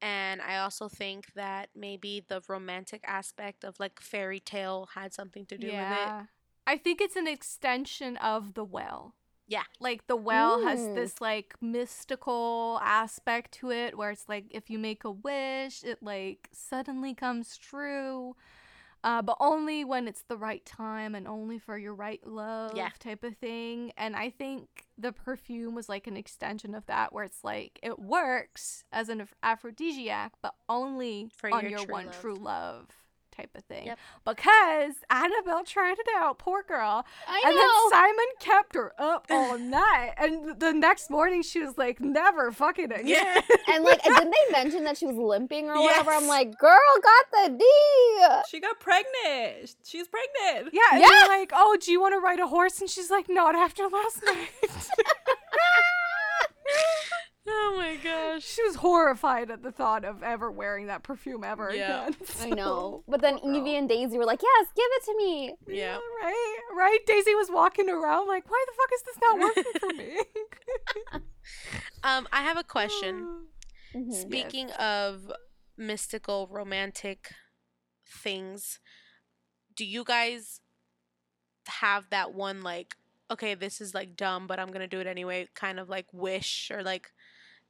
[0.03, 5.47] And I also think that maybe the romantic aspect of like fairy tale had something
[5.47, 6.27] to do with it.
[6.67, 9.15] I think it's an extension of the well.
[9.53, 9.65] Yeah.
[9.81, 10.95] Like the well has Mm.
[10.95, 16.03] this like mystical aspect to it where it's like if you make a wish, it
[16.03, 18.35] like suddenly comes true.
[19.05, 23.25] Uh, but only when it's the right time and only for your right love type
[23.25, 23.93] of thing.
[23.97, 27.99] And I think the perfume was like an extension of that where it's like it
[27.99, 32.13] works as an aphrodisiac, but only For on your your, true one love.
[32.13, 32.89] true love
[33.37, 33.87] type of thing.
[33.87, 33.99] Yep.
[34.25, 37.05] Because Annabelle tried it out, poor girl.
[37.27, 40.13] I and know then Simon kept her up all night.
[40.19, 43.07] And the next morning she was like, never fucking again.
[43.07, 43.41] Yeah.
[43.69, 46.11] And like, didn't they mention that she was limping or whatever?
[46.13, 47.65] I'm like, girl got the D.
[48.51, 49.75] She got pregnant.
[49.85, 50.73] She's pregnant.
[50.73, 51.09] Yeah, and Yeah.
[51.11, 52.81] you're like, oh, do you want to ride a horse?
[52.81, 54.51] And she's like, not after last night.
[57.47, 58.45] Oh my gosh.
[58.45, 62.07] she was horrified at the thought of ever wearing that perfume ever Yeah.
[62.07, 62.17] again.
[62.41, 63.03] I know.
[63.09, 63.61] But then poor girl.
[63.61, 65.55] Evie and Daisy were like, yes, give it to me.
[65.67, 65.99] Yeah.
[66.23, 66.99] right, right.
[67.07, 71.23] Daisy was walking around like, why the fuck is this not working for me?
[72.05, 73.47] Um, I have a question.
[73.95, 74.11] Mhm.
[74.15, 75.31] Speaking of
[75.77, 77.31] mystical romantic
[78.09, 78.79] things,
[79.77, 80.61] do you guys
[81.67, 82.95] have that one like
[83.31, 86.07] okay, this is like dumb, but I'm going to do it anyway kind of like
[86.13, 87.11] wish or like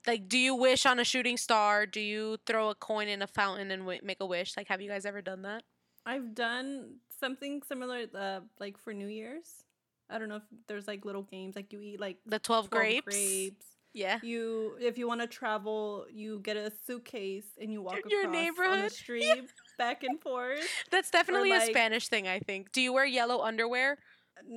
[0.07, 1.87] like do you wish on a shooting star?
[1.87, 4.57] Do you throw a coin in a fountain and w- make a wish?
[4.57, 5.63] Like have you guys ever done that?
[6.05, 9.65] I've done something similar, uh, like for New Year's.
[10.11, 12.71] I don't know if there's like little games, like you eat like The 12, 12
[12.71, 13.05] grapes?
[13.07, 13.67] grapes.
[13.95, 14.19] Yeah.
[14.23, 18.25] You, if you want to travel, you get a suitcase and you walk Your across
[18.27, 18.93] on the neighborhood.
[18.93, 20.67] street back and forth.
[20.91, 22.73] That's definitely a like- Spanish thing, I think.
[22.73, 23.99] Do you wear yellow underwear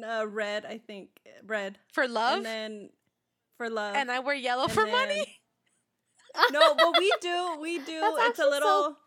[0.03, 1.09] Uh, red, I think,
[1.45, 1.77] red.
[1.91, 2.37] for love?
[2.37, 2.89] And then
[3.57, 3.95] for love.
[3.95, 5.39] And I wear yellow for then- money?
[6.51, 8.01] no, but we do, we do.
[8.01, 8.97] That's it's a actually so little.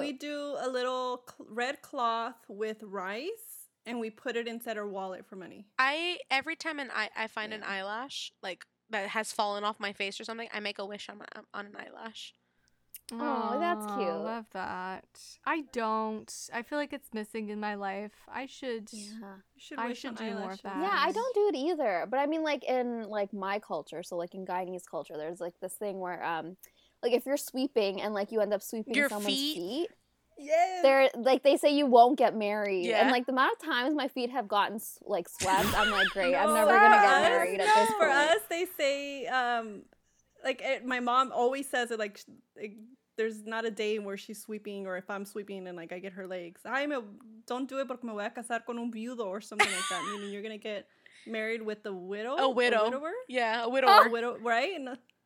[0.00, 4.86] We do a little cl- red cloth with rice, and we put it inside our
[4.86, 5.66] wallet for money.
[5.78, 9.92] I every time an eye I find an eyelash like that has fallen off my
[9.92, 12.32] face or something, I make a wish on my on an eyelash.
[13.20, 14.08] Aw, that's cute.
[14.08, 15.04] I Love that.
[15.44, 16.32] I don't.
[16.52, 18.12] I feel like it's missing in my life.
[18.32, 18.88] I should.
[18.92, 19.34] yeah.
[19.56, 20.76] Should I should on do more of that.
[20.80, 22.06] Yeah, I don't do it either.
[22.10, 25.54] But I mean, like in like my culture, so like in Guyanese culture, there's like
[25.60, 26.56] this thing where um,
[27.02, 29.56] like if you're sweeping and like you end up sweeping Your someone's feet?
[29.56, 29.88] feet,
[30.38, 30.82] Yes.
[30.82, 32.86] they're like they say you won't get married.
[32.86, 33.02] Yeah.
[33.02, 36.34] And like the amount of times my feet have gotten like swept, I'm like, great,
[36.34, 39.82] I'm never gonna get us- married at no, this For us, they say, um,
[40.42, 41.98] like it, my mom always says it.
[42.00, 42.24] Like, sh-
[42.56, 42.74] like,
[43.16, 46.12] there's not a day where she's sweeping, or if I'm sweeping and like I get
[46.14, 46.60] her legs.
[46.64, 46.96] I me,
[47.46, 50.02] don't do it porque me voy a casar con un viudo or something like that.
[50.12, 50.86] Meaning you're gonna get
[51.26, 52.84] married with the widow, A widow.
[52.84, 54.72] widower, Yeah, a a widow, right?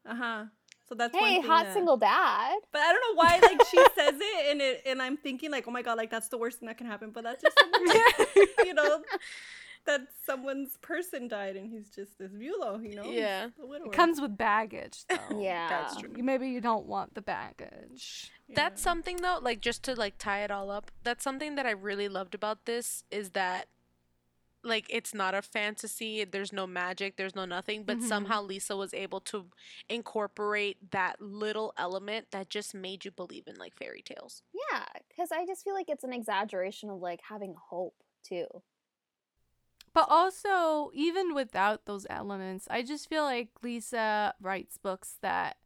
[0.06, 0.44] Uh huh.
[0.88, 2.58] So that's Hey, thing hot that- single dad.
[2.72, 5.66] But I don't know why, like she says it, and it, and I'm thinking like,
[5.66, 7.10] oh my god, like that's the worst thing that can happen.
[7.10, 7.58] But that's just,
[8.64, 9.02] you know,
[9.86, 13.04] that someone's person died, and he's just this viudo, you know.
[13.10, 13.48] Yeah.
[13.62, 13.86] a widower.
[13.86, 15.16] It comes with baggage, though.
[15.40, 16.12] Yeah, That's true.
[16.16, 18.30] You- Maybe you don't want the baggage.
[18.48, 20.90] That's something though, like just to like tie it all up.
[21.02, 23.66] That's something that I really loved about this is that
[24.62, 28.02] like it's not a fantasy there's no magic there's no nothing but Mhm.
[28.08, 29.46] somehow lisa was able to
[29.88, 34.42] incorporate that little element that just made you believe in like fairy tales
[34.72, 37.94] Yeah, because I just feel like it's an exaggeration of like having hope
[38.24, 38.46] too.
[39.96, 45.56] But also, even without those elements, I just feel like Lisa writes books that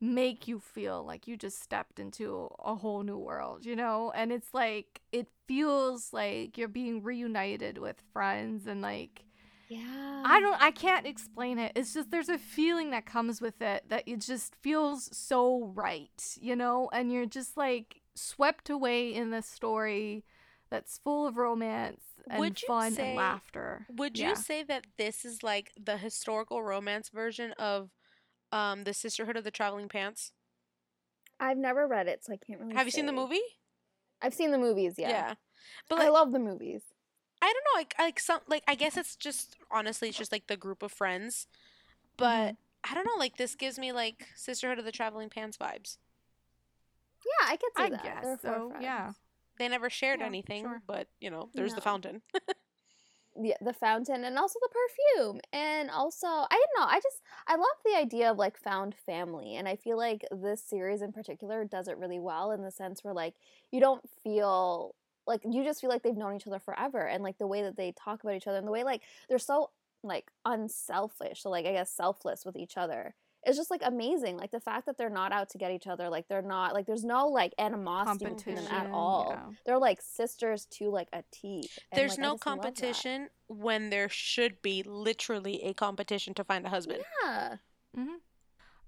[0.00, 4.10] make you feel like you just stepped into a whole new world, you know?
[4.14, 9.26] And it's like, it feels like you're being reunited with friends and like,
[9.68, 10.22] Yeah.
[10.24, 11.72] I don't, I can't explain it.
[11.74, 16.36] It's just, there's a feeling that comes with it that it just feels so right,
[16.40, 16.90] you know?
[16.92, 20.24] And you're just like swept away in this story
[20.70, 23.86] that's full of romance and Would you fun say- and laughter.
[23.88, 24.30] would Yeah.
[24.30, 27.90] you say that this is like the historical romance version of
[28.52, 30.32] um the sisterhood of the traveling pants
[31.40, 32.74] I've never read it, so I can't really.
[32.74, 33.40] have you seen the movie
[34.20, 34.94] I've seen the movies.
[34.98, 35.34] Yeah, Yeah,
[35.88, 36.82] but I love the movies.
[37.40, 40.48] I don't know, like like some like I guess it's just honestly it's just like
[40.48, 41.46] the group of friends.
[42.16, 45.98] But I don't know, like this gives me like Sisterhood of the Traveling Pants vibes.
[47.24, 48.02] Yeah, I could see I that.
[48.02, 48.80] guess They're four so.
[48.80, 49.12] Yeah.
[49.58, 50.82] They never shared Yeah, anything, sure.
[50.86, 52.22] but you know, there's the fountain.
[53.40, 55.40] Yeah, the fountain and also the perfume.
[55.52, 59.54] And also, I don't know, I just I love the idea of like found family.
[59.54, 63.04] And I feel like this series in particular does it really well in the sense
[63.04, 63.36] where like
[63.70, 67.38] you don't feel like you just feel like they've known each other forever and like
[67.38, 69.70] the way that they talk about each other and the way like they're so
[70.02, 73.14] like unselfish, so like I guess selfless with each other.
[73.48, 74.36] It's just like amazing.
[74.36, 76.86] Like the fact that they're not out to get each other, like they're not like
[76.86, 79.28] there's no like animosity between them at all.
[79.30, 79.54] yeah.
[79.64, 81.68] They're like sisters to like a T.
[81.90, 82.62] And, There's like, no just love that.
[82.62, 87.02] competition when there should be literally a competition to find a husband.
[87.24, 87.56] Yeah.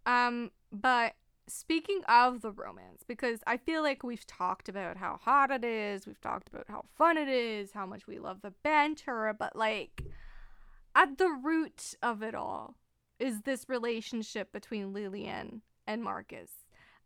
[0.06, 1.14] Um, but
[1.48, 6.06] speaking of the romance, because I feel like we've talked about how hot it is,
[6.06, 10.02] we've talked about how fun it is, how much we love the banter, but like
[10.94, 12.76] at the root of it all
[13.20, 16.50] is this relationship between Lillian and Marcus.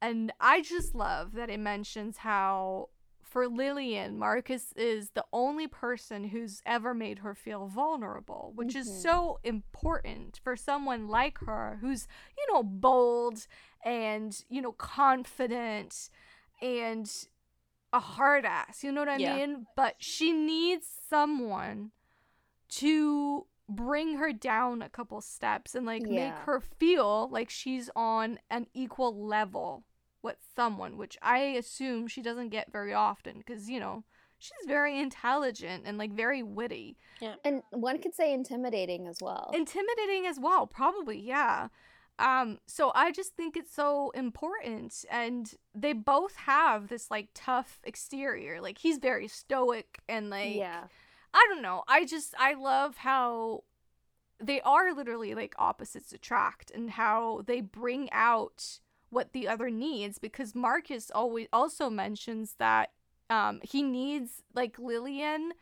[0.01, 2.89] And I just love that it mentions how
[3.23, 8.86] for Lillian, Marcus is the only person who's ever made her feel vulnerable, which is
[8.86, 9.03] Mhm.
[9.03, 12.07] so important for someone like her who's,
[12.39, 13.47] you know, bold
[13.85, 16.11] and, you know, confident
[16.62, 17.11] and
[17.93, 18.85] a hard ass.
[18.85, 19.35] You know what I Yeah.
[19.36, 19.66] mean?
[19.74, 21.93] But she needs someone
[22.69, 28.39] to bring her down a couple steps and like make her feel like she's on
[28.51, 29.85] an equal level
[30.23, 34.05] with someone, which I assume she doesn't get very often because, you know,
[34.39, 36.97] she's very intelligent and like very witty.
[37.20, 37.35] Yeah.
[37.45, 39.51] And one could say intimidating as well.
[39.55, 41.69] Intimidating as well, probably, yeah.
[42.19, 47.81] Um, so I just think it's so important and they both have this like tough
[47.85, 48.61] exterior.
[48.61, 50.85] Like he's very stoic and like yeah.
[51.35, 51.82] I don't know.
[51.89, 53.65] I just I love how
[54.40, 58.78] they are literally like opposites attract and how they bring out
[59.11, 62.90] what the other needs because Marcus always also mentions that
[63.31, 65.52] um he needs like Lillian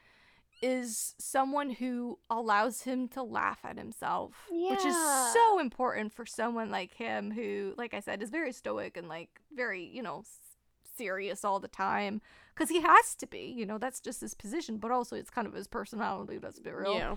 [0.62, 4.32] is someone who allows him to laugh at himself
[4.70, 4.96] which is
[5.32, 9.28] so important for someone like him who like I said is very stoic and like
[9.54, 10.38] very you know s-
[10.96, 12.20] serious all the time
[12.54, 15.46] because he has to be you know that's just his position but also it's kind
[15.46, 17.14] of his personality That's a bit real Yeah.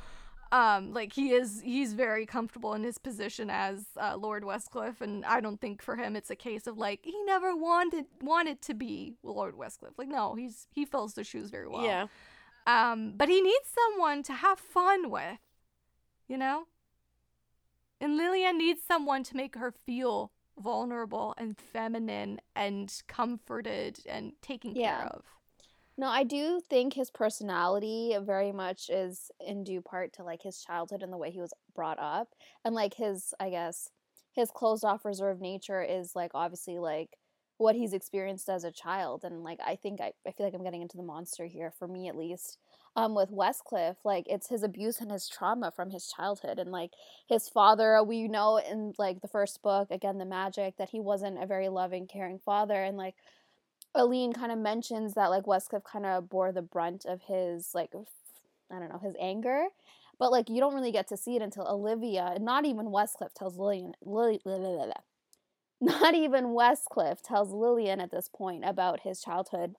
[0.51, 5.25] um like he is he's very comfortable in his position as uh, lord westcliff and
[5.25, 8.73] i don't think for him it's a case of like he never wanted wanted to
[8.73, 12.05] be lord westcliff like no he's he fills the shoes very well Yeah.
[12.67, 15.39] um but he needs someone to have fun with
[16.27, 16.67] you know
[18.01, 24.73] and lillian needs someone to make her feel vulnerable and feminine and comforted and taken
[24.73, 24.97] Yeah.
[24.97, 25.25] care of
[25.97, 30.59] No, I do think his personality very much is in due part to like his
[30.61, 32.35] childhood and the way he was brought up.
[32.65, 33.89] And like his, I guess,
[34.33, 37.17] his closed off reserved nature is like obviously like
[37.57, 39.23] what he's experienced as a child.
[39.23, 41.87] And like I think I, I feel like I'm getting into the monster here, for
[41.87, 42.57] me at least.
[42.97, 46.91] Um, with Westcliff, like it's his abuse and his trauma from his childhood, and like
[47.27, 48.01] his father.
[48.01, 51.67] We know in like the first book, again, the magic, that he wasn't a very
[51.67, 53.15] loving, caring father, and like
[53.95, 57.91] Aline kind of mentions that like Westcliff kind of bore the brunt of his like
[58.71, 59.65] I don't know his anger,
[60.19, 63.33] but like you don't really get to see it until Olivia, and not even Westcliff
[63.33, 63.93] tells Lillian,
[65.81, 69.75] not even Westcliff tells Lillian at this point about his childhood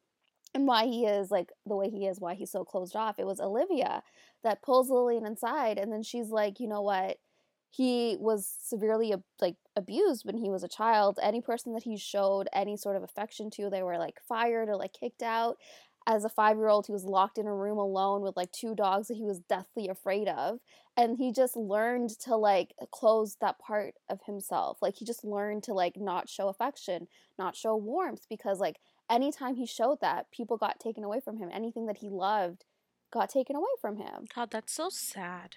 [0.55, 3.19] and why he is like the way he is, why he's so closed off.
[3.19, 4.03] It was Olivia
[4.43, 7.19] that pulls Lillian inside, and then she's like, you know what?
[7.71, 11.19] He was severely like abused when he was a child.
[11.23, 14.77] Any person that he showed any sort of affection to, they were like fired or
[14.77, 15.59] like kicked out.
[16.07, 18.75] as a five year old, he was locked in a room alone with like two
[18.75, 20.61] dogs that he was deathly afraid of.
[20.97, 24.79] And he just learned to like close that part of himself.
[24.81, 27.09] Like he just learned to like not show affection,
[27.39, 28.77] not show warmth, because like
[29.11, 31.49] anytime he showed that, people got taken away from him.
[31.53, 32.65] Anything that he loved
[33.11, 34.27] got taken away from him.
[34.35, 35.57] God, that's so sad.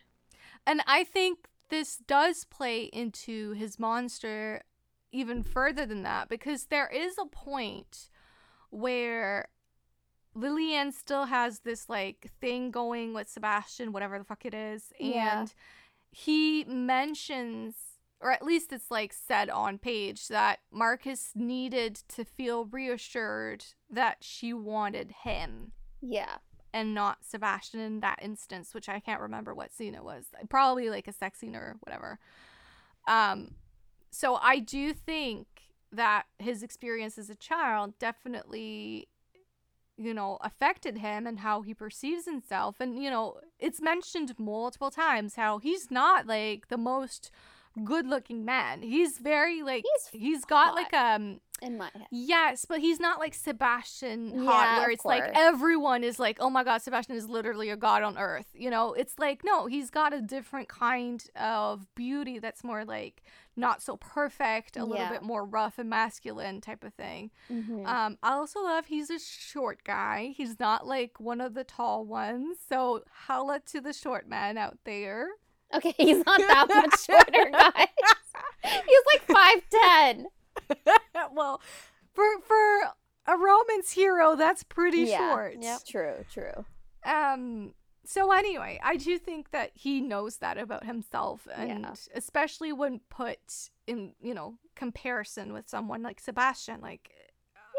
[0.65, 4.63] And I think this does play into his monster
[5.11, 8.09] even further than that because there is a point
[8.69, 9.49] where
[10.35, 15.09] Lillian still has this like thing going with Sebastian, whatever the fuck it is, and
[15.09, 15.45] Yeah.
[16.11, 17.88] he mentions,
[18.21, 24.17] or at least it's like said on page, that Marcus needed to feel reassured that
[24.21, 25.71] she wanted him
[26.01, 26.37] Yeah.
[26.73, 30.25] and not Sebastian in that instance, which I can't remember what scene it was.
[30.49, 32.19] Probably like a sex scene or whatever.
[33.07, 33.55] Um,
[34.11, 35.47] so I do think
[35.91, 39.07] that his experience as a child definitely,
[39.97, 42.79] you know, affected him and how he perceives himself.
[42.79, 47.31] And, you know, it's mentioned multiple times how he's not like the most
[47.83, 48.81] good looking man.
[48.81, 50.75] He's very like He's he's got hot.
[50.75, 52.05] like um In my head.
[52.11, 56.49] Yes, but he's not like Sebastian Yeah, hot, where it's like everyone is like, oh
[56.49, 58.47] my god, Sebastian is literally a god on earth.
[58.53, 63.21] You know, it's like no, he's got a different kind of beauty that's more like
[63.55, 67.29] not so perfect, a little bit more rough and masculine type of thing.
[67.51, 67.85] Mhm.
[67.85, 70.33] Um, I also love he's a short guy.
[70.35, 72.57] He's not like one of the tall ones.
[72.69, 75.27] So holla to the short man out there.
[75.75, 77.87] Okay, he's not that much shorter, guys.
[78.63, 80.25] He's like five ten.
[81.33, 81.61] well,
[82.13, 82.79] for for
[83.27, 85.17] a romance hero, that's pretty yeah.
[85.17, 85.55] short.
[85.61, 85.79] Yep.
[85.87, 86.25] True.
[86.31, 86.65] True.
[87.05, 87.73] Um
[88.05, 91.93] so anyway, I do think that he knows that about himself and Yeah.
[92.15, 93.37] especially when put
[93.85, 97.11] in, you know, comparison with someone like Sebastian like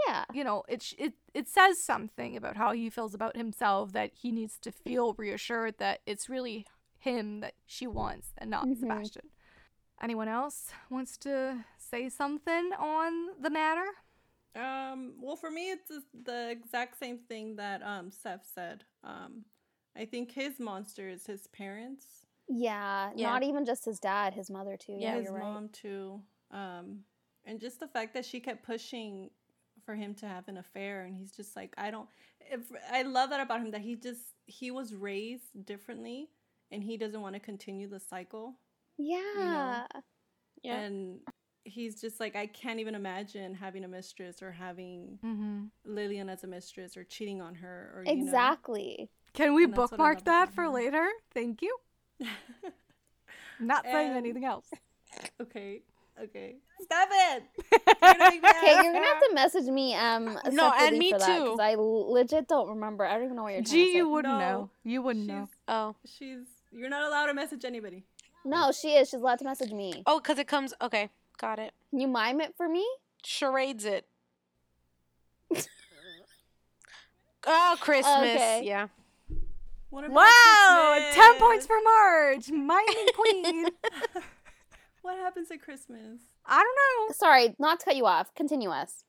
[0.07, 0.25] Yeah.
[0.33, 4.13] you know, it sh- it it says something about how he feels about himself that
[4.15, 6.65] he needs to feel reassured that it's really
[7.01, 8.79] him that she wants and not Mhm.
[8.79, 9.31] Sebastian.
[10.01, 13.87] Anyone else wants to say something on the matter?
[14.55, 18.85] Um, well, for me, it's the- the exact same thing that um Seth said.
[19.03, 19.45] Um,
[19.97, 23.13] I think his monster is his parents, Yeah.
[23.15, 23.31] Yeah.
[23.31, 24.95] Not even just his dad, his mother too.
[24.99, 25.43] Yeah, his you're right.
[25.45, 26.21] mom too.
[26.51, 27.05] Um,
[27.45, 29.31] and just the fact that she kept pushing
[29.85, 32.09] for him to have an affair, and he's just like, I don't.
[32.41, 36.29] If I love that about him, that he just he was raised differently,
[36.71, 38.55] and he doesn't want to continue the cycle.
[38.99, 39.87] Yeah.
[40.63, 40.77] Yeah.
[40.81, 41.21] And
[41.65, 45.65] he's just like, I can't even imagine having a mistress or having Mm-hmm.
[45.85, 48.23] Lillian as a mistress or cheating on her or you know.
[48.27, 49.11] Exactly.
[49.33, 50.73] Can we And that's what I bookmark that for him.
[50.73, 51.07] later?
[51.33, 51.77] Thank you.
[53.61, 54.67] Not saying And- anything else.
[55.41, 55.83] okay,
[56.23, 56.57] okay.
[56.81, 57.43] Stop it.
[57.73, 61.13] You're gonna make me Okay, you're gonna have to message me um No, and me
[61.13, 61.45] for that too.
[61.45, 63.05] because I legit don't remember.
[63.05, 64.71] I don't even know what you're trying Gee, you wouldn't No, know.
[64.85, 65.49] You wouldn't know.
[65.69, 65.95] Oh.
[66.07, 68.05] She's you're not allowed to message anybody.
[68.45, 69.09] No, she is.
[69.11, 70.03] She's allowed to message me.
[70.07, 70.73] Oh, because it comes.
[70.81, 71.11] Okay.
[71.39, 71.73] Got it.
[71.91, 72.87] Can you mime it for me?
[73.23, 74.07] Charades it.
[77.47, 78.15] oh, Christmas.
[78.17, 78.63] Okay.
[78.65, 78.89] Yeah.
[79.91, 80.93] What about Wow!
[80.95, 81.15] Christmas?
[81.27, 82.51] 10 points for Marge!
[82.51, 83.67] Mining queen!
[85.03, 86.21] What happens at Christmas?
[86.45, 87.15] I don't know.
[87.15, 88.35] Sorry, not to cut you off.
[88.35, 89.05] Continue us.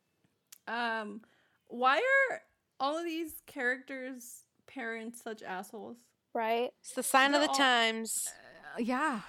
[0.65, 1.21] Um,
[1.67, 2.41] why are
[2.79, 5.97] all of these characters' parents such assholes?
[6.33, 6.71] Right?
[6.81, 8.29] It's the sign of the all- times.
[8.75, 9.21] Uh, yeah,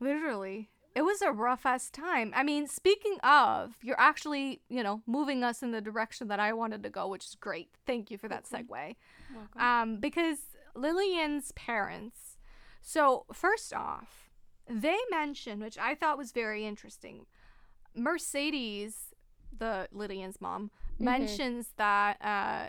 [0.00, 0.70] literally.
[0.94, 2.32] It was a rough ass time.
[2.36, 6.52] I mean, speaking of, you're actually, you know, moving us in the direction that I
[6.52, 7.70] wanted to go, which is great.
[7.84, 8.68] Thank you for that segue.
[8.68, 9.60] Welcome.
[9.60, 10.38] Um, because
[10.76, 12.36] Lillian's parents,
[12.80, 14.30] so first off,
[14.68, 17.26] they mentioned, which I thought was very interesting,
[17.96, 19.14] Mercedes,
[19.56, 22.68] the Lillian's mom, mentions that uh,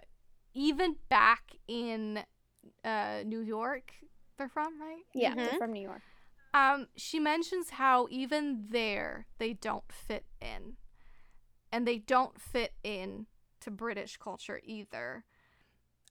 [0.55, 2.23] even back in
[2.83, 3.93] uh, New York,
[4.37, 5.03] they're from, right?
[5.13, 5.57] Yeah, they're Mhm.
[5.57, 6.01] from New York.
[6.53, 10.77] Um, she mentions how even there they don't fit in.
[11.71, 13.27] And they don't fit in
[13.59, 15.25] to British culture either.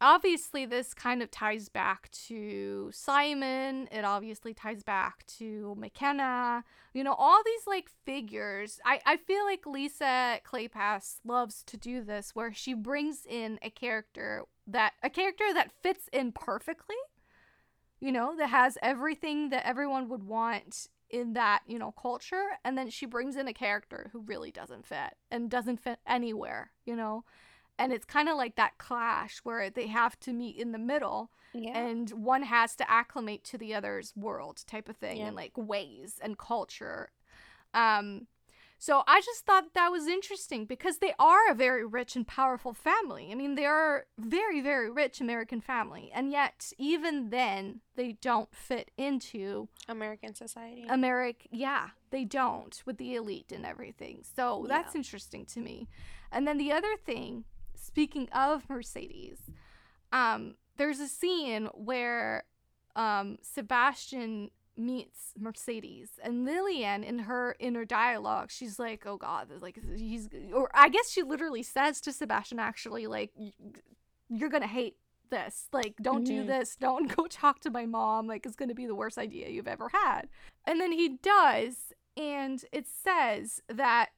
[0.01, 3.89] Obviously, this kind of ties back to Simon.
[3.91, 6.65] It obviously ties back to McKenna.
[6.93, 8.81] You know, all these like figures.
[8.85, 13.71] I, I feel like Lisa Kleypas loves to do this where she brings in a
[13.71, 16.97] character that a character that fits in perfectly
[18.01, 22.51] you know, that has everything that everyone would want in that, you know, culture.
[22.63, 26.73] And then she brings in a character who really doesn't fit and doesn't fit anywhere,
[26.85, 27.25] you know?
[27.79, 31.31] And it's kind of like that clash where they have to meet in the middle
[31.55, 31.79] Yeah.
[31.79, 35.29] and one has to acclimate to the other's world type of thing Yeah.
[35.29, 37.11] and like ways and culture.
[37.73, 38.27] Um,
[38.85, 42.75] So I just thought that was interesting because they are a very rich and powerful
[42.75, 43.31] family.
[43.33, 46.11] I mean, they are very, very rich American family.
[46.15, 50.85] And yet, even then, they don't fit into American society.
[50.87, 51.49] America.
[51.51, 54.23] Yeah, they don't with the elite and everything.
[54.37, 55.89] So that's interesting to me.
[56.31, 57.45] And then the other thing,
[57.75, 59.39] speaking of Mercedes,
[60.13, 62.45] um, there's a scene where
[62.95, 69.79] um, Sebastian meets Mercedes and Lillian in her inner dialogue she's like oh god like
[69.97, 73.31] he's or I guess she literally says to Sebastian actually like
[74.29, 74.97] you're gonna hate
[75.31, 75.69] this.
[75.73, 76.47] Like don't do Mhm.
[76.47, 76.77] this.
[76.77, 78.27] Don't go talk to my mom.
[78.27, 80.29] Like it's gonna be the worst idea you've ever had.
[80.65, 84.11] And then he does and it says that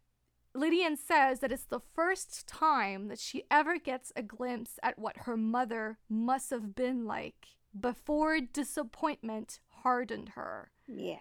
[0.54, 5.18] Lillian says that it's the first time that she ever gets a glimpse at what
[5.18, 10.72] her mother must have been like before disappointment hardened her.
[10.88, 11.16] Yeah.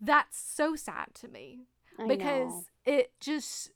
[0.00, 1.66] That's so sad to me
[1.98, 2.64] I because know.
[2.84, 3.72] it just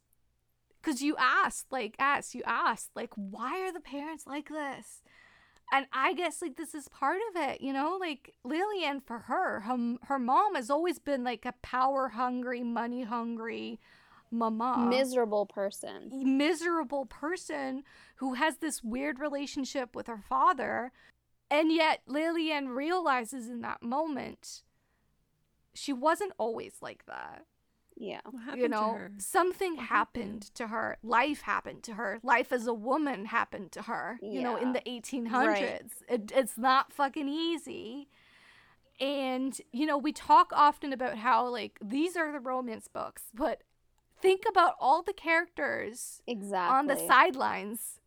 [0.81, 5.03] because you asked like asked you asked like why are the parents like this
[5.73, 9.61] and i guess like this is part of it you know like lillian for her
[9.61, 13.79] her, her mom has always been like a power hungry money hungry
[14.31, 16.11] mama miserable person.
[16.37, 17.83] miserable person
[18.17, 20.93] who has this weird relationship with her father.
[21.51, 24.63] And yet Lillian realizes in that moment
[25.75, 27.45] she wasn't always like that.
[27.97, 28.21] Yeah.
[28.31, 29.13] What happened you to know, her?
[29.19, 30.55] something What happened happened?
[30.55, 30.97] to her.
[31.03, 32.19] Life happened to her.
[32.23, 34.19] Life as a woman happened to her.
[34.23, 35.91] You know, in the 1800s.
[36.09, 38.09] It, it's not fucking easy.
[39.01, 43.63] And, you know, we talk often about how, like, these are the romance books, but
[44.21, 46.77] think about all the characters Exactly.
[46.77, 48.01] on the sidelines.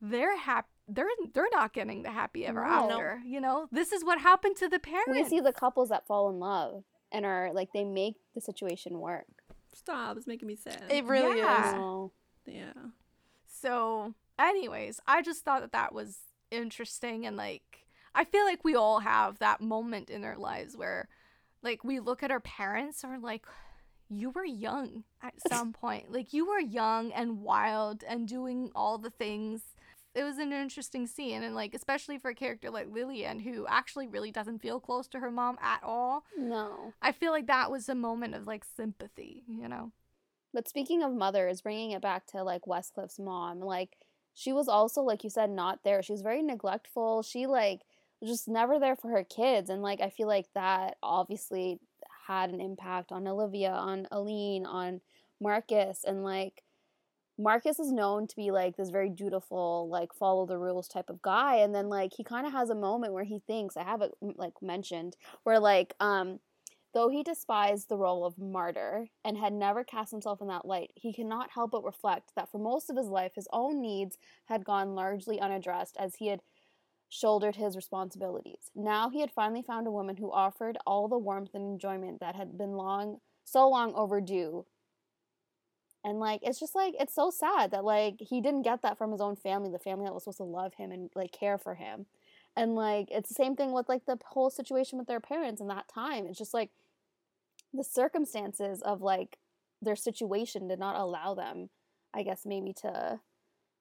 [0.00, 0.68] They're happy.
[0.88, 2.90] They're they're not getting the happy ever No.
[2.90, 3.22] after.
[3.26, 5.10] You know, this is what happened to the parents.
[5.10, 8.98] We see the couples that fall in love and are like they make the situation
[8.98, 9.26] work.
[9.74, 10.16] Stop!
[10.16, 10.84] It's making me sad.
[10.90, 11.68] it really Yeah.
[11.68, 11.74] is.
[11.76, 12.12] So,
[12.46, 12.72] yeah.
[13.46, 16.18] So, anyways, I just thought that that was
[16.50, 17.84] interesting and like
[18.14, 21.08] I feel like we all have that moment in our lives where
[21.62, 23.44] like we look at our parents and we're like
[24.08, 26.10] you were young at some point.
[26.10, 29.60] Like you were young and wild and doing all the things.
[30.18, 34.08] It was an interesting scene and like especially for a character like Lillian who actually
[34.08, 36.24] really doesn't feel close to her mom at all.
[36.36, 36.92] no.
[37.00, 39.92] I feel like that was a moment of like sympathy, you know.
[40.52, 43.96] But speaking of mothers, bringing it back to like Westcliff's mom, like
[44.34, 46.02] she was also like you said not there.
[46.02, 47.22] She was very neglectful.
[47.22, 47.82] She like
[48.20, 51.78] was just never there for her kids and like I feel like that obviously
[52.26, 55.00] had an impact on Olivia, on Aline, on
[55.40, 56.64] Marcus and like
[57.38, 61.22] Marcus is known to be like this very dutiful, like follow the rules type of
[61.22, 64.02] guy and then like he kind of has a moment where he thinks I have
[64.02, 66.40] it like mentioned where like um
[66.94, 70.90] Though he despised the role of martyr and had never cast himself in that light,
[70.94, 74.16] he cannot help but reflect that for most of his life his own needs
[74.46, 76.40] had gone largely unaddressed as he had
[77.10, 78.70] shouldered his responsibilities.
[78.74, 82.34] Now he had finally found a woman who offered all the warmth and enjoyment that
[82.34, 84.64] had been long so long overdue.
[86.08, 89.12] And like it's just like it's so sad that like he didn't get that from
[89.12, 91.74] his own family, the family that was supposed to love him and like care for
[91.74, 92.06] him.
[92.56, 95.68] And like it's the same thing with like the whole situation with their parents in
[95.68, 96.26] that time.
[96.26, 96.70] It's just like
[97.74, 99.36] the circumstances of like
[99.82, 101.68] their situation did not allow them,
[102.14, 103.20] I guess maybe to,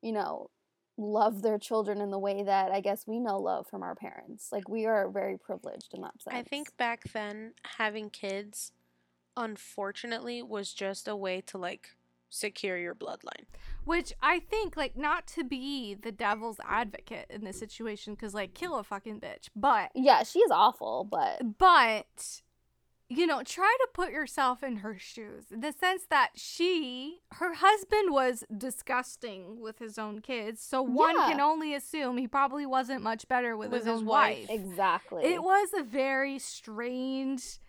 [0.02, 0.50] you know,
[0.98, 4.50] love their children in the way that I guess we know love from our parents.
[4.52, 6.36] Like we are very privileged in that sense.
[6.36, 8.74] I think back then having kids
[9.38, 11.96] unfortunately was just a way to like
[12.30, 13.46] secure your bloodline.
[13.86, 18.54] Which I think, like, not to be the devil's advocate in this situation, because, like,
[18.54, 19.50] kill a fucking bitch.
[19.56, 22.42] But, Yeah, she is awful, but but,
[23.10, 27.54] you know, try to put yourself in her shoes in the sense that she, her
[27.54, 30.62] husband was disgusting with his own kids.
[30.62, 31.30] So one Yeah.
[31.30, 34.50] can only assume he probably wasn't much better with, With his, his wife.
[34.50, 34.60] wife.
[34.60, 35.24] exactly.
[35.24, 37.60] It was a very strange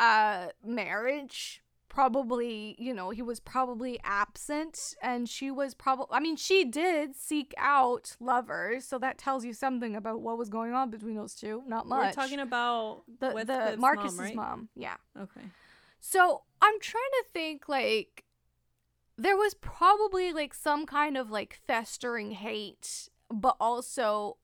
[0.00, 1.62] uh marriage.
[1.88, 7.16] Probably, you know, he was probably absent and she was probably I mean, she did
[7.16, 11.34] seek out lovers, so that tells you something about what was going on between those
[11.34, 11.62] two.
[11.66, 12.16] Not much.
[12.16, 14.68] We're talking about the the Marcus's mom, mom.
[14.74, 14.96] Yeah.
[15.18, 15.46] Okay.
[16.00, 18.24] So I'm trying to think like
[19.18, 24.36] there was probably like some kind of like festering hate, but also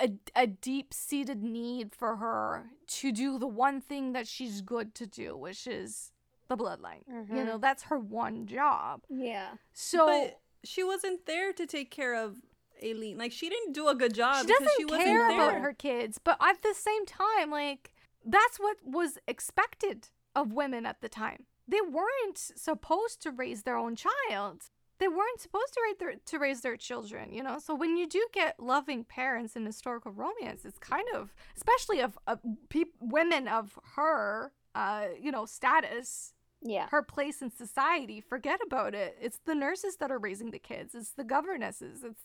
[0.00, 4.94] a, a deep seated need for her to do the one thing that she's good
[4.96, 6.12] to do, which is
[6.48, 7.06] the bloodline.
[7.08, 7.46] You Mhm.
[7.46, 9.02] know, that's her one job.
[9.08, 9.54] yeah.
[9.72, 12.38] So but she wasn't there to take care of
[12.82, 13.16] Aline.
[13.18, 15.48] Like she didn't do a good job she doesn't she wasn't care there.
[15.50, 17.94] about her kids, but at the same time, like
[18.24, 21.46] that's what was expected of women at the time.
[21.66, 24.68] they weren't supposed to raise their own child.
[24.98, 27.58] They weren't supposed to raise their to raise their children, you know.
[27.58, 32.18] So when you do get loving parents in historical romance, it's kind of, especially of,
[32.26, 36.32] of peop women of her, uh, you know, status,
[36.62, 36.88] Yeah.
[36.90, 38.20] her place in society.
[38.20, 39.16] Forget about it.
[39.20, 40.94] It's the nurses that are raising the kids.
[40.94, 42.02] It's the governesses.
[42.04, 42.22] It's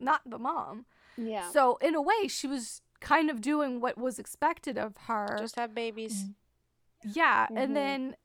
[0.00, 0.86] not the mom.
[1.16, 1.50] Yeah.
[1.50, 5.36] So in a way, she was kind of doing what was expected of her.
[5.38, 6.24] Just have babies.
[7.04, 7.56] yeah, Mhm.
[7.62, 8.16] and then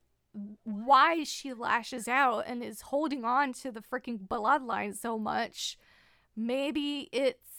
[0.63, 5.77] why she lashes out and is holding on to the freaking bloodline so much,
[6.35, 7.52] maybe it's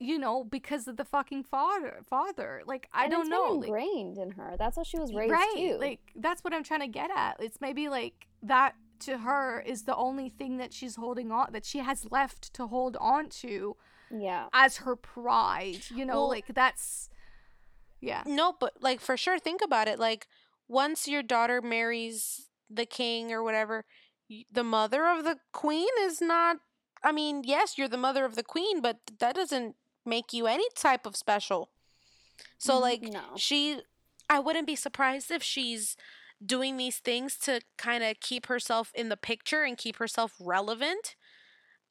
[0.00, 2.00] you know because of the fucking father.
[2.08, 4.56] Father, like I And don't it's know, been like, ingrained in her.
[4.58, 5.54] That's how she was raised right?
[5.56, 5.78] too.
[5.80, 7.36] Like that's what I'm trying to get at.
[7.40, 11.64] It's maybe like that to her is the only thing that she's holding on that
[11.64, 13.76] she has left to hold on to
[14.10, 14.46] yeah.
[14.52, 15.80] as her pride.
[15.94, 17.08] You know, Well- like that's
[18.00, 18.22] yeah.
[18.26, 19.98] No, but like for sure, think about it.
[19.98, 20.26] Like
[20.68, 23.84] once your daughter marries the king or whatever,
[24.50, 26.58] the mother of the queen is not.
[27.02, 30.68] I mean, yes, you're the mother of the queen, but that doesn't make you any
[30.74, 31.70] type of special.
[32.58, 32.80] So, Mhm.
[32.80, 33.36] like, No.
[33.36, 33.80] she,
[34.28, 35.96] I wouldn't be surprised if she's
[36.44, 41.16] doing these things to kind of keep herself in the picture and keep herself relevant.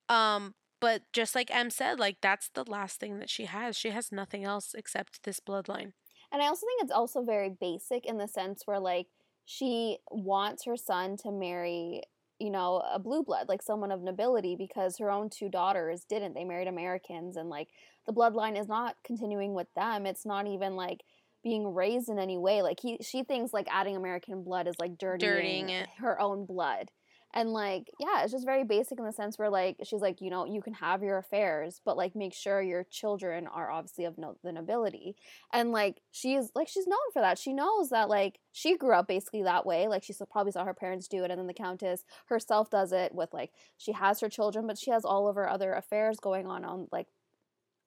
[0.09, 3.77] Um, but just like Em said, like that's the last thing that she has.
[3.77, 5.93] She has nothing else except this bloodline.
[6.31, 9.07] And I also think it's also very basic in the sense where like
[9.45, 12.01] she wants her son to marry,
[12.39, 16.33] you know, a blue blood, like someone of nobility because her own two daughters didn't.
[16.33, 17.69] They married Americans and like
[18.05, 20.05] the bloodline is not continuing with them.
[20.05, 21.01] It's not even like
[21.43, 22.61] being raised in any way.
[22.61, 26.89] Like he she thinks like adding American blood is like dirtying, Dirtying her own blood.
[27.35, 30.29] And like, yeah, it's just very basic in the sense where like she's like, you
[30.29, 34.19] know, you can have your affairs, but like make sure your children are obviously of
[34.19, 35.15] no- the nobility.
[35.51, 37.39] And like she's like she's known for that.
[37.39, 39.87] She knows that like she grew up basically that way.
[39.87, 43.15] Like she probably saw her parents do it and then the countess herself does it
[43.15, 46.45] with like she has her children but she has all of her other affairs going
[46.45, 47.07] on on like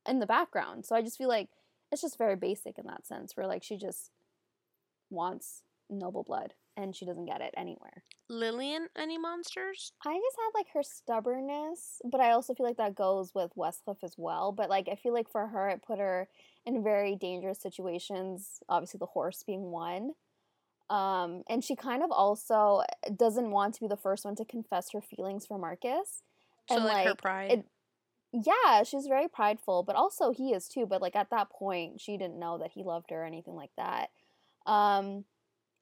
[0.09, 0.85] in the background.
[0.85, 1.49] So i just feel like
[1.93, 4.11] it's just very basic in that sense where like she just
[5.09, 9.93] wants noble blood and she doesn't get it anywhere Lillian, any monsters?
[10.05, 14.03] I just had like her stubbornness, but I also feel like that goes with Westcliff
[14.03, 14.51] as well.
[14.53, 16.29] But like I feel like for her, it put her
[16.65, 18.61] in very dangerous situations.
[18.69, 20.11] Obviously, the horse being one.
[20.91, 22.83] Um, and she kind of also
[23.15, 26.23] doesn't want to be the first one to confess her feelings for Marcus.
[26.69, 27.51] So And, like, her pride.
[27.53, 27.67] it-
[28.33, 30.85] Yeah, she's very prideful, but also he is too.
[30.85, 33.71] But like at that point, she didn't know that he loved her or anything like
[33.77, 34.11] that.
[34.67, 35.25] Um,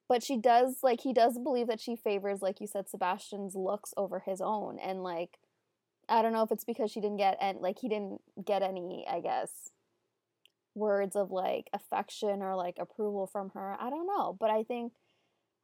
[0.07, 3.93] but she does like he does believe that she favors, like you said, Sebastian's looks
[3.97, 5.39] over his own, and like
[6.07, 9.05] I don't know if it's because she didn't get and like he didn't get any,
[9.09, 9.71] I guess,
[10.75, 13.75] words of like affection or like approval from her.
[13.79, 14.93] I don't know, but I think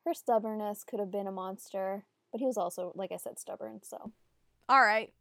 [0.05, 2.05] her stubbornness could have been a monster.
[2.31, 3.81] But he was also, like I said, stubborn.
[3.84, 4.11] So.
[4.69, 5.11] All right.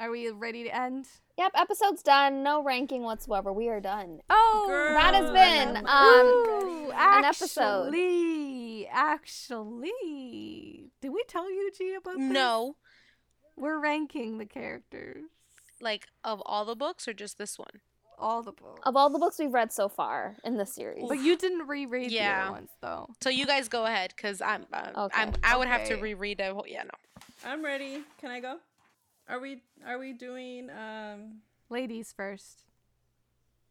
[0.00, 1.06] Are we ready to end?
[1.38, 2.42] Yep, episode's done.
[2.42, 3.52] No ranking whatsoever.
[3.52, 4.20] We are done.
[4.28, 7.92] Oh, Girl, That has been, um, Ooh, an episode.
[8.90, 12.30] Actually, actually, did we tell you, G, about this?
[12.30, 12.76] no,
[13.56, 15.24] We're ranking the characters,
[15.80, 17.80] like of all the books or just this one?
[18.16, 18.80] all the books.
[18.84, 21.04] Of all the books we've read so far in this series.
[21.08, 22.44] But you didn't reread the Yeah.
[22.44, 23.08] other ones, though.
[23.20, 25.20] So you guys go ahead, cause I'm, uh, Okay.
[25.20, 26.64] I'm, I would have to reread a whole.
[26.66, 26.90] Yeah, no.
[27.44, 28.04] I'm ready.
[28.20, 28.58] Can I go?
[29.28, 31.40] Are we are we doing um
[31.70, 32.62] Ladies first.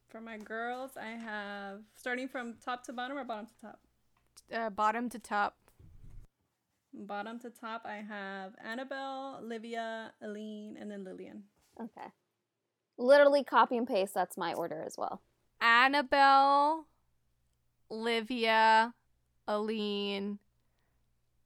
[0.09, 0.91] for my girls?
[0.97, 3.79] I have starting from top to bottom or bottom to top.
[4.51, 5.57] Uh, bottom to top.
[6.93, 11.43] Bottom to top, I have Annabelle, Livia, Aline, and then Lillian.
[11.81, 12.07] Okay.
[12.97, 14.13] Literally copy and paste.
[14.13, 15.21] That's my order as well.
[15.59, 16.85] Annabelle,
[17.89, 18.93] Livia,
[19.47, 20.37] Aline,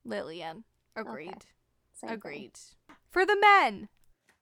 [0.03, 0.63] Lillian.
[0.95, 1.45] Agreed.
[1.93, 2.17] Same thing.
[2.17, 2.59] Agreed.
[3.09, 3.89] For the men.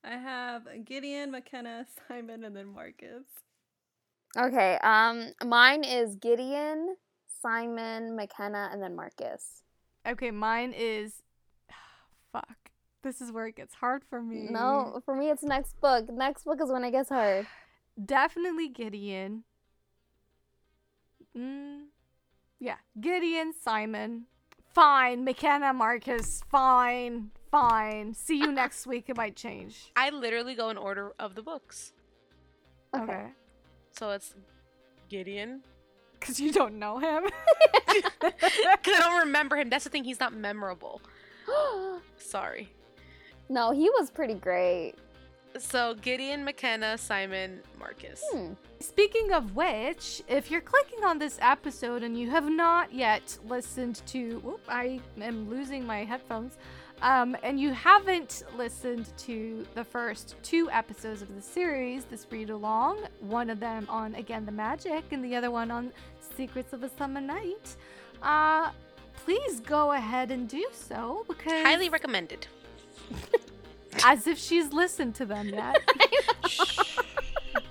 [0.03, 3.25] I have Gideon, McKenna, Simon, and then Marcus.
[4.37, 4.77] Okay.
[4.81, 6.95] Um, mine is Gideon,
[7.45, 9.61] Simon, McKenna, and then Marcus.
[10.07, 11.21] Okay, mine is.
[12.31, 12.71] Fuck.
[13.03, 14.47] This is where it gets hard for me.
[14.49, 16.11] No, for me it's next book.
[16.11, 17.45] Next book is when it gets hard.
[18.03, 19.43] Definitely Gideon.
[21.37, 21.83] Mm,
[22.59, 24.25] yeah, Gideon, Simon.
[24.73, 25.23] Fine.
[25.23, 26.41] McKenna, Marcus.
[26.49, 27.29] Fine.
[27.51, 28.15] Fine.
[28.15, 29.05] See you next week.
[29.07, 29.91] It might change.
[29.95, 31.93] I literally go in order of the books.
[32.95, 33.03] Okay.
[33.03, 33.25] Okay.
[33.91, 34.33] So it's
[35.09, 35.61] Gideon.
[36.25, 37.23] Because you don't know him.
[38.19, 39.69] Cause I don't remember him.
[39.69, 40.03] That's the thing.
[40.03, 40.99] He's not memorable.
[42.17, 42.69] Sorry.
[43.47, 44.95] no, he was pretty great.
[45.59, 48.23] So Gideon, McKenna, Simon, Marcus.
[48.33, 48.53] Hmm.
[48.79, 54.01] Speaking of which, if you're clicking on this episode and you have not yet listened
[54.07, 56.57] to, whoop, I am losing my headphones,
[57.01, 62.49] um, and you haven't listened to the first two episodes of the series, this read
[62.49, 65.91] along, one of them on Again the Magic and the other one on
[66.35, 67.75] Secrets of a Summer Night,
[68.21, 68.71] uh,
[69.23, 72.47] please go ahead and do so because Highly recommended.
[74.03, 75.81] as if she's listened to them yet.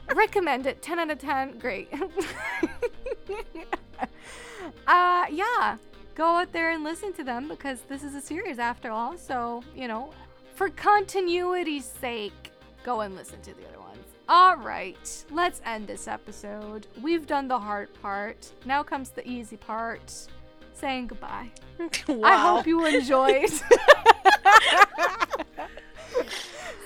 [0.15, 0.81] Recommend it.
[0.83, 1.59] 10 out of 10.
[1.59, 1.93] Great.
[4.87, 5.77] uh, yeah.
[6.15, 9.17] Go out there and listen to them because this is a series after all.
[9.19, 10.11] So, you know,
[10.55, 12.53] for continuity's sake,
[12.85, 13.94] go and listen to the other ones.
[14.29, 15.25] All right.
[15.31, 16.87] Let's end this episode.
[17.03, 18.51] We've done the hard part.
[18.65, 20.13] Now comes the easy part
[20.73, 21.51] saying goodbye.
[22.09, 22.21] wow.
[22.25, 23.51] I hope you enjoyed.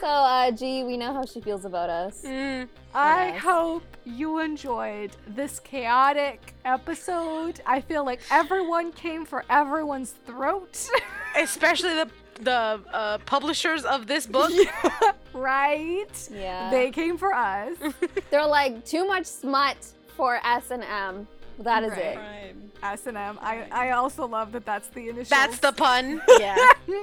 [0.00, 2.22] So, uh, G, we know how she feels about us.
[2.24, 3.42] Mm, I Yes.
[3.42, 7.60] hope you enjoyed this chaotic episode.
[7.66, 10.88] I feel like everyone came for everyone's throat.
[11.36, 12.08] especially the
[12.40, 14.52] the uh, publishers of this book.
[15.32, 16.28] right?
[16.32, 16.70] Yeah.
[16.70, 17.76] They came for us.
[18.30, 19.76] They're like too much smut
[20.16, 21.26] for S and M.
[21.60, 22.14] That is it.
[22.14, 22.70] Prime.
[22.82, 23.38] S&M.
[23.42, 25.28] I, I also love that that's the initials.
[25.28, 26.20] That's the pun.
[26.38, 26.56] Yeah.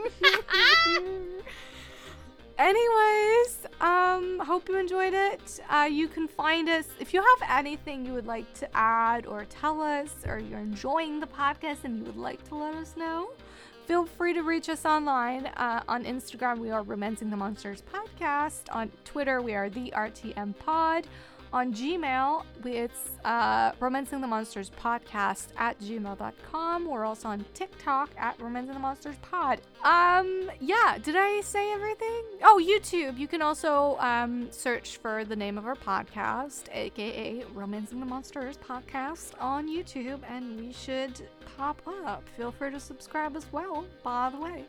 [2.58, 5.60] Anyways, um, hope you enjoyed it.
[5.70, 9.44] Uh, you can find us if you have anything you would like to add or
[9.50, 13.32] tell us, or you're enjoying the podcast and you would like to let us know.
[13.86, 15.46] Feel free to reach us online.
[15.46, 18.64] Uh, on Instagram, we are Romancing the Monsters Podcast.
[18.72, 21.06] On Twitter, we are the RTM Pod.
[21.56, 26.86] On Gmail, it's uh, Romancing the Monsters Podcast at gmail.com.
[26.86, 29.62] We're also on TikTok at Romancing the Monsters Pod.
[29.86, 32.24] Um, yeah, did I say everything?
[32.44, 33.18] Oh, YouTube.
[33.18, 38.58] You can also um, search for the name of our podcast, aka Romancing the Monsters
[38.58, 41.26] Podcast, on YouTube, and we should
[41.56, 42.28] pop up.
[42.36, 44.66] Feel free to subscribe as well, by the way.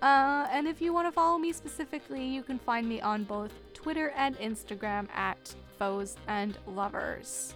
[0.00, 3.50] Uh, and if you want to follow me specifically, you can find me on both
[3.74, 7.54] Twitter and Instagram at Foes and Lovers.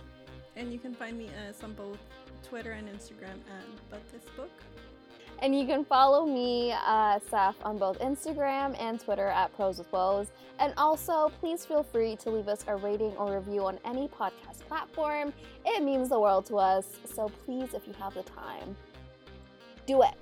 [0.57, 1.99] And you can find me as on both
[2.43, 4.51] Twitter and Instagram at But This Book.
[5.41, 9.93] And you can follow me, uh, Saf, on both Instagram and Twitter at Pros with
[9.93, 10.29] Woes.
[10.59, 14.67] And also, please feel free to leave us a rating or review on any podcast
[14.69, 15.35] platform.
[15.67, 16.87] It means the world to us.
[17.05, 18.75] So please, if you have the time,
[19.87, 20.15] do it.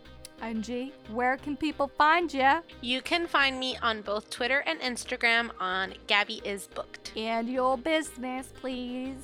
[0.43, 2.51] Angie, where can people find you?
[2.81, 7.13] You can find me on both Twitter and Instagram on Gabby is booked.
[7.17, 9.19] And your business, please.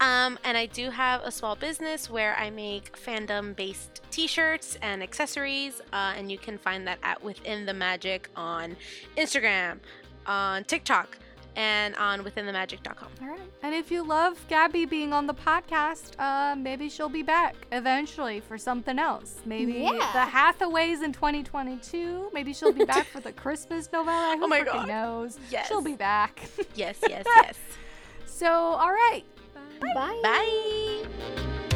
[0.00, 4.76] Um, and I do have a small business where I make fandom based t shirts
[4.82, 5.80] and accessories.
[5.92, 8.76] Uh, and you can find that at Within the Magic on
[9.16, 9.78] Instagram,
[10.26, 11.18] on TikTok,
[11.56, 13.08] and on withinthemagic.com.
[13.22, 13.40] All right.
[13.62, 18.40] And if you love Gabby being on the podcast, uh, maybe she'll be back eventually
[18.40, 19.36] for something else.
[19.44, 19.92] Maybe Yeah.
[20.12, 22.30] the Hathaways in 2022.
[22.32, 24.36] Maybe she'll be back for the Christmas novella.
[24.38, 24.88] Who Oh my freaking God.
[24.88, 25.38] knows?
[25.50, 25.68] Yes.
[25.68, 26.40] She'll be back.
[26.74, 27.58] Yes, yes, yes.
[28.26, 29.24] so, all right.
[29.94, 30.20] Bye.
[30.22, 31.73] Bye.